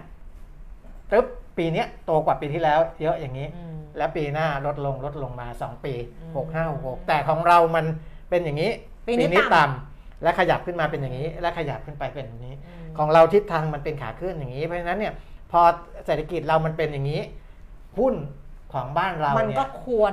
[1.10, 1.26] ตึ๊บ
[1.58, 7.84] ปีเนี้ยโตกว่าปีที่แล้ว เยอะอย่างนี้อืมแล้วปีหน้าลดลงลดลงมา 2 ปีอืม6 5 6 6แต่ของเรามัน
[8.30, 8.70] เป็นอย่างนี้
[9.06, 15.14] ปีนี้ต่ำต่ำและขยับขึ้นมาเป็นอย่างนี้ และขยับขึ้นไปเป็นอย่างนี้อืมของเราทิศทางมันเป็นขาขึ้นอย่างนี้ เพราะฉะนั้นเนี่ย
[15.52, 15.60] พอ
[16.06, 17.20] เศรษฐกิจเรามันเป็นอย่างนี้
[17.98, 18.14] หุ้น
[18.72, 20.12] ของบ้านเรามันเนี่ก็ยควร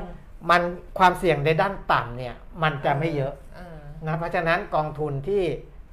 [0.50, 0.62] มัน
[1.00, 5.44] ความเสี่ยงในด้านต่ำเนี่ย มันจะไม่เยอะเออนะเพราะฉะนั้นกองทุนที่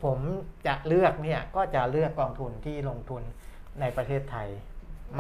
[0.05, 0.19] ผม
[0.67, 3.23] จะเลือกเนี่ยก็จะเลือกกองทุนที่ลงทุน
[3.81, 4.49] ในประเทศไทย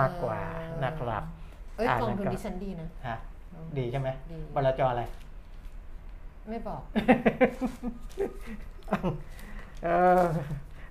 [0.00, 0.38] มากกว่า
[0.84, 1.22] นะครับ
[1.76, 3.18] เอ้ยอ่ากองทุนแล้วก็ดิฉันดีนะฮะ
[3.78, 5.02] ดีใช่ไหมดีบลจอะไร
[6.48, 6.82] ไม่บอก
[9.84, 9.88] เอ
[10.20, 10.22] อ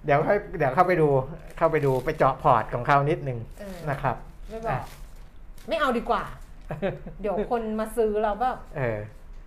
[0.06, 1.08] เดี๋ยวให้เดี๋ยวเข้าไปดู
[1.58, 4.16] เข้าไปดูไปเจาะพอร์ตของเขานิดนึงเออนะครับ
[4.50, 4.82] ไม่บอกอะ
[5.70, 6.24] ไม่เอาดีกว่า
[7.22, 9.00] เดี๋ยวคนมาซื้อเราแบบเออ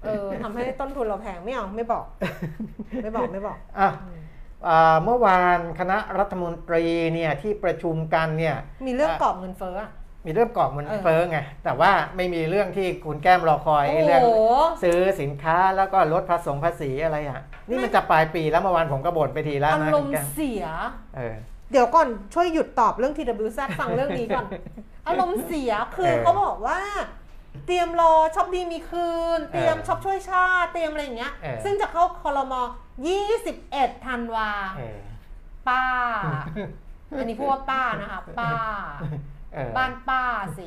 [0.02, 2.04] เออทำให้ต้นทุนเราแพงไม่เอาไม่บอก
[3.02, 3.88] ไม่บอกไม่บอกอะอ่า
[5.04, 6.84] เมื่อวานคณะรัฐมนตรี
[7.14, 9.90] เนี่ยที่ประชุมกันเนี่ยมีเรื่องอะกรอบเงินเฟ้ออะ
[10.26, 14.40] มีเรื่องกรอบเงินเออเฟ้อไงแต่ว่าไม่มีเรื่องที่คุณแก้มรอคอยไอ้เรื่องโอ้โห
[14.82, 20.64] ซื้อสินค้าแล้วก็ลดภาษีภาษีอะไรอะ นี่ไม่มันจะปลายปีแล้วเมื่อวานผมก็บ่นไปทีแล้วอานะรคุมณณ์แก้มเสีย
[21.16, 21.36] เออ
[21.72, 24.46] เดี๋ยวก่อนช่วยหยุดตอบเรื่อง TWZ ฟังเรื่องนี้ก่อน
[25.06, 26.78] อารมณ์เสียคือเออเขาบอกว่า
[27.66, 32.62] เตรียมรอช็อปดีมีคืน เตรียมเออช็อปช่วยชาติเตรียมอะไรอย่างเงี้ยเออซึ่งจะเข้าคอรมอ
[33.34, 34.98] 21ธันวาเออ
[35.68, 35.84] ป้า
[37.18, 38.52] อันนี้พูดว่าป้านะคะป้า
[39.54, 40.22] เออบ้านป้า
[40.58, 40.66] สิ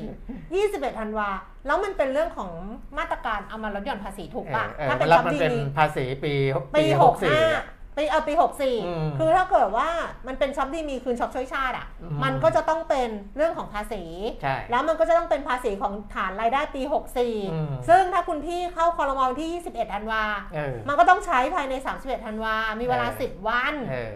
[0.50, 1.28] 21ธันวา
[1.66, 2.52] แล้วมันเป็นเรื่องของ
[2.98, 6.32] มาตรการเอามาลดหย่อนภาษีถูกป่ะเออถ้าเป็นแล้วช็อปมันดีเป็นมีภาษีปี
[6.76, 7.64] ปีหกห้า64อะ
[7.96, 9.88] ปีเออปีหกสี่อืมคือถ้าเกิดว่า
[10.26, 14.02] มันเป็นช็อปดีมีคืนช็อปช่วยชาติอะ อืม มันก็จะต้องเป็นเรื่องของภาษี
[14.42, 20.22] ใช่ แล้วมันก็จะต้องเป็นภาษีของฐานรายได้ปี อืม 64 ซึ่งถ้าคุณพี่เข้าคอรมอลที่ 21ธันวา
[20.54, 24.14] เออ มันก็ต้องใช้ภายใน 31ธันวา มีเวลา เออ 10 วัน เออ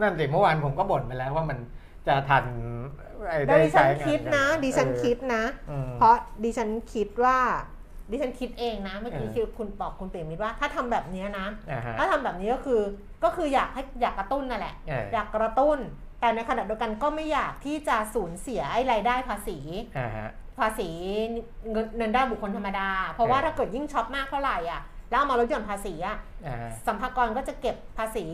[0.00, 1.58] นั่นสิเมื่อวานผมก็บ่นไปแล้วว่ามัน
[2.06, 2.44] จะทัน
[3.28, 7.38] ไอ้ดิฉันใช้งาคิดนะกัดิฉันเออคิดนะ อืมเพราะดิฉันคิดว่า
[8.14, 12.80] ดิฉันคิดเองนะเมื่อกี้เออคือคุณบอกคุณเปรมมิตรว่า ถ้าทำแบบนี้นะอ่าฮะถ้าทำแบบนี้ก็คือ
[13.24, 15.78] ก็คืออยากให้อยากกระตุ้นนั่นแหละเอออยากกระตุ้น
[16.20, 19.58] แต่ในขณะเดียวกันก็ไม่อยากที่จะสูญเสียไอ้รายได้ภาษี
[19.98, 20.88] อ่าฮะภาษี
[21.70, 28.26] เงินเงินได้บุคคลธรรมดา เพราะว่าเออถ้าเกิดยิ่งช็อปมากเท่าไหร่อะแล้วเอามาลดหย่อนภาษีอะอ่าฮะสัมภากรก็จะเก็บภาษี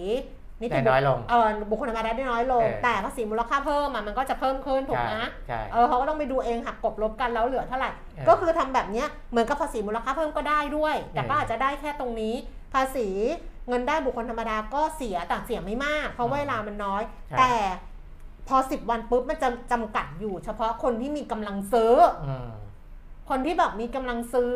[0.63, 5.15] นิติได้บุน้อยลงเออบุคคลธรรมดาได้น้อยลงเออแต่ภาษีมูลค่าเพิ่มอะมันก็จะเพิ่มขึ้นถูกไหม
[5.49, 12.35] ใช่เออเขาก็ต้องไปดูเองหักกบลบกันแล้วเหลือเท่าไหร่เออก็คือทำแบบเนี้ยเหมือนกับภาษีมูลค่าเพิ่มก็ได้ด้วย แต่ก็เออออาจจะได้แค่ตรงนี้
[12.75, 13.09] ภาษี
[13.69, 17.53] เงินได้บุคคลธรรมดาก็เสียแต่เสียไม่มาก เพราะเวลามันน้อยใช่แต่
[18.49, 21.95] พอสิบวันปุ๊บมันจะจำกัดอยู่ เฉพาะคนที่มีกำลังซื้อ
[22.29, 22.51] อืม
[23.31, 24.55] คนที่แบบมีกำลังซื้อ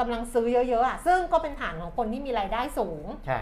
[0.00, 3.40] กำลังซื้อเยอะๆอะซึ่งก็เป็นฐานของคนที่มีรายได้สูง ใช่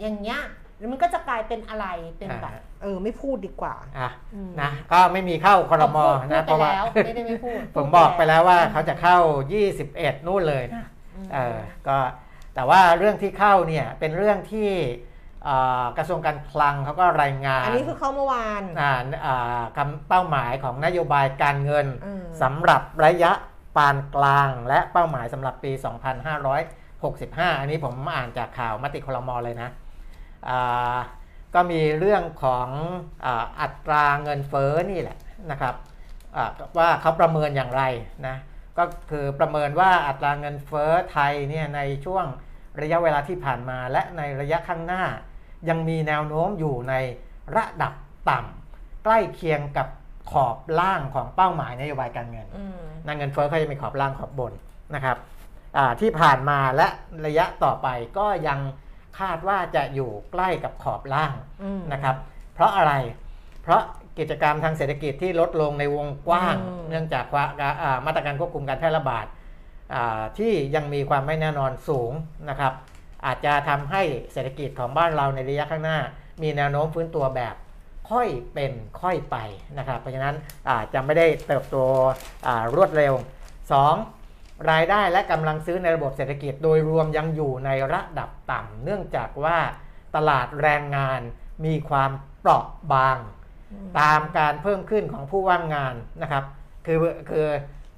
[0.00, 0.40] อย่างเงี้ย
[0.84, 1.86] แล้วมันก็จะกลายเป็นอะไร
[2.18, 9.16] เป็นแบบอ่าเออไม่พูดดีกว่าอะอืมนะก็ไม่มีเข้าคอรมอพูดนะเพพูดราะไปว่าแล้วไม่ได้ไม่พูดผมบอกไปแล้วว่าเขาจะเข้า
[9.70, 11.58] 21 นู่นเลยนะอืมเออ
[11.88, 11.96] ก็
[12.54, 14.70] แต่ว่าเรื่องที่เข้าเนี่ยเป็นเรื่องที่
[15.48, 18.92] อ่ากระทรวงการคลังเขาก็รายงาน อันนี้คือเข้าเมื่อวานอ่า
[19.26, 23.32] อ่าคำเป้าหมายของนโยบายการเงินอืมสำหรับระยะ
[23.76, 25.72] ปานกลาง และเป้าหมายสำหรับปี
[26.66, 29.83] 2565 อันนี้ผมอ่านจากข่าวมติคลมเลยนะอ่า
[31.54, 32.68] ก็มีเรื่องของ
[33.60, 35.18] อัตราเงินเฟ้อนี่แหละ
[35.50, 35.74] นะครับ
[36.78, 37.82] ว่าเขาประเมินอย่างไร
[38.26, 38.36] นะ
[38.78, 42.24] ก็คือประเมินว่าอัตราเงินเฟ้อไทยเนี่ยในช่วง
[42.80, 45.04] ระยะเวลาที่ผ่านมาและในระยะข้างหน้า
[45.68, 46.94] ยังมีแนวโน้มอยู่ใน
[47.56, 47.92] ระดับ
[48.30, 49.88] ต่ำใกล้เคียงกับ
[50.32, 52.46] ขอบล่างของเป้าหมายนโยบายการเงิน
[53.06, 54.52] นางเงินเฟ้อเขาจะมีขอบล่างขอบบน
[54.94, 55.16] นะครับ
[56.00, 56.86] ที่ผ่านมาและ
[57.26, 57.88] ระยะต่อไป
[58.18, 58.58] ก็ยัง
[59.18, 62.16] คาดว่าจะอยู่ใกล้กับขอบล่างอืมนะครับ
[62.54, 62.92] เพราะอะไร
[63.62, 63.82] เพราะ
[64.18, 67.44] กิจกรรมทางเศรษฐกิจที่ลดลงในวงกว้างอืมเนื่องจากว่า
[67.82, 69.26] อ่ามาตรการควบคุมการแพร่ระบาด
[69.94, 72.12] อ่าที่ยังมีความไม่แน่นอนสูง
[72.48, 72.72] นะครับ
[73.26, 74.02] อาจจะทำให้
[74.32, 75.98] เศรษฐกิจของบ้านเราในระยะข้างหน้า
[76.42, 77.54] มีแนวโน้มฟื้นตัวแบบ
[78.10, 79.36] ค่อยเป็นค่อยไป
[79.78, 80.34] นะครับ เพราะฉะนั้น
[80.70, 81.76] อาจจะไม่ได้เติบโต
[82.46, 83.14] อ่ารวดเร็ว
[83.64, 84.13] 2.
[84.70, 89.58] รายได้และกำลังซื้อในระบบเศรษฐกิจโดยรวมยังอยู่ในระดับต่ำเนื่องจากว่า
[90.16, 91.20] ตลาดแรงงาน
[91.64, 93.18] มีความเปราะบาง
[94.00, 96.44] ตามการเพิ่มขึ้นของผู้ว่างงานนะครับ
[96.86, 96.98] คือ
[97.30, 97.46] คือ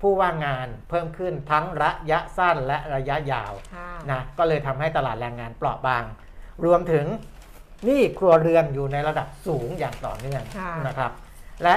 [0.02, 6.04] ผู้ว่างงานเพิ่มขึ้นทั้งระยะสั้นและระยะยาวค่ะนะก็เลยทำให้ตลาดแรงงานเปราะบาง
[6.64, 7.06] รวมถึง
[7.84, 11.12] หนี้ครัวเรือนอยู่ในระดับสูงอย่างต่อเนื่องค่ะนะครับ
[11.62, 11.76] และ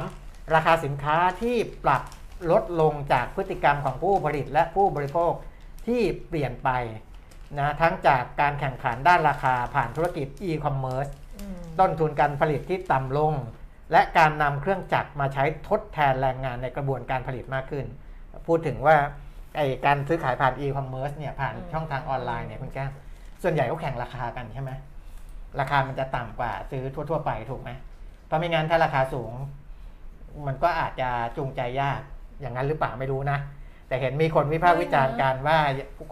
[0.00, 0.54] 3.
[0.54, 2.02] ราคาสินค้าที่ปรับ
[2.50, 5.32] ลดลงจากพฤติกรรมของผู้ผลิตและผู้บริโภค
[5.86, 6.70] ที่เปลี่ยนไป
[7.58, 11.06] นะทั้งจากการแข่งขันด้านราคาผ่านธุรกิจอีคอมเมิร์ซ
[11.38, 13.34] อืมต้นทุนการผลิตที่ต่ำลง
[13.92, 17.86] และการนำเครื่องจักรมาใช้ทดแทนแรงงานในกระบวนการผลิตมากขึ้น
[18.46, 18.96] พูดถึงว่า
[19.56, 22.92] ไอ้การซื้อขายผ่านอีคอมเมิร์ซเนี่ยผ่านช่องทางออนไลน์เนี่ยคุณแก้ม
[23.42, 24.70] ส่วนใหญ่เขาแข่งราคากันใช่ไหม
[25.60, 27.70] ราคามันจะต่ำกว่าซื้อทั่ว ๆ ไปถูกไหม
[28.26, 29.32] เพราะไม่งั้นถ้าราคาสูง
[30.46, 32.00] มันก็อาจจะจูงใจยาก
[32.40, 33.38] อย่างนั้นหรือเปล่าไม่รู้นะ
[33.88, 35.58] แต่เห็นมีคนวิพากษ์วิจารณ์กันว่า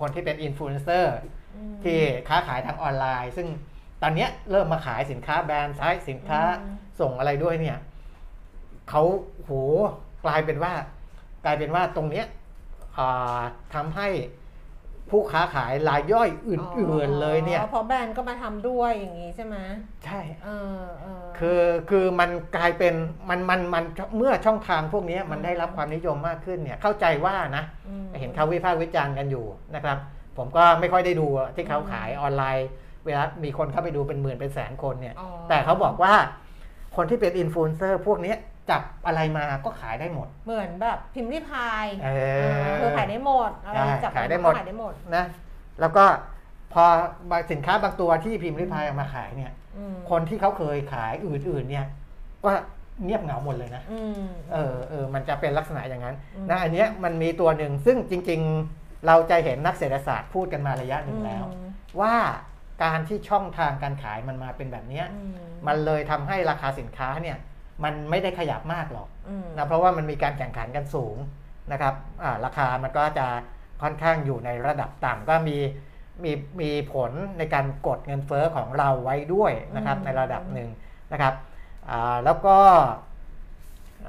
[0.00, 1.16] คนที่เป็นอินฟลูเอนเซอร์
[1.56, 1.98] อืมที่
[2.28, 3.48] ค้าขายทางออนไลน์ ซึ่ง
[4.02, 7.78] ตอนเนี้ยเริ่มมาขายสินค้าแบรนด์ใช้สินค้าอืมส่งอะไรด้วยเนี่ย
[8.90, 9.02] เขา
[9.44, 9.50] โห
[10.24, 10.72] กลายเป็นว่า
[11.44, 12.26] กลายเป็นว่าตรงเนี้ย
[12.98, 13.40] อ่า
[13.74, 14.08] ทำให้
[15.14, 19.56] ผู้ค้าขายรายย่อยอื่นๆเลยเนี่ยอ๋อเพราะแบรนด์ก็มาทำด้วยอย่างนี้ใช่ไหม
[20.04, 20.48] ใช่เอ
[20.78, 22.94] อเออคือคือมันกลายเป็น
[23.28, 23.84] มันมันมัน
[24.16, 27.64] เมื่อช่องทางพวกเนี้ยมันได้รับความนิยมมากขึ้นเนี่ยเข้าใจว่านะ
[28.02, 29.98] มเห็นเขาวิพากษ์วิจารณ์กันอยู่นะครับ
[30.38, 32.68] ผมก็ไม่ค่อยได้ดูที่เขาขายออนไลน์
[33.04, 36.14] เวลามีคนเข้าไปดูเป็นหมื่นเป็นแสนคนเนี่ยอ๋อแต่เขาบอกว่า
[36.96, 38.38] คนที่เป็นอินฟลูเอนเซอร์พวกเนี้ย
[38.70, 42.08] จับอะไรมาก็ขายได้หมด เหมือนแบบพิมพ์ริพายเอ
[42.68, 45.24] อคือขายได้หมดอะไรใช่จับขายได้หมดขายได้หมดนะ
[45.80, 46.04] แล้วก็
[46.72, 46.84] พอ
[47.30, 51.86] บางสินค้าบางตัวที่พิมพ์ริพายเอามาขายเนี่ยอืมคนที่เขาเคยขายอื่นๆ เนี่ย
[52.44, 52.50] ก็
[53.04, 58.40] เงียบเหงาหมดเลยนะอืมเออเออมันจะเป็นลักษณะอย่างนั้นอืมนะอันเนี้ยมันมีตัวหนึ่งซึ่งจริง
[58.74, 61.68] ๆ เราจะเห็นนักเศรษฐศาสตร์พูดกันมาระยะหนึ่งแล้วอืม
[62.00, 62.14] ว่า
[62.84, 65.34] การที่ช่องทางการขายมันมาเป็นแบบเนี้ยอืม
[65.66, 67.36] มันเลยทำให้ราคาสินค้าเนี่ย
[67.84, 71.16] มันไม่ได้ขยับมากหรอกอืมนะเพราะว่ามันมีการแข่งขันกันสูง
[71.72, 73.26] นะครับอ่าราคามันก็จะ
[73.82, 75.56] ค่อนข้างอยู่ในระดับต่ำก็มี
[76.24, 80.68] มีมีผลในการกดเงินเฟ้อของเราไว้ด้วยนะครับในระดับหนึ่ง
[81.12, 81.34] นะครับ
[81.90, 82.56] อ่าแล้วก็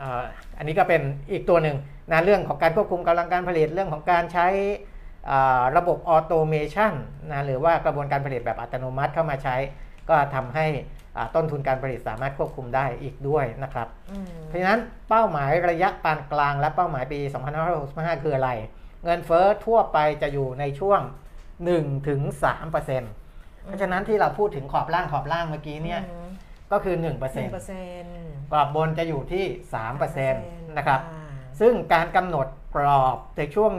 [0.01, 0.23] อ่า
[0.57, 1.01] อันนี้ก็เป็น
[1.31, 1.77] อีกตัวหนึ่ง
[2.11, 4.47] นะเรื่องของการควบคุมกำลังการผลิตเรื่องของการใช้
[5.29, 6.93] อ่าระบบออโตเมชัน
[7.31, 9.55] นะหรือว่ากระบวนการผลิตแบบอัตโนมัติเข้ามาใช้
[10.09, 10.94] ก็ทำให้อ่า
[11.35, 17.19] ต้นทุนการผลิตสามารถควบคุมได้อีกด้วยนะครับอืมเพราะฉะนั้นเป้าหมายระยะปานกลางและเป้าหมายปี
[17.71, 18.49] 2565 คืออะไร
[19.03, 21.01] เงินเฟ้อทั่วไปจะอยู่ในช่วง
[21.53, 22.21] 1-3%ถึง
[22.53, 26.29] 3%เพราะฉะนั้นที่เราพูดถึงขอบล่างขอบล่างเมื่อกี้เนี่ยอืม
[26.71, 27.43] ก็คือ1%หนึ่งเปอร์เซ็น
[28.07, 28.17] ต์
[28.51, 29.45] กรอบบนจะอยู่ที่
[30.11, 31.23] 3%นะครับอ่า
[31.59, 33.71] ซึ่งการกำหนดกรอบในช่วง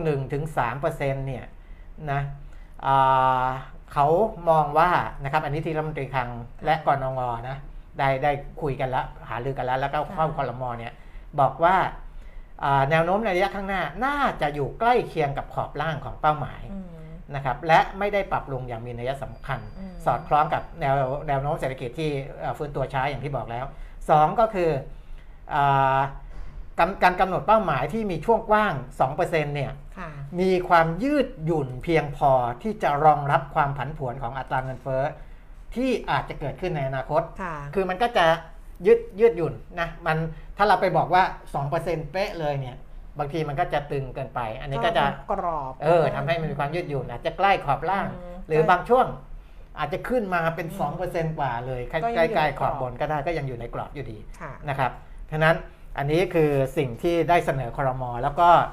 [0.45, 1.45] 1-3%เนี่ย
[2.11, 2.21] นะ
[2.87, 3.49] อ่า
[3.93, 4.07] เขา
[4.51, 4.91] มองว่า
[5.25, 6.29] นะครับอันนี้ที่รัฐมนตรีคลัง
[6.65, 7.57] และกรงงนะ
[7.99, 8.33] ได้ได้
[8.63, 10.93] คุยกันแล้วหารือกันแล้ว แล้วก็เข้าคอรมอเนี่ย
[11.41, 11.77] บอกว่า
[12.65, 16.87] อ่าแนวโน้มในระยะข้างหน้าน่าจะอยู่ใกล้เคียงกับขอบล่างของเป้าหมายอืม
[17.35, 20.95] นะครับและไม่ได้ปรับลงอย่างมีนัยสำคัญอืมสอดคล้องกับแนว
[21.29, 22.11] แนวโน้มเศรษฐกิจที่
[22.41, 23.65] เอ่อฟื้นตัวช้าอย่างที่บอกแล้ว
[24.03, 24.71] 2 ก็คือ
[25.55, 25.99] อา
[26.79, 28.73] กำการกำหนดเป้าหมายที่มีช่วงกว้าง
[29.11, 29.77] 2%เนี่ยค่ะ
[30.41, 32.31] มีความยืดหยุ่นเพียงพอ
[32.63, 35.03] ที่จะรองรับความผันผวนของอัตราเงินเฟ้อ
[35.75, 38.27] ที่อาจจะเกิดขึ้นในอนาคตค่ะคือมันก็จะ
[38.87, 40.17] ยืดยืดหยุ่นนะ มัน
[40.57, 41.23] ถ้าเราไปบอกว่า
[41.67, 42.77] 2%เป๊ะเลยเนี่ย
[43.19, 49.07] บางทีมันก็จะตึงเกินไป อันนี้ก็จะกรอบ เออทำให้มันมีความยืดหยุ่น อาจจะใกล้ขอบล่างอืมหรือบางช่วง
[49.79, 50.67] อาจจะขึ้นมาเป็น
[51.03, 54.93] 2%กว่าเลย ใกก็ยังอยู่ล้ในๆกขรออบบบนก็ได้ก็ยังอยู่ในกรอบอยู่ดีค่ะนะครับ
[55.31, 55.55] ฉะนั้น
[55.99, 58.65] อันนี้คือสิ่งที่ได้เสนอครมแล้วก็อ่า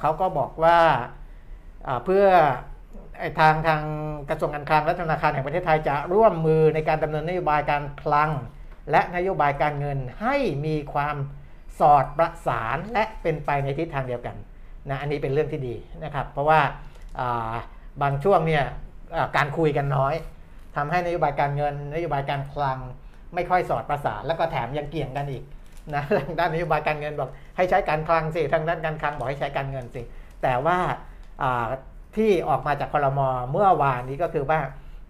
[0.00, 0.78] เขาก็บอกว่า
[2.04, 2.26] เพื่อ
[3.40, 3.82] ทางทาง
[4.28, 8.30] กระทรวงการคลังและธนาคารแห่งประเทศไทยจะร่วมมือในการดำเนินนโยบายการคลัง
[8.90, 10.36] และนโยบายการเงินให้
[10.66, 11.16] มีความ
[11.80, 14.36] สอดประสานและเป็นไปในทิศทางเดียวกัน
[14.88, 15.74] นะอันนี้เป็นเรื่องที่ดี
[16.04, 16.60] นะครับ เพราะว่า
[18.02, 18.64] บางช่วงเนี่ย
[19.36, 20.14] การคุยกันน้อย
[20.76, 22.78] ทำให้นโยบายการเงิน นโยบายการคลัง
[23.34, 25.44] ไม่ค่อยสอดประสานแล้วก็แถมยังเกี่ยงกันอีก
[25.94, 30.02] นะทางด้านนโยบายการเงินบอกให้ใช้การคลังสิทางด้านการคลังบอกให้ใช้การเงินสิ
[30.42, 30.78] แต่ว่า
[32.16, 33.20] ที่ออกมาจากคลม
[33.50, 34.60] เมื่อวานนี้ก็คือว่า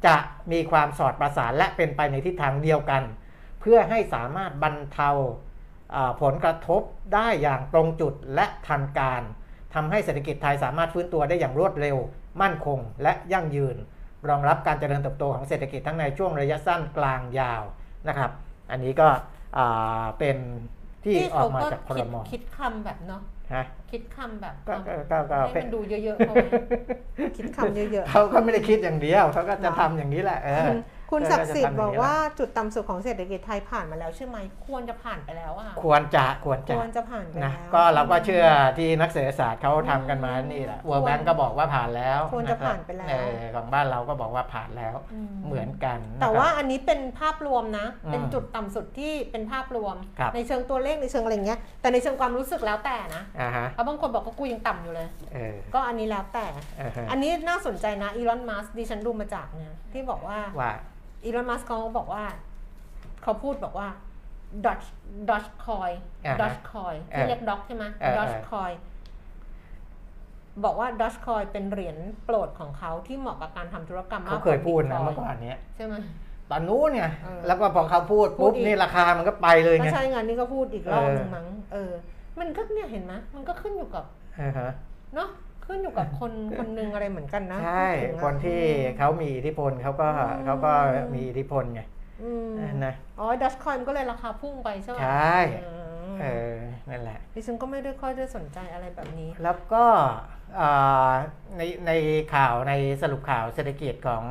[0.06, 0.16] จะ
[0.52, 3.02] มีความสอดประสานและเป็นไปในทิศทางเดียวกัน
[3.60, 5.10] เพื่อให้สามารถบรรเทา
[6.22, 6.82] ผลกระทบ
[7.14, 9.22] ได้อย่างตรงจุดและทันการ
[9.74, 11.96] ทำให้เศรษฐกิจไทยสามารถฟื้นตัวได้อย่างรวดเร็ว
[12.42, 13.76] มั่นคง และยั่งยืน
[14.28, 17.62] รองรับการเจริญเติบโตของเศรษฐกิจทั้งในช่วงระยะสั้นกลางยาว
[18.08, 18.30] นะครับ
[18.70, 19.08] อันนี้ก็
[20.18, 20.36] เป็น
[21.04, 23.20] ที่ออกมาจากครมคิดคำแบบเนาะ
[23.54, 26.48] ฮะคิดคำแบบก็ก็ก็ก็ให้มันดูเยอะๆเขาไว้
[27.36, 30.68] คิดคำเยอะเขาก็ไม่ได้คิดอย่างเดียวเขาก็จะทำอย่างนี้แหละเอๆอ
[31.10, 34.36] คุณคุณเออศักดิ์สิทธิ์ก็จะทำอย่างนี้บอกว่าจุดต่ำสุดของเศรษฐกิจไทยผ่านมาแล้วใช่ไหม
[34.66, 38.46] ควรจะผ่านไปแล้วอะควรจะควรคจะวรจะผ่านไปนะแล้วก็เราก็เชื่อ
[38.78, 56.46] ที่นักเศรษฐศาสตร์เขาทำกันมานี่แหละ World Bank ก็บอกว่าผ่านแล้วควรจะคบผ่านไปแล้วเออของบ้านเราก็บอกว่าผ่านแล้วอืมเหมือนกัน แต่นะครับว่าอันนี้เป็นภาพรวมนะอืมเป็นจุดต่ำสุดที่เป็นภาพรวมครับในเชิงตัวเลขในเชิงอะไรเงี้ยแต่ในเชิงความรู้สึกแล้วแต่นะอ่าฮะเพราะบางคนบอกว่ากูยังต่ำอยู่เลยเออก็อันนี้แล้วแต่
[56.80, 60.72] อ่าฮะอันนี้น่าสนใจนะอีลอนมัสดิฉันดูมาจากเนี่ยที่บอกว่าว่า
[61.24, 62.24] อีลอนมัสเขาบอกว่า
[63.22, 63.88] เขาพูดบอกว่า
[64.64, 64.86] Dodge
[65.28, 65.94] Dodge Coin
[66.24, 68.74] อ่าฮะ Dodge Coin เออที่เรียกด็อกใช่ไหมเออ Dodge เออ Coin
[70.64, 75.94] บอกว่า Dodge Coin เป็นเหรียญโปรดของเขาที่เหมาะกับการทำธุรกรรมเขามากกเคว่ายพูดนะ Bitcoin เมื่อก่อนเนี้ยใช่ไหม
[76.50, 81.92] ตอนนู้นไงเออแล้วก็พอเขาพูดพูปุ๊ดบอีกนี่ราคามันก็ไปเลยก็ไงใช่งานนี้ก็พูดอีกรอบเออหนึ่งมั้งเออ
[82.40, 84.04] มันก็เนี่ยเห็นไหมมันก็ขึ้นอยู่กับ
[84.40, 84.70] อ่าฮะ
[85.14, 85.28] เนาะ
[85.70, 88.60] ขึ้นอยู่กับคนคนหนึงอะไรเหมือนกันนะ ใช่พูดถึงอะคนที่
[88.98, 90.72] เขามีอิทธิพลเขาก็อืมเขาก็
[91.14, 91.82] มีอิทธิพลไง
[92.22, 92.52] อืม
[92.86, 95.72] นะอ๋อดัชคอยมันก็เลยราคาพุ่งไปใช่ไหมใช่อื
[96.12, 96.54] มเออ
[96.90, 99.84] นั่นแหละดิฉันก็ไม่ได้ค่อยได้สนใจอะไรแบบนี้ แล้วก็
[100.60, 101.12] อ่า
[101.56, 101.92] ในใน
[102.34, 104.24] ข่าวในสรุปข่าวเศรษฐกิจของ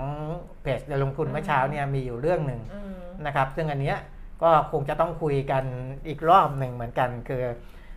[0.62, 3.98] เพจเดลงทุนเมื่อเช้าเนี่ยมีอยู่เรื่องหนึ่งอืมนะครับ ซึ่งอันเนี้ย
[4.44, 5.64] ก็คงจะต้องคุยกัน
[6.08, 7.44] อีกรอบหนึ่งเหมือนกัน คือ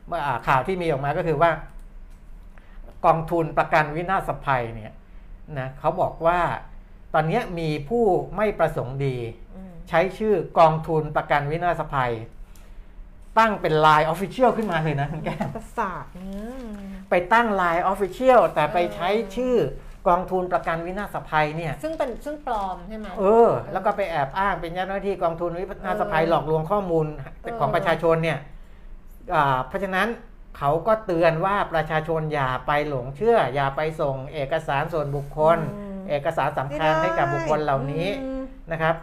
[0.07, 1.51] เมื่ออ่าข่าวที่มีออกมาก็คือว่า
[3.07, 4.93] กองทุนประกันวินาศภัยเนี่ย
[5.59, 6.41] นะเขาบอกว่า
[7.15, 8.05] ตอนเนี้ยมีผู้
[8.37, 9.17] ไม่ประสงค์ดี
[9.55, 12.13] อืมใช้ชื่อกองทุนประกันวินาศภัย
[13.39, 16.55] ตั้งเป็น Line Official ขึ้นมาเลยนะคุณแก้มประสาทเนี่ย
[17.11, 19.57] ไปตั้ง Line Official แต่ไปใช้ชื่อ
[20.09, 27.07] กองทุนประกันวินาศภัยเนี่ยซึ่งเป็นซึ่งปลอมใช่ไหมเออ แล้วก็ไปแอบอ้างเป็นเจ้าหน้าที่กองทุนวินาศภัยเออหลอกลวงข้อมูล
[27.43, 28.39] เออของประชาชนเนี่ย
[29.35, 30.07] อ่าเพราะฉะนั้น
[30.59, 35.59] เขาก็เตือนว่าประชาชนอย่าไปหลงเชื่อ อย่าไปส่งเอกสารส่วนบุคคล
[36.09, 38.43] เอกสารสำคัญให้กับบุคคลเหล่านี้อืม
[38.73, 38.97] นะครับ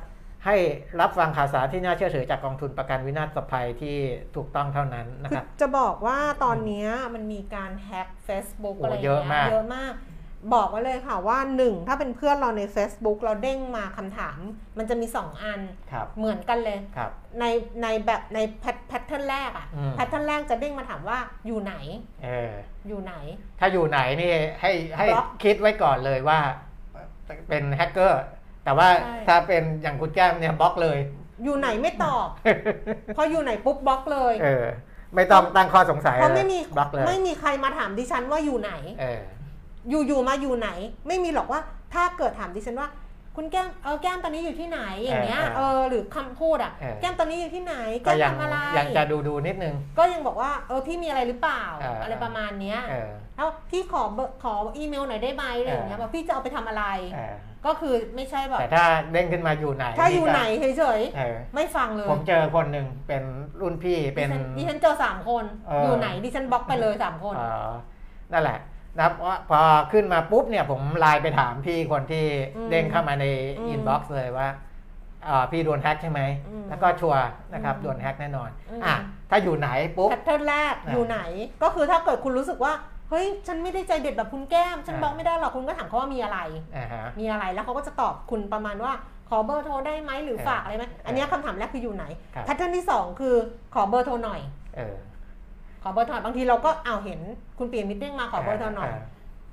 [0.46, 0.56] ให้
[1.00, 3.98] รับฟังข่าวสารที่น่าเชื่อถือจากกองทุนประกันวินาศภัยที่
[4.36, 9.94] ถูกต้องเท่านั้นนะคืคอรับจะบอกว่าตอนเนี้ยมันมีการแฮ็ก Facebook โอ้อะไรอย่างเยอะเงี้มากยเยอะมาก
[10.54, 14.40] บอกไว้เลยค่ะว่าหนึ่งถ้าเป็นเพื่อนเราใน Facebook เราเด้งมาคำถาม
[14.78, 15.62] มันจะมีสองอัน
[15.92, 17.46] ครับเหมือนกันเลยครับใน
[17.84, 18.40] ในแบบใน
[18.88, 21.76] pattern แรกอะอืม pattern แรกจะเด้งมาถามว่าอยู่ไหน
[22.24, 22.52] เออ
[22.88, 23.14] อยู่ไหน
[23.60, 26.40] ถ้าอยู่ไหนนี่ให้ให้บล็อกคิดไว้ก่อนเลยว่า
[27.50, 28.24] เป็นแฮกเกอร์
[28.64, 30.98] แต่ว่าใช่ถ้าเป็นอย่างคุณแก้มเนี่ยบล็อกเลย
[31.44, 32.28] อยู่ไหนไม่ตอบ
[33.16, 34.66] พออยู่ไหนปุ๊บบล็อกเลย เออ
[35.16, 39.22] ไม่ต้องตั้งข้อสงสัยเพราะไม่มีบล็อกเลยไม่มีใครมาถามดิฉันว่าอยู่ไหน เออ
[39.90, 40.70] อยู่อยู่มาอยู่ไหน
[41.08, 41.62] ไม่มีหรอกว่า
[41.94, 42.90] ถ้าเกิดถามดิฉันว่า
[43.36, 47.76] คุณแก้มเออแก้มตอนนี้อยู่ที่ไหนอย่างเงี้ยเออเออหรือคำพูดอะเออแก้มตอนนี้อยู่ที่ไหน
[48.06, 63.24] ก็แก้มยังทำอะไรยังจะดูดูนิดนึง ก็ยังบอกว่าเออพี่มีอะไรหรือเปล่าเออออะไรประมาณเนี้ยเออแล้วพี่ขอเบอร์ขออีเมลหน่อยได้ไหมอะไรอย่างเงี้ยเออว่าพี่จะเอาไปทำอะไรเออก็คือไม่ใช่แบบแต่ถ้าเด้งขึ้นมาอยู่ไหน ถ้าอยู่ไหนเฉยเออๆไม่ฟังเลย ผมเจอคนหนึ่งเป็น
[63.62, 67.70] รุ่นพี่เป็นดิฉัดิฉันเจอสามคนเออออยู่ไหนดิฉันบล็อกไปเลยสามคนเออ
[68.34, 68.60] นั่นแหละ
[69.00, 69.60] นะครับว่าพอ
[69.92, 72.26] ขึ้นมาปุ๊บเนี่ยผมไลน์ไปถามพี่คนที่
[72.56, 73.26] อืมเด้งเข้ามาใน
[73.60, 74.48] อืม inbox เลยว่า
[75.28, 77.22] อ่าพี่โดนแฮ็กใช่ไหมอืมแล้วก็ชัวร์
[77.54, 78.96] นะครับอืมโดนแฮ็กแน่นอนอืมอะ
[79.30, 81.20] ถ้าอยู่ไหนปุ๊บ pattern แรกอ่าอยู่ไหน
[81.64, 82.74] ก็คือถ้าเกิดคุณรู้สึกว่า
[83.10, 86.40] เฮ้ย ฉันไม่ได้ใจเด็ดแบบคุณแก้ม ฉันอ่าบล็อกไม่ได้หรอกคุณก็ถามเขาว่ามีอะไร
[86.76, 88.94] อ่าฮะมีอะไรแล้วเขาก็จะตอบคุณประมาณว่า
[89.30, 93.36] ขอเบอร์โทรได้ไหมหรือเออฝากอะไรไหมอันเนี้ยคำถามแรกคืออยู่ไหนครับ pattern ที่สองคือ
[93.74, 94.42] ขอเบอร์โทรหน่อย
[94.76, 94.96] เออ
[95.84, 97.20] ขอเบอร์โทรหน่อยบางทีเราก็เอาวเห็น
[97.58, 98.92] คุณเปลี่ยน meeting มาขอเบอร์โทรหน่อย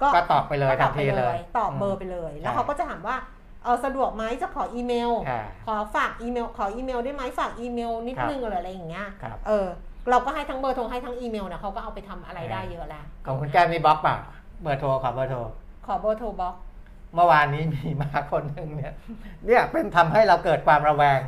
[0.02, 3.16] ก็ตอบไปเลยก็ตทัอนบไปทีเลเลยยตอบเบอร์ไปเลย แล้วใช่เขาก็จะถามว่า
[3.64, 9.66] เออสะดวกไหมจะขออีเมลอ่าขอฝากอีเมล ขออีเมลได้ไหมฝากอีเมลนิดครับนึงหรืออะไรอย่างเงี้ยครับเออ
[10.10, 14.16] เราก็ให้ทั้งเบอร์โทรให้ทั้งอีเมลนะเขาก็เอาไปทำอะไรได้เยอะแล้วของคุณแก้มมีบล็อกเปล่า
[14.62, 15.38] เบอร์โทรขอเบอร์โทร
[15.86, 16.54] ขอเบอร์โทรบล็อก
[17.14, 18.92] เมื่อวานนี้มีมาคนหนึ่งเนี่ย
[19.46, 21.20] เนี่ยเป็นทำให้เราเกิดความระแวง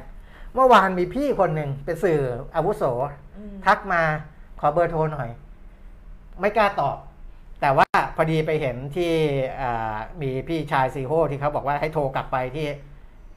[0.55, 2.21] เมื่อวานมีพี่คนหนึ่งเป็นสื่อ
[2.55, 2.83] อาวุโส
[3.37, 4.03] อืมทักมา
[4.61, 5.29] ขอเบอร์โทรหน่อย
[6.41, 6.97] ไม่กล้าตอบ
[7.61, 7.87] แต่ว่า
[8.17, 9.13] พอดีไปเห็นที่
[9.61, 12.67] อ่ามีพี่ชายซีโฮที่เขาบอกว่าให้โทรกลับไปที่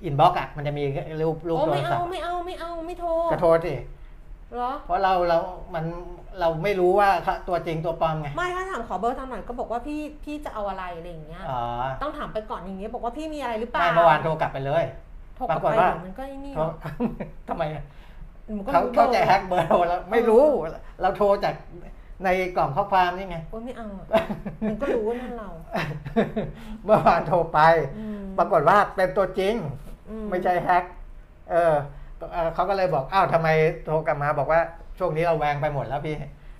[0.03, 0.83] inbox อะมันจะมี
[1.21, 3.73] รูปรูปโอ้โทรไม่ศัเอาพท์ไม่เอาไม่เอา ไม่โทรจะโทรสิ
[4.53, 5.37] เหรอเพราะเราเรา
[5.73, 5.85] มัน
[6.39, 7.09] เราไม่รู้ว่า
[7.47, 11.61] ตัวจริงตัวปลอมไง ไม่ถ้าถามขอเบอร์โทรหน่อยก็บอกว่าพี่พี่จะเอาอะไรอะไรอย่างเงี้ยอ๋อ
[12.01, 14.83] ต้องถามไปก่อนอย่างเงี้ยบอกว่าพี่มีอะไรหรือเปล่าไม่เมื่อวานโทรกลับไปเลย
[15.35, 16.63] โทรกลับปรากฏไปว่าเดี๋ยวมันก็ไอ้นี่โทร
[17.49, 18.00] ทำไมอะมันก็
[18.63, 20.43] เขารู้เขาจะบอร์แฮกเบอร์เราแล้วไม่รู้
[21.01, 21.53] เราโทรจาก
[22.23, 24.05] ในกล่องข้อความนี่ไงโอ้ยไม่เอาอะ
[24.67, 25.49] มันก็รู้ว่านั่นเรา
[26.83, 27.59] เมื่อวานโทรไป
[27.97, 29.55] อืมปรากฏว่าเป็นตัวจริง
[30.09, 30.83] อืไม่ใช่แฮก
[31.51, 31.73] เออ
[32.31, 33.47] เอ่อเขาก็เลยบอก อ้าวทำไม
[33.85, 34.59] โทรกลับมาบอกว่า
[34.99, 36.15] ช่วงนี้เราแวงไปหมดแล้วพี่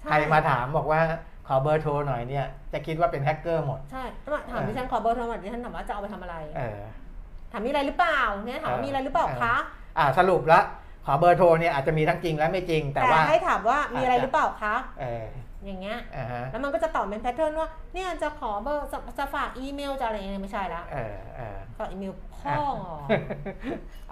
[0.07, 1.01] ใครมาถามบอกว่า
[1.47, 4.03] ขอเบอร์โทรหน่อยเนี่ย จะคิดว่าเป็นแฮกเกอร์หมด ใช่
[4.51, 6.79] ถามดิฉันขอเบอร์โทรหน่อยดิฉันถามว่าจะเอาไปทำอะไร เออ
[7.51, 9.55] ถามมีอะไรหรือเปล่าเนี่ยถามว่ามีอะไรหรือเปล่าคะ
[9.97, 10.63] อ่าสรุปแล้ว
[11.05, 15.25] ขอเบอร์โทรเนี่ยอาจจะมีทั้งจริงและไม่จริง แต่แต่ว่าให้ถามว่ามีอะไรหรือเปล่าคะเออ
[15.65, 22.65] อย่างเงี้ยอ่าฮะแล้วมันก็จะตอบเป็น pattern ว่าเนี่ยจะขอเบอร์จะจะฝากอีเมลจะอะไรเนี่ยไม่ใช่ละเออเออฝากอีเมลพ่อ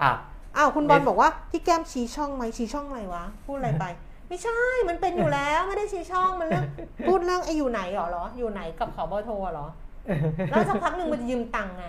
[0.01, 0.11] อะ
[0.57, 3.85] อ้าวคุณบอลบอกว่าพี่แก้มชี้ช่องไหมชี้ช่องอะไรวะ พูดอะไรไป
[4.27, 4.59] ไม่ใช่
[4.89, 6.65] มันเป็นอยู่แล้วไม่ได้ชี้ช่องมันเรื่อง
[7.07, 9.67] พูดเรื่องไอ้อยู่ไหนเหรอเหรออยู่ไหนกับขอเบอร์โทรเหรอ
[10.51, 11.85] แล้วสักพักหนึ่งมันจะยืมตังค์ไง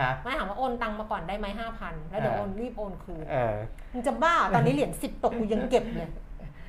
[0.00, 3.56] ฮะไม่ถามว่าโอนตังค์มาก่อนได้ไหมห้าพันแล้วเดี๋ยวเออโอนรีบโอนคืนเออ
[3.92, 6.08] มึงจะบ้าตอนนี้เหรียญสิบตกกูยังเก็บเลย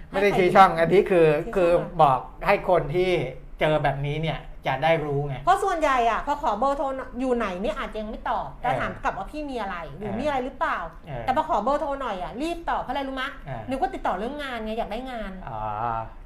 [0.09, 3.11] ไม่ได้ชี้ช่องอันนี้คือชี้ช่องคืออะไรบอกให้คนที่
[3.59, 6.85] เจอแบบนี้เนี่ยจะได้รู้ไง เพราะส่วนใหญ่อะพอขอเบอร์โทร
[7.19, 15.61] อยู่ไหนเนี่ยอาจจะยังไม่ตอบแต่เออถามกลับว่าพี่มีอะไรหรือเออมีอะไรหรือเปล่าเออแต่พอขอเบอร์โทรหน่อยอะรีบตอบเพราะอะไรรู้มะเออนึกว่าติดต่อเรื่องงานไงอยากได้งานอ๋อ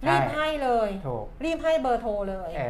[0.07, 2.61] รีใช่บให้เลยถูกรีบให้เบอร์โทรเลยเ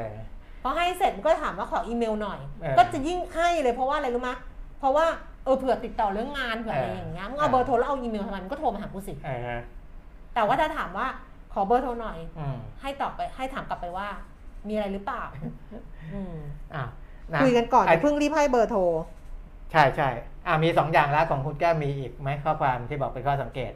[0.67, 4.35] ออพอให้เสร็จก็ถามว่าขออีเมลหน่อยเออก็จะยิ่งให้เลยเพราะว่าอะไรรู้มะ
[4.79, 5.05] เพราะว่า
[5.43, 9.59] เออเผื่อติดต่อเรื่องงานเผื่ออะไรเอออย่างเงี้ยมึงเอเอาอเบอร์โทรแล้วเอาอีเมลทำไมมึงก็โทรมาหากูสิเออ
[10.33, 11.07] แต่ว่าถ้าถามว่า
[11.53, 14.07] ขอเบอร์โทรหน่อยอืมให้ตอบไปให้ถามกลับไปว่า
[14.67, 15.23] มีอะไรหรือเปล่า
[16.13, 16.35] อืม
[16.75, 16.83] อะ
[17.33, 18.81] นะคุยกันก่อนไอ้อย่าเพิ่งรีบให้เบอร์โทร
[19.71, 20.09] ใช่ใช่
[20.47, 23.71] อะมีสองอย่างแล้วของคุณแก้มมีอีกไหมข้อความที่บอกเป็นข้อสังเกต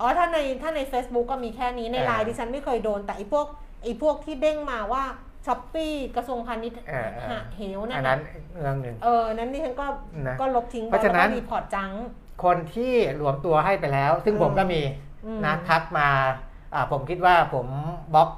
[0.00, 3.46] อ๋อถ้าในถ้าใน Facebook ก็มีแค่นี้ในเออไลน์ดิฉันไม่เคยโดน แต่ไอ้พวก
[3.82, 5.04] ไอ้พวกที่เด้งมาว่า
[5.46, 8.18] Shopee กระทรวงพาณิชย์เออเออหาเหวนั่อันนนั้น่ะน
[8.62, 9.86] เรื่องหนึ่ง เออนั้นดิฉันก็
[10.28, 11.90] นะก็ลบทิ้งเพราะฉะนั้น แล้วก็ report จัง
[12.44, 14.80] คนที่รวมตัวให้ไปแล้ว ซึ่งเออผมก็มี
[15.26, 16.08] อืม นะทักมา
[16.74, 17.66] อ่าผมคิดว่าผม
[18.14, 18.28] บล็อก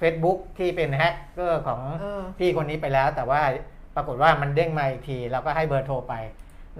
[0.00, 3.40] Facebook ที่เป็นแฮกเกอร์ของเออ พี่คนนี้ไปแล้ว แต่ว่า
[3.96, 6.14] ปรากฏว่ามันเด้งมาอีกที เราก็ให้เบอร์โทรไป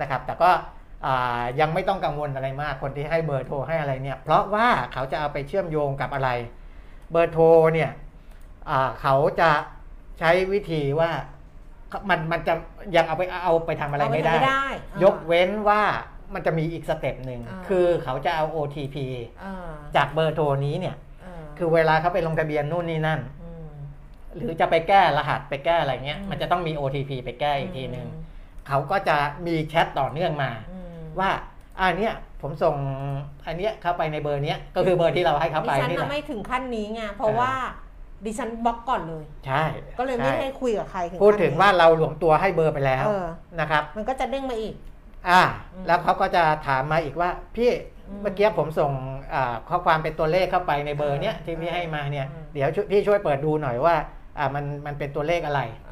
[0.00, 0.50] นะครับ แต่ก็
[1.06, 6.30] อ่ายังไม่ต้องกังวลอะไรมากคนที่ให้เบอร์โทรให้อะไรเนี่ย เพราะว่าเขาจะเอาไปเชื่อมโยงกับอะไร
[7.12, 8.11] เบอร์โทรเนี่ยอ่า
[9.00, 9.50] เขาจะ
[10.18, 11.10] ใช้วิธีว่า
[12.08, 12.54] มันมันจะ
[12.96, 15.82] ยังเอาไปเอาไปทำอะไรเอาปไม่ได้ทำได้เออยกเว้นว่า
[16.34, 18.96] มันจะมีอีก step หนึ่งอ่าคือเขาจะเอา OTP
[19.40, 23.64] เออจากเบอร์โทรนี้เนี่ยเออคือเวลาเขาไปลงทะเบียนนู่นนี่นั่นม
[24.36, 28.06] หรือจะไปแก้รหัสไปแก้อะไรเงี้ยอืมมันจะต้องมี OTP ไปแก้อีกทีหนึ่ง
[28.68, 31.30] เขาก็จะมีแชทต่อเนื่องมาอืมว่า
[31.80, 32.76] อันเนี้ยผมส่ง
[33.46, 37.52] อันเนี้ยเข้าไปในเบอร์เนี้ยก็คือเบอร์ที่เราให้เขาดิไปฉันนี่แหน่ะละไม่ถึงขั้นนี้ไงเพราะเออว่า
[38.26, 39.64] ดิฉันบล็อกก่อนเลย ใช่
[39.98, 43.26] ก็เลยไม่ใช่ให้คุยกับใครถึงพูดถึงขั้นนี้ว่าเราหลวมตัวให้เบอร์ไปแล้วเออ
[43.60, 44.74] นะครับ มันก็จะเด้งมาอีก
[45.28, 45.42] อ่า
[45.72, 47.70] อืมแล้วเขาก็จะถามมาอีกว่า พี่
[48.08, 48.92] อืมเมื่อกี้ผมส่ง
[49.34, 53.94] อ่าข้อความเป็นตัวเลขเข้าไปในเบอร์เนี้ยที่พี่ให้มาเนี่ยอืมเดี๋ยวช่วยพี่ช่วยเปิดดูหน่อยว่า
[54.38, 55.91] อ่ามันมันเป็นตัวเลขอะไรอ่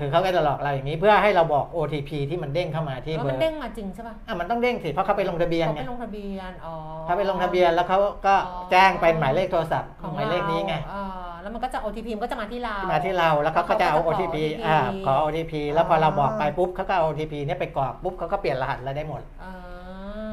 [0.00, 6.74] คือเขาก็จะหลอกเราอย่างนี้เพื่อให้เราบอก OTP ที่มันเด้งเข้ามาที่แล้วเบอมันร์เด้งมาจริงใช่ป่ะอะมันต้องเด้งสิเพราะเขาไปลงทะเบียนเขาไงไปลงทะเบียนอ๋อ
[7.06, 10.94] เขาไปลงทะเบียนแล้วเขาก็อ๋อแจ้งเป็นหมายเลขโทรศัพท์ของหมายเลขนี้ไงเอ
[11.30, 14.36] อแล้วมันก็จะ OTP มันก็จะมาที่เรามาที่เราแล้วเขาก็จะเอาแล้วเขาก็จะขอ OTP OTP
[14.66, 19.52] อ่าขอ OTP แล้วพอเราบอกไปปุ๊บเขาก็เอา OTP เนี่ยไปกรอกปุ๊บเขาก็เปลี่ยนรหัสแล้วได้หมดอ่า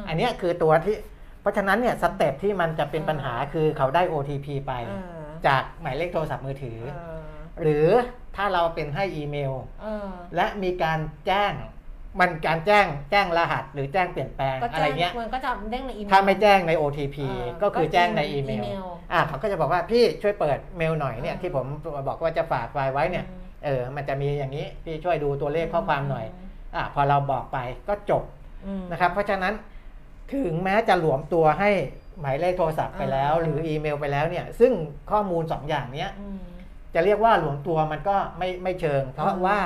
[0.07, 0.95] อันเนี้ยคือตัวที่
[1.41, 7.18] เพราะฉะนั้นเนี่ย step ที่มันจะเป็นปัญหาคือเขาได้ OTP ไปเออจากหมายเลขโทรศัพท์มือถือเออ
[7.61, 7.88] หรือ
[8.38, 11.53] ถ้าเราเป็นให้อีเมลเออและมีการแจ้ง
[12.19, 21.65] มันการแจ้งแจ้งรหัส หรือแจ้งเปลี่ยนแปลงก็อะไรแจ้งเงี้ยมันก็จะเด้งในอีเมลถ้าไม่แจ้งใน OTP เออก็คือแจ้งในอีเมอีลเมลอะเขาก็จะบอกว่าพี่ช่วยเปิดเมลหน่อยเนี่ยอืมที่ผม
[22.07, 26.25] บอกว่าจะฝากไฟล์ไว้เนี่ยอืมเออมันจะมีอย่างนี้พี่ช่วยดูตัวเลขข้อความหน่อย
[26.75, 27.57] อะพอเราบอกไป
[27.88, 28.23] ก็จบ
[28.67, 29.53] อืมนะครับ เพราะฉะนั้น
[30.33, 31.69] ถึงแม้จะหลวมตัวให้
[32.19, 34.71] หมายเลขโทรศัพท์ไปแล้วอ่าหรืออีเมลไปแล้วเนี่ย ซึ่ง
[35.11, 36.39] ข้อมูลสองอย่างเนี้ยอืม
[36.97, 39.57] จะเรียกว่าหลวมตัวมันก็ไม่ไม่เชิง เพราะอืมว่า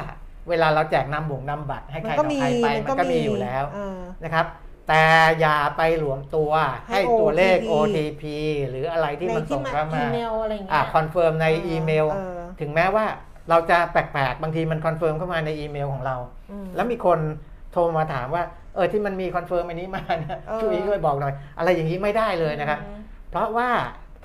[0.50, 4.46] เวลาเราแจกนำบ่งนำบัตรให้มัใครนต่ก็อมีใครไปมันมันก็มีอยู่แล้วเออนะครับ
[4.88, 5.04] แต่
[5.40, 6.52] อย่าไปหลวมตัว
[6.88, 8.24] ให้ให้ตัวเลข OTP OTP
[8.70, 13.06] หรืออะไรที่ในมันที่ส่งมาเข้าอีมาเมลอะไรอย่างอ่าเงี้ย confirm ในอีเมลเออถึงแม้ว่า
[13.50, 16.16] เราจะแปลกๆ บางทีมัน confirm เข้ามาในอีเมลของเรา
[16.52, 17.20] อืมแล้วมีคน
[17.72, 18.44] โทรมาถามว่า
[18.76, 22.80] เออที่มันมี confirm อันนี้มาเนี่ยเออช่วยช่วยบอกหน่อย อะไรอย่างนี้ไม่ได้เลยนะครับ
[23.32, 23.70] เพราะว่า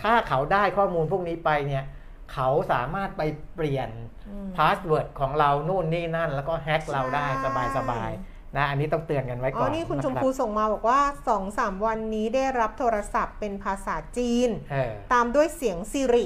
[0.02, 1.84] ถ้าเขาได้ข้อมูลพวกนี้ไปเนี่ย
[2.32, 3.22] เขาสามารถไป
[3.54, 3.90] เปลี่ยน
[4.28, 16.24] อืม password ของเรานู่นนี่นั่น แล้วก็แฮ็กเราได้ใช่สบายๆนะอันนี้ต้องเตือนกันไว้อ๋ก่ออนนี่คุณนะชมรับพูส่งมาบอกว่าสองสามวันนี้ได้รับโทรศัพท์เป็นภาษาจีนเออตามด้วยเสียง Siri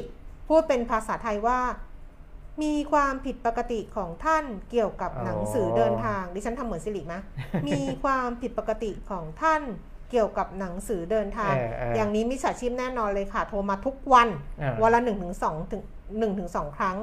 [0.49, 1.61] พูดเป็นภาษาไทยว่า
[2.63, 7.15] มีความผิดปกติของท่านเกี่ยวกับหนังสือเดินทางดิฉันทำเหมือน Siri ไหม
[7.69, 9.63] มีความผิดปกติของท่าน
[10.11, 15.83] เกี่ยวกับหนังสือเดินทางเออเออออย่างนี้มิจฉาชีพแน่นอนเลยค่ะ โทรมาทุกวันเออวันละหนึ่งถึงสองถึง
[16.19, 16.99] หนึ่งถึงสองครั้ง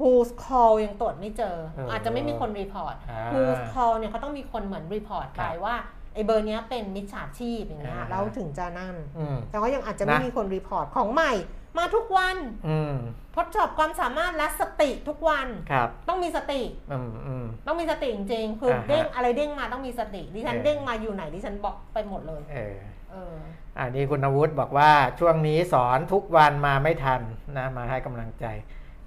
[0.00, 5.76] Whoscall ยังตรวจไม่เจอเออออาจจะไม่มีคน report อ่า Whoscall เนี่ยเขาต้องมีคนเหมือน report คไปรับว่า
[6.14, 11.32] ไอ้เบอร์เนี้ยเป็นมิจฉาชีพอย่างเงี้ยอ่าแล้วถึงจะนั่นอืมแต่ว่ายังอาจจะไม่นะมีคน report ของใหม่
[11.78, 12.36] มาทุกวัน
[12.68, 12.94] อืม
[13.36, 16.60] ทดสอบความสามารถและสติทุกวันครับ ต้องมีสติ
[16.92, 22.76] อืมอืมต้องมีสติจริงๆคืออาฮะเด้งอะไรเด้งมาต้องมีสติดิฉันเออเด้งมาอยู่ไหนดิฉันบอกไปหมดเลย เออ
[23.10, 23.34] เออ
[23.78, 27.20] อันนี้คุณอาวุธบอกว่าช่วงนี้สอนทุกวันมาไม่ทัน
[27.58, 28.46] นะมาให้กำลังใจ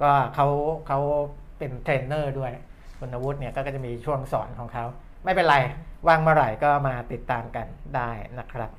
[0.01, 0.47] ก็เขา
[0.87, 0.99] เขา
[1.57, 2.51] เป็นเทรนเนอร์ด้วย
[2.99, 4.85] คุณอาวุธเนี่ยก็จะมีช่วงสอนของเขา
[5.23, 5.55] ไม่เป็นไร
[6.07, 8.09] ว่างเมื่อไหร่ก็มาติดตามกันได้
[8.39, 8.69] นะครับ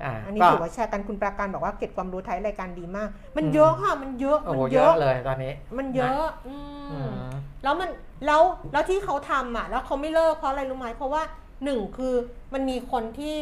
[0.00, 6.54] อืมอ่าอันนี้ก็ถือว่าแชร์กันคุณประกันบอกว่าเก็บความรู้ท้ายรายการดีมาก มันอืมเยอะค่ะมันเยอะโอ้มันโหเยเยอะอะเลยตอนนี้ มันเยอะอื
[6.90, 7.14] อืมม
[7.62, 7.90] แล้วมัน
[8.26, 8.42] แล้ว
[8.72, 11.22] แล้วที่เขาทำอะ แล้วเขาไม่เลิกเพราะอะไรรู้ไหมเพราะว่า
[11.64, 12.14] หนึ่งคือ
[12.54, 13.36] มันมีคนที่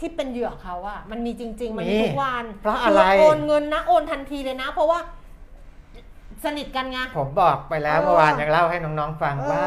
[0.00, 4.98] ที่เป็นเหยื่อเขาอะมันมีจริง ๆ มันมีมีทุกวันเพราะอะไรคืโอนเงินนะโอนทันทีเลยนะ เพราะว่า
[6.44, 9.64] สนิทกันไงผมบอกไปแล้วเออเมื่อวานยังเล่าให้น้องๆฟังเออว่า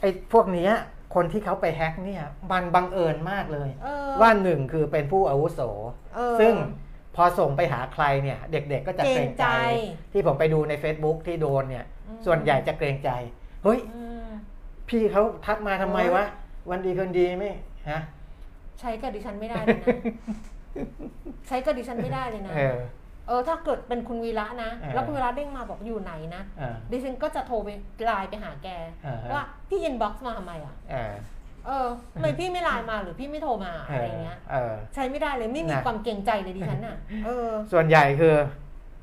[0.00, 0.72] ไอ้พวกเนี้ย
[1.16, 5.60] คนที่เขาไปแฮ็กเนี่ยมันบังเอิญมากเลยเออว่าหนึ่งคือเป็นผู้อาวุโส
[6.14, 6.54] เออซึ่ง
[7.16, 13.10] พอส่งไปหาใครเนี่ยเด็กๆก็จะเกรงใจเกรงใจที่ผมไปดูใน Facebook ที่โดนเนี่ยอืมส่วนใหญ่จะเกรงใจ
[13.64, 14.28] เฮ้ยอืม
[14.88, 16.24] พี่เขาทักมาทำไมวะ
[16.70, 17.52] วันดีคืนดีไม่
[17.90, 18.00] ฮะ
[18.80, 19.88] ใช้กับดิฉันไม่ได้เลยนะ
[21.48, 22.52] ใช้กับดิฉันไม่ได้เลยนะ
[23.28, 27.68] เออเออถ้าเกิดเป็นคุณวีระนะเออแล้วคุณวีระเด้งมาบอกอยู่ไหนนะเออดิฉันก็จะโทรไป
[28.04, 28.68] ไลน์ไปหาแก
[29.06, 31.14] อ่าฮะว่าพี่ inbox มาทำไมอะเออ
[31.66, 36.96] เออทำไมพี่ไม่ไลน์มาหรือพี่ไม่โทรมาเออะไรอเงี้ยเออใช้ไม่ได้เลยไม่มีนะความเกรงใจเลยดิฉันน่ะ
[37.26, 38.34] เออส่วนใหญ่คือ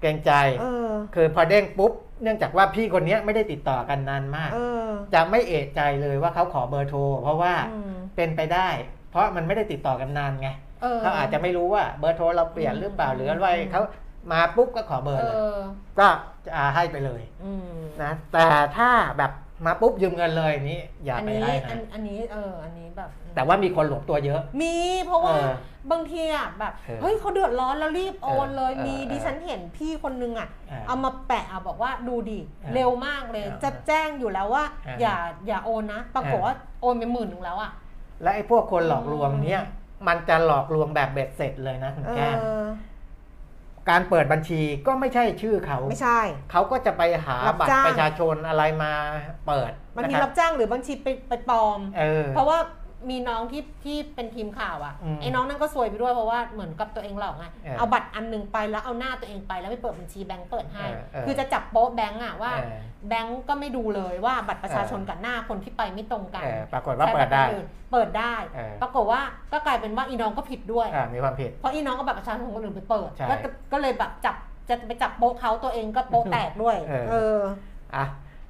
[0.01, 1.93] เกรงใจเออคือพอเด้งปุ๊บ
[2.23, 8.69] เนื่องจากว่าพี่คนเนี้ยไม่ได้ติดต่อกันนานมากเออจะไม่เอะใจเลยว่าเขาขอเบอร์โทร เพราะว่าอืมเป็นไปได้
[9.11, 10.49] เพราะมันไม่ได้ติดต่อกันนานไง
[10.81, 13.81] เออเขาอาจจะไม่รู้ว่าเบอร์โทรเราเปลี่ยนหรือเปล่าหรืออะไรเขา
[14.31, 15.59] มาปุ๊บก็ขอเบอร์เอเลยอ
[15.99, 16.07] ก็
[16.45, 18.45] จะให้ไปเลยอืมนะแต่
[18.77, 19.31] ถ้าแบบ
[19.65, 25.51] มาปุ๊บยืมเงินเลยนี้ อย่าอันไปนี้ให้อันนะอันนี้เอออันนี้แบบ แต่ว่ามีคนหลงตัวเยอะ มีเพราะว่าเออ
[25.91, 35.15] บางทีอะแบบเออเฮ้ยเขาเดือดร้อนแล้วรีบโอนเลยเออมีเออดิฉันเห็นพี่คนนึงอะ เออเอามาแปะอะบอกว่าดูดิเออเร็วมากเลยเออจะแจ้งอยู่แล้วว่าเอออย่า
[35.47, 37.71] อย่าโอนนะปรากฏเออว่าโอนไปหมื่นหนึ่งแล้วอะ
[38.21, 39.61] และไอ้พวกคนหลอกลวงเนี้ย
[40.07, 42.65] มันจะหลอกลวงแบบเบ็ดเสร็จเลยนะคุณเอแก้มอ
[43.89, 46.19] การเปิดบัญชีก็ไม่ใช่ชื่อเขาไม่ใช่
[46.51, 48.93] เขาก็จะไปหารับบัตรจ้างประชาชนอะไรมา
[49.47, 52.59] เปิดบางทีนะครับจ้างหรือบางทีไปไปปลอมเออเพราะว่า
[53.09, 62.79] มีน้องที่ที่เป็นทีมข่าวอะอืมไอ้น้องนั่นก็ซวยไปด้วยเพราะว่าเหมือนกับตัวเองหลอกไงเออเอาบัตรอันหนึงไปแล้วเอาหน้าตัวเองไปแล้วไปเปิดบัญชีแบงก์เปิดให้ เออเออ คือจะจับโป๊ะแบงก์อะว่า เออ
[63.09, 74.35] แบงก์ก็ไม่ดูเลยว่าบัตรประชาชนกับหน้าคนที่ไปไม่ตรงกันเออปรากฏว่าเปิดได้ ใช้บัตรคนอื่นเปิดได้ เออ ปรากฏว่าก็กลายเป็นว่าอีน้องก็ผิดด้วย อ่ามีความผิด เพราะอีน้องก็บัตรประชาชนคนอื่นไปเปิดใช่ก็ก็เลยแบบจับ
[74.69, 77.37] จะไปจับโป๊ะเขาตัวเองก็โป๊ะแตกด้วย เออ เออ
[77.95, 78.05] อะ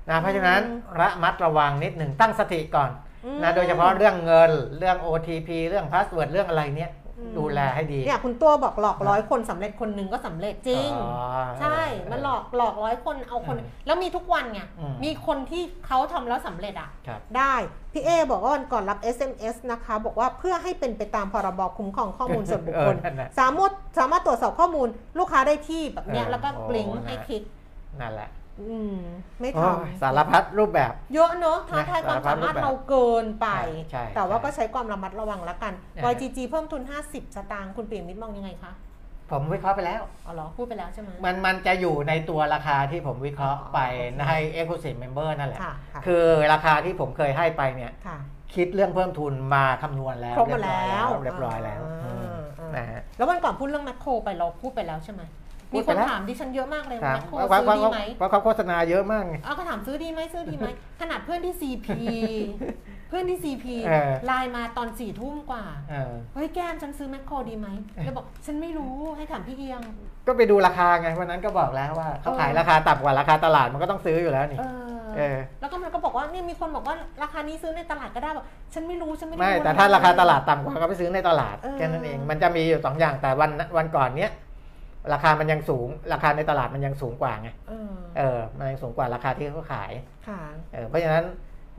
[0.09, 3.12] นะเพราะฉะนั้นอืมระมัดระวังนิดหนึ่งตั้งสติก่อนอืม
[3.43, 11.11] นะโดยเฉพาะเรื่องเงินเรื่อง OTP เรื่อง password เรื่องอะไรเนี้ยอืมดูแลให้ดีเนี่ยคุณตัวบอกหลอกร้อยร้อยคนสำเร็จคนหนึ่งก็สำเร็จจริงอ๋อ
[11.59, 17.55] ใช่มันหลอกหลอกร้อยคนเอาคนเออแล้วมีทุกวันไงอืมมีคนที่เขาทำแล้วสำเร็จอะครับได้
[17.93, 24.87] พี่เอบอกว่าวันก่อนรับ SMS นะคะ บอกว่าเพื่อให้เป็นไปตามพรบคุ้มครองข้อมูลส่วนบุคคลเออนั่นแหละสามารถสามารถตรวจสอบข้อมูล
[25.19, 27.43] ลูกค้าได้ที่แบบเนี้ยเออแล้วก็โอ้ลิงก์นะให้คลิก
[28.01, 28.29] นั่นแหละ
[28.61, 28.97] อืม
[29.39, 33.47] ไม่ทโอ้ยสารพัดรูปแบบ เยอะเนอะท้าทายความสามารถเราเกินไป
[33.91, 38.71] ใช่แต่ว่าใช่ก็ใช้ความระมัดระวังแล้วกันเออ YGG เพิ่มทุน 50 สตางค์คุณเปลี่ยนมิตรมองยังไงคะ
[39.31, 44.23] ผมวิเคราะห์ไปแล้วอ๋อเหรอ พูดไปแล้วใช่ไหมมันมันจะอยู่ในตัวราคาที่ผมวิเคราะห์ไปอ๋อโอเคใน
[44.57, 48.17] Exclusive Member นั่นแหละค่ะค่ะคือราคาที่ผมเคยให้ไปเนี่ยค่ะ
[48.55, 55.42] คิดเรื่องเพิ่มทุนมาคำนวณแล้วครบหมดแล้วเรียบร้อยแล้วอ่าอืมอ่านนะฮะแล้ววันก่อนพูดเรื่องแมคโครไปเราพูดไปแล้วใช่ไหมพู
[55.73, 60.67] มีดคไปนแล้วถามดิฉันเยอะมากเลยถามแมคโครว่าซื้อว่าดีว่าไหมว่าเขาโฆษณาเยอะมากไงเอาก็ถามซื้อดีไหมซื้อดีไหม
[61.01, 61.99] ขนาดเพื่อนที่ซีพี
[63.09, 67.67] เพื่อนที่ซีพีเออไลน์มาตอนสี่ทุ่มกว่าเออเฮ้ยแก้มฉันซื้อแมคโครดีไหม
[68.03, 69.81] แล้วบอกฉันไม่รู้ให้ถามพี่เอียง
[70.27, 74.65] ก็ไปดูราคาไงวันนั้นก็บอกแล้วว่าเขาเออขายราคาต่ำกว่าราคาตลาดมันก็ต้องซื้ออยู่แล้วนี่เอ
[75.17, 84.31] เอออแล้วก็มันก็บอกว่าเนี่ยมีคนบอกว่าราคานี้ซื้อในตลาดก็ได้บอกฉันไม่รู้ฉันไม่ได้ไม่รู้แต่ถ้าราคาตลาดต่ำกว่าก็ไปซื้อในตลาดเออแค่นั้นเองมันจะมีอยู่สองอย่างแต่วันวันก่อนเนี้ย
[85.13, 89.91] ราคามันยังสูง ราคาในตลาดมันยังสูงกว่าไงเออเออมันยังสูงกว่าราคาที่เขาขาย
[90.27, 90.39] ค่ะ
[90.73, 91.23] เออเพราะฉะนั้น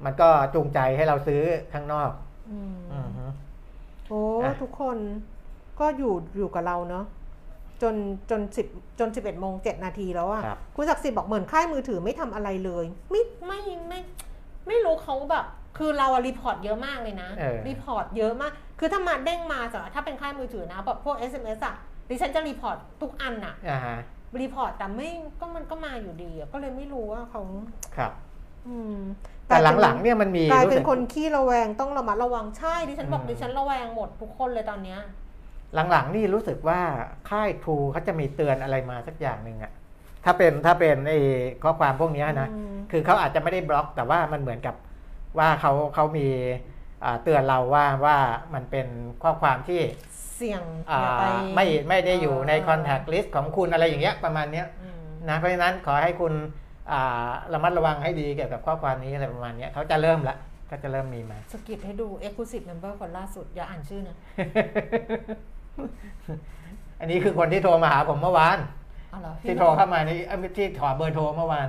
[0.04, 2.10] มันก็จูงใจให้เราซื้อข้างนอก
[2.50, 3.26] อืมอือฮึ
[4.08, 4.96] โอ้อะทุกคน
[5.80, 7.04] ก็อยู่อยู่กับเราเนาะ
[7.82, 7.94] จน
[8.30, 8.66] จนสิบ
[8.98, 14.00] จนสิบเอ็ดโมงเจ็ดนาทีแล้วอะครับคุณศักดิ์สิทธิ์บอกเหมือนค่ายมือถือไม่ทำอะไรเลย ไม่ไม่ไม่
[14.66, 15.44] ไม่รู้เขาแบบ
[15.78, 21.76] คือเราอะ report เยอะมากเลยนะเออ report เยอะมาก คือถ้ามาเด้งมาสำหรับถ้าเป็นค่ายมือถือนะแบบพวก SMS อะ
[22.08, 23.98] ดิฉันจะ report ทุกอันอะอ่าฮะ
[24.40, 27.42] รีพอร์ตแต่ไม่ก็มันก็มาอยู่ดีอะก็เลยไม่รู้ว่าเขา
[27.96, 28.12] ครับ
[28.68, 28.96] อืม
[29.46, 35.00] แต่หลังๆเนี่ยมันมีกลายรู้เป็สึนกคนขี้ระแวงต้องระมัดระวังใช่ดิฉันบอกอืมดิฉันระแวงหมดทุกคนเลยตอนเนี้ย
[35.90, 36.80] หลังๆนี่รู้สึกว่า
[37.30, 39.72] ค่ายทรูเขาจะมีเตือนอะไรมาสักอย่างหนึ่งอะ
[40.24, 41.18] ถ้าเป็นถ้าเป็นไอ้
[41.62, 44.74] ข้อความพวกเนี้ยนะอืมคือเขาอาจจะไม่ได้บล็อก แต่ว่ามันเหมือนกับ
[45.38, 46.28] ว่าเขาเขามี
[47.04, 48.16] อ่าเตือนเราว่าว่า
[48.54, 48.86] มันเป็น
[49.22, 49.80] ข้อความที่
[50.36, 51.24] เสี่ยงอ่าอย่าไป
[51.54, 56.32] ไม่ไม่ได้อยู่ในเออ contact list ของคุณอะไรอย่างเงี้ยประมาณเนี้ยอืมนะเพราะฉะนั้นขอให้คุณ
[56.92, 60.36] อ่าระมัดระวังให้ดีเกี่ยวกับข้อความนี้อะไรประมาณเนี้ยเขาจะเริ่มละ
[60.70, 64.16] ก็จะเริ่มมีมาสกิปให้ดู Exclusive Member คนล่าสุด อย่าอ่านชื่อนะ
[67.00, 68.58] อันนี้คือคนที่โทรมาหาผมเมื่อวาน
[69.12, 71.68] อ้าวเหรอพี่ที่โทรเข้ามานี่เอ้ยที่ขอเบอร์โทรเมื่อวาน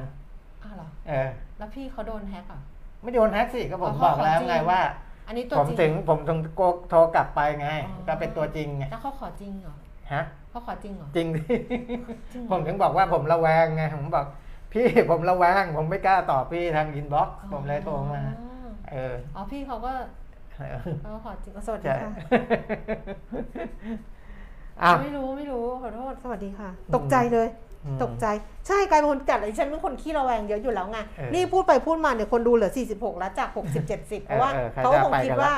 [0.63, 2.61] อ้าวเหรอเออ แล้วพี่เขาโดนแฮ็กอะ
[3.03, 4.79] ไม่โดนแฮกสิก็ผมอ๋อบอกแล้วของจริงไงว่า
[5.27, 9.75] อันนี้ตัวผมจริงถึงผมถึงโกโทรกลับไปไงอ๋อก็เป็นตัวจริงไงแล้วเขาขอจริงเหรอ
[10.13, 11.41] ฮะ เขาขอจริงเหรอจริงดิ
[12.33, 14.25] จริงเหรอผมถึงบอกว่าผมระแวงไงผมบอก
[14.71, 19.91] พี่ผมระแวง ผมไม่กล้าตอบพี่ทาง inbox ผมเลยโทรมา อ๋อเอออ๋อพี่เขาก็
[20.57, 22.11] เออเขาขอจริงสวัสดีใช่ ค่ะ
[24.83, 27.64] อ้าว ไม่รู้ไม่รู้ขอโทษ สวัสดีค่ะอืมตกใจเลยอืม
[28.03, 28.25] ตกใจ
[28.67, 35.55] ใช่กลายเป็นคนจัดเลยฉันเป็นคนขี้ระแวงเยอะอยู่แล้วไงเออนี่พูดไปพูดมาเนี่ยคนดูเหลือ 46 แล้วจาก 60 70 เพราะว่าเออเออใครเขาจะคงไปคิดกันละว่า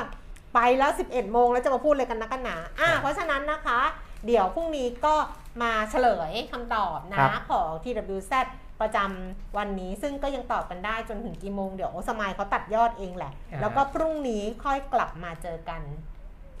[0.54, 3.80] ไปแล้ว 11 โมงแล้วจะมาพูดอะไรกันนักกันหนาอะครับเพราะฉะนั้นนะคะ
[4.26, 5.14] เดี๋ยวพรุ่งนี้ก็
[5.62, 8.32] มาเฉลยคำตอบนะครับของ TWZ
[8.80, 15.80] ประจำวันนี้ซึ่งก็ยังตอบกันได้จนถึงกี่โมง เดี๋ยวสมายเขาตัดยอดเองแหละอ่าแล้วก็พรุ่งนี้ค่อยกลับมาเจอกัน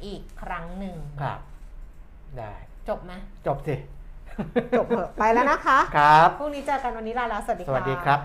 [0.04, 1.40] อีกครั้งหนึ่งครับ
[2.38, 2.52] ได้
[2.88, 3.12] จบไหม
[3.46, 3.74] จบสิ
[4.78, 8.20] จบเถอะไปแล้วนะคะ ครับ พรุ่งนี้เจอกันวันนี้ลาแล้ว สวัสดีสค่ะ วัสดีครับ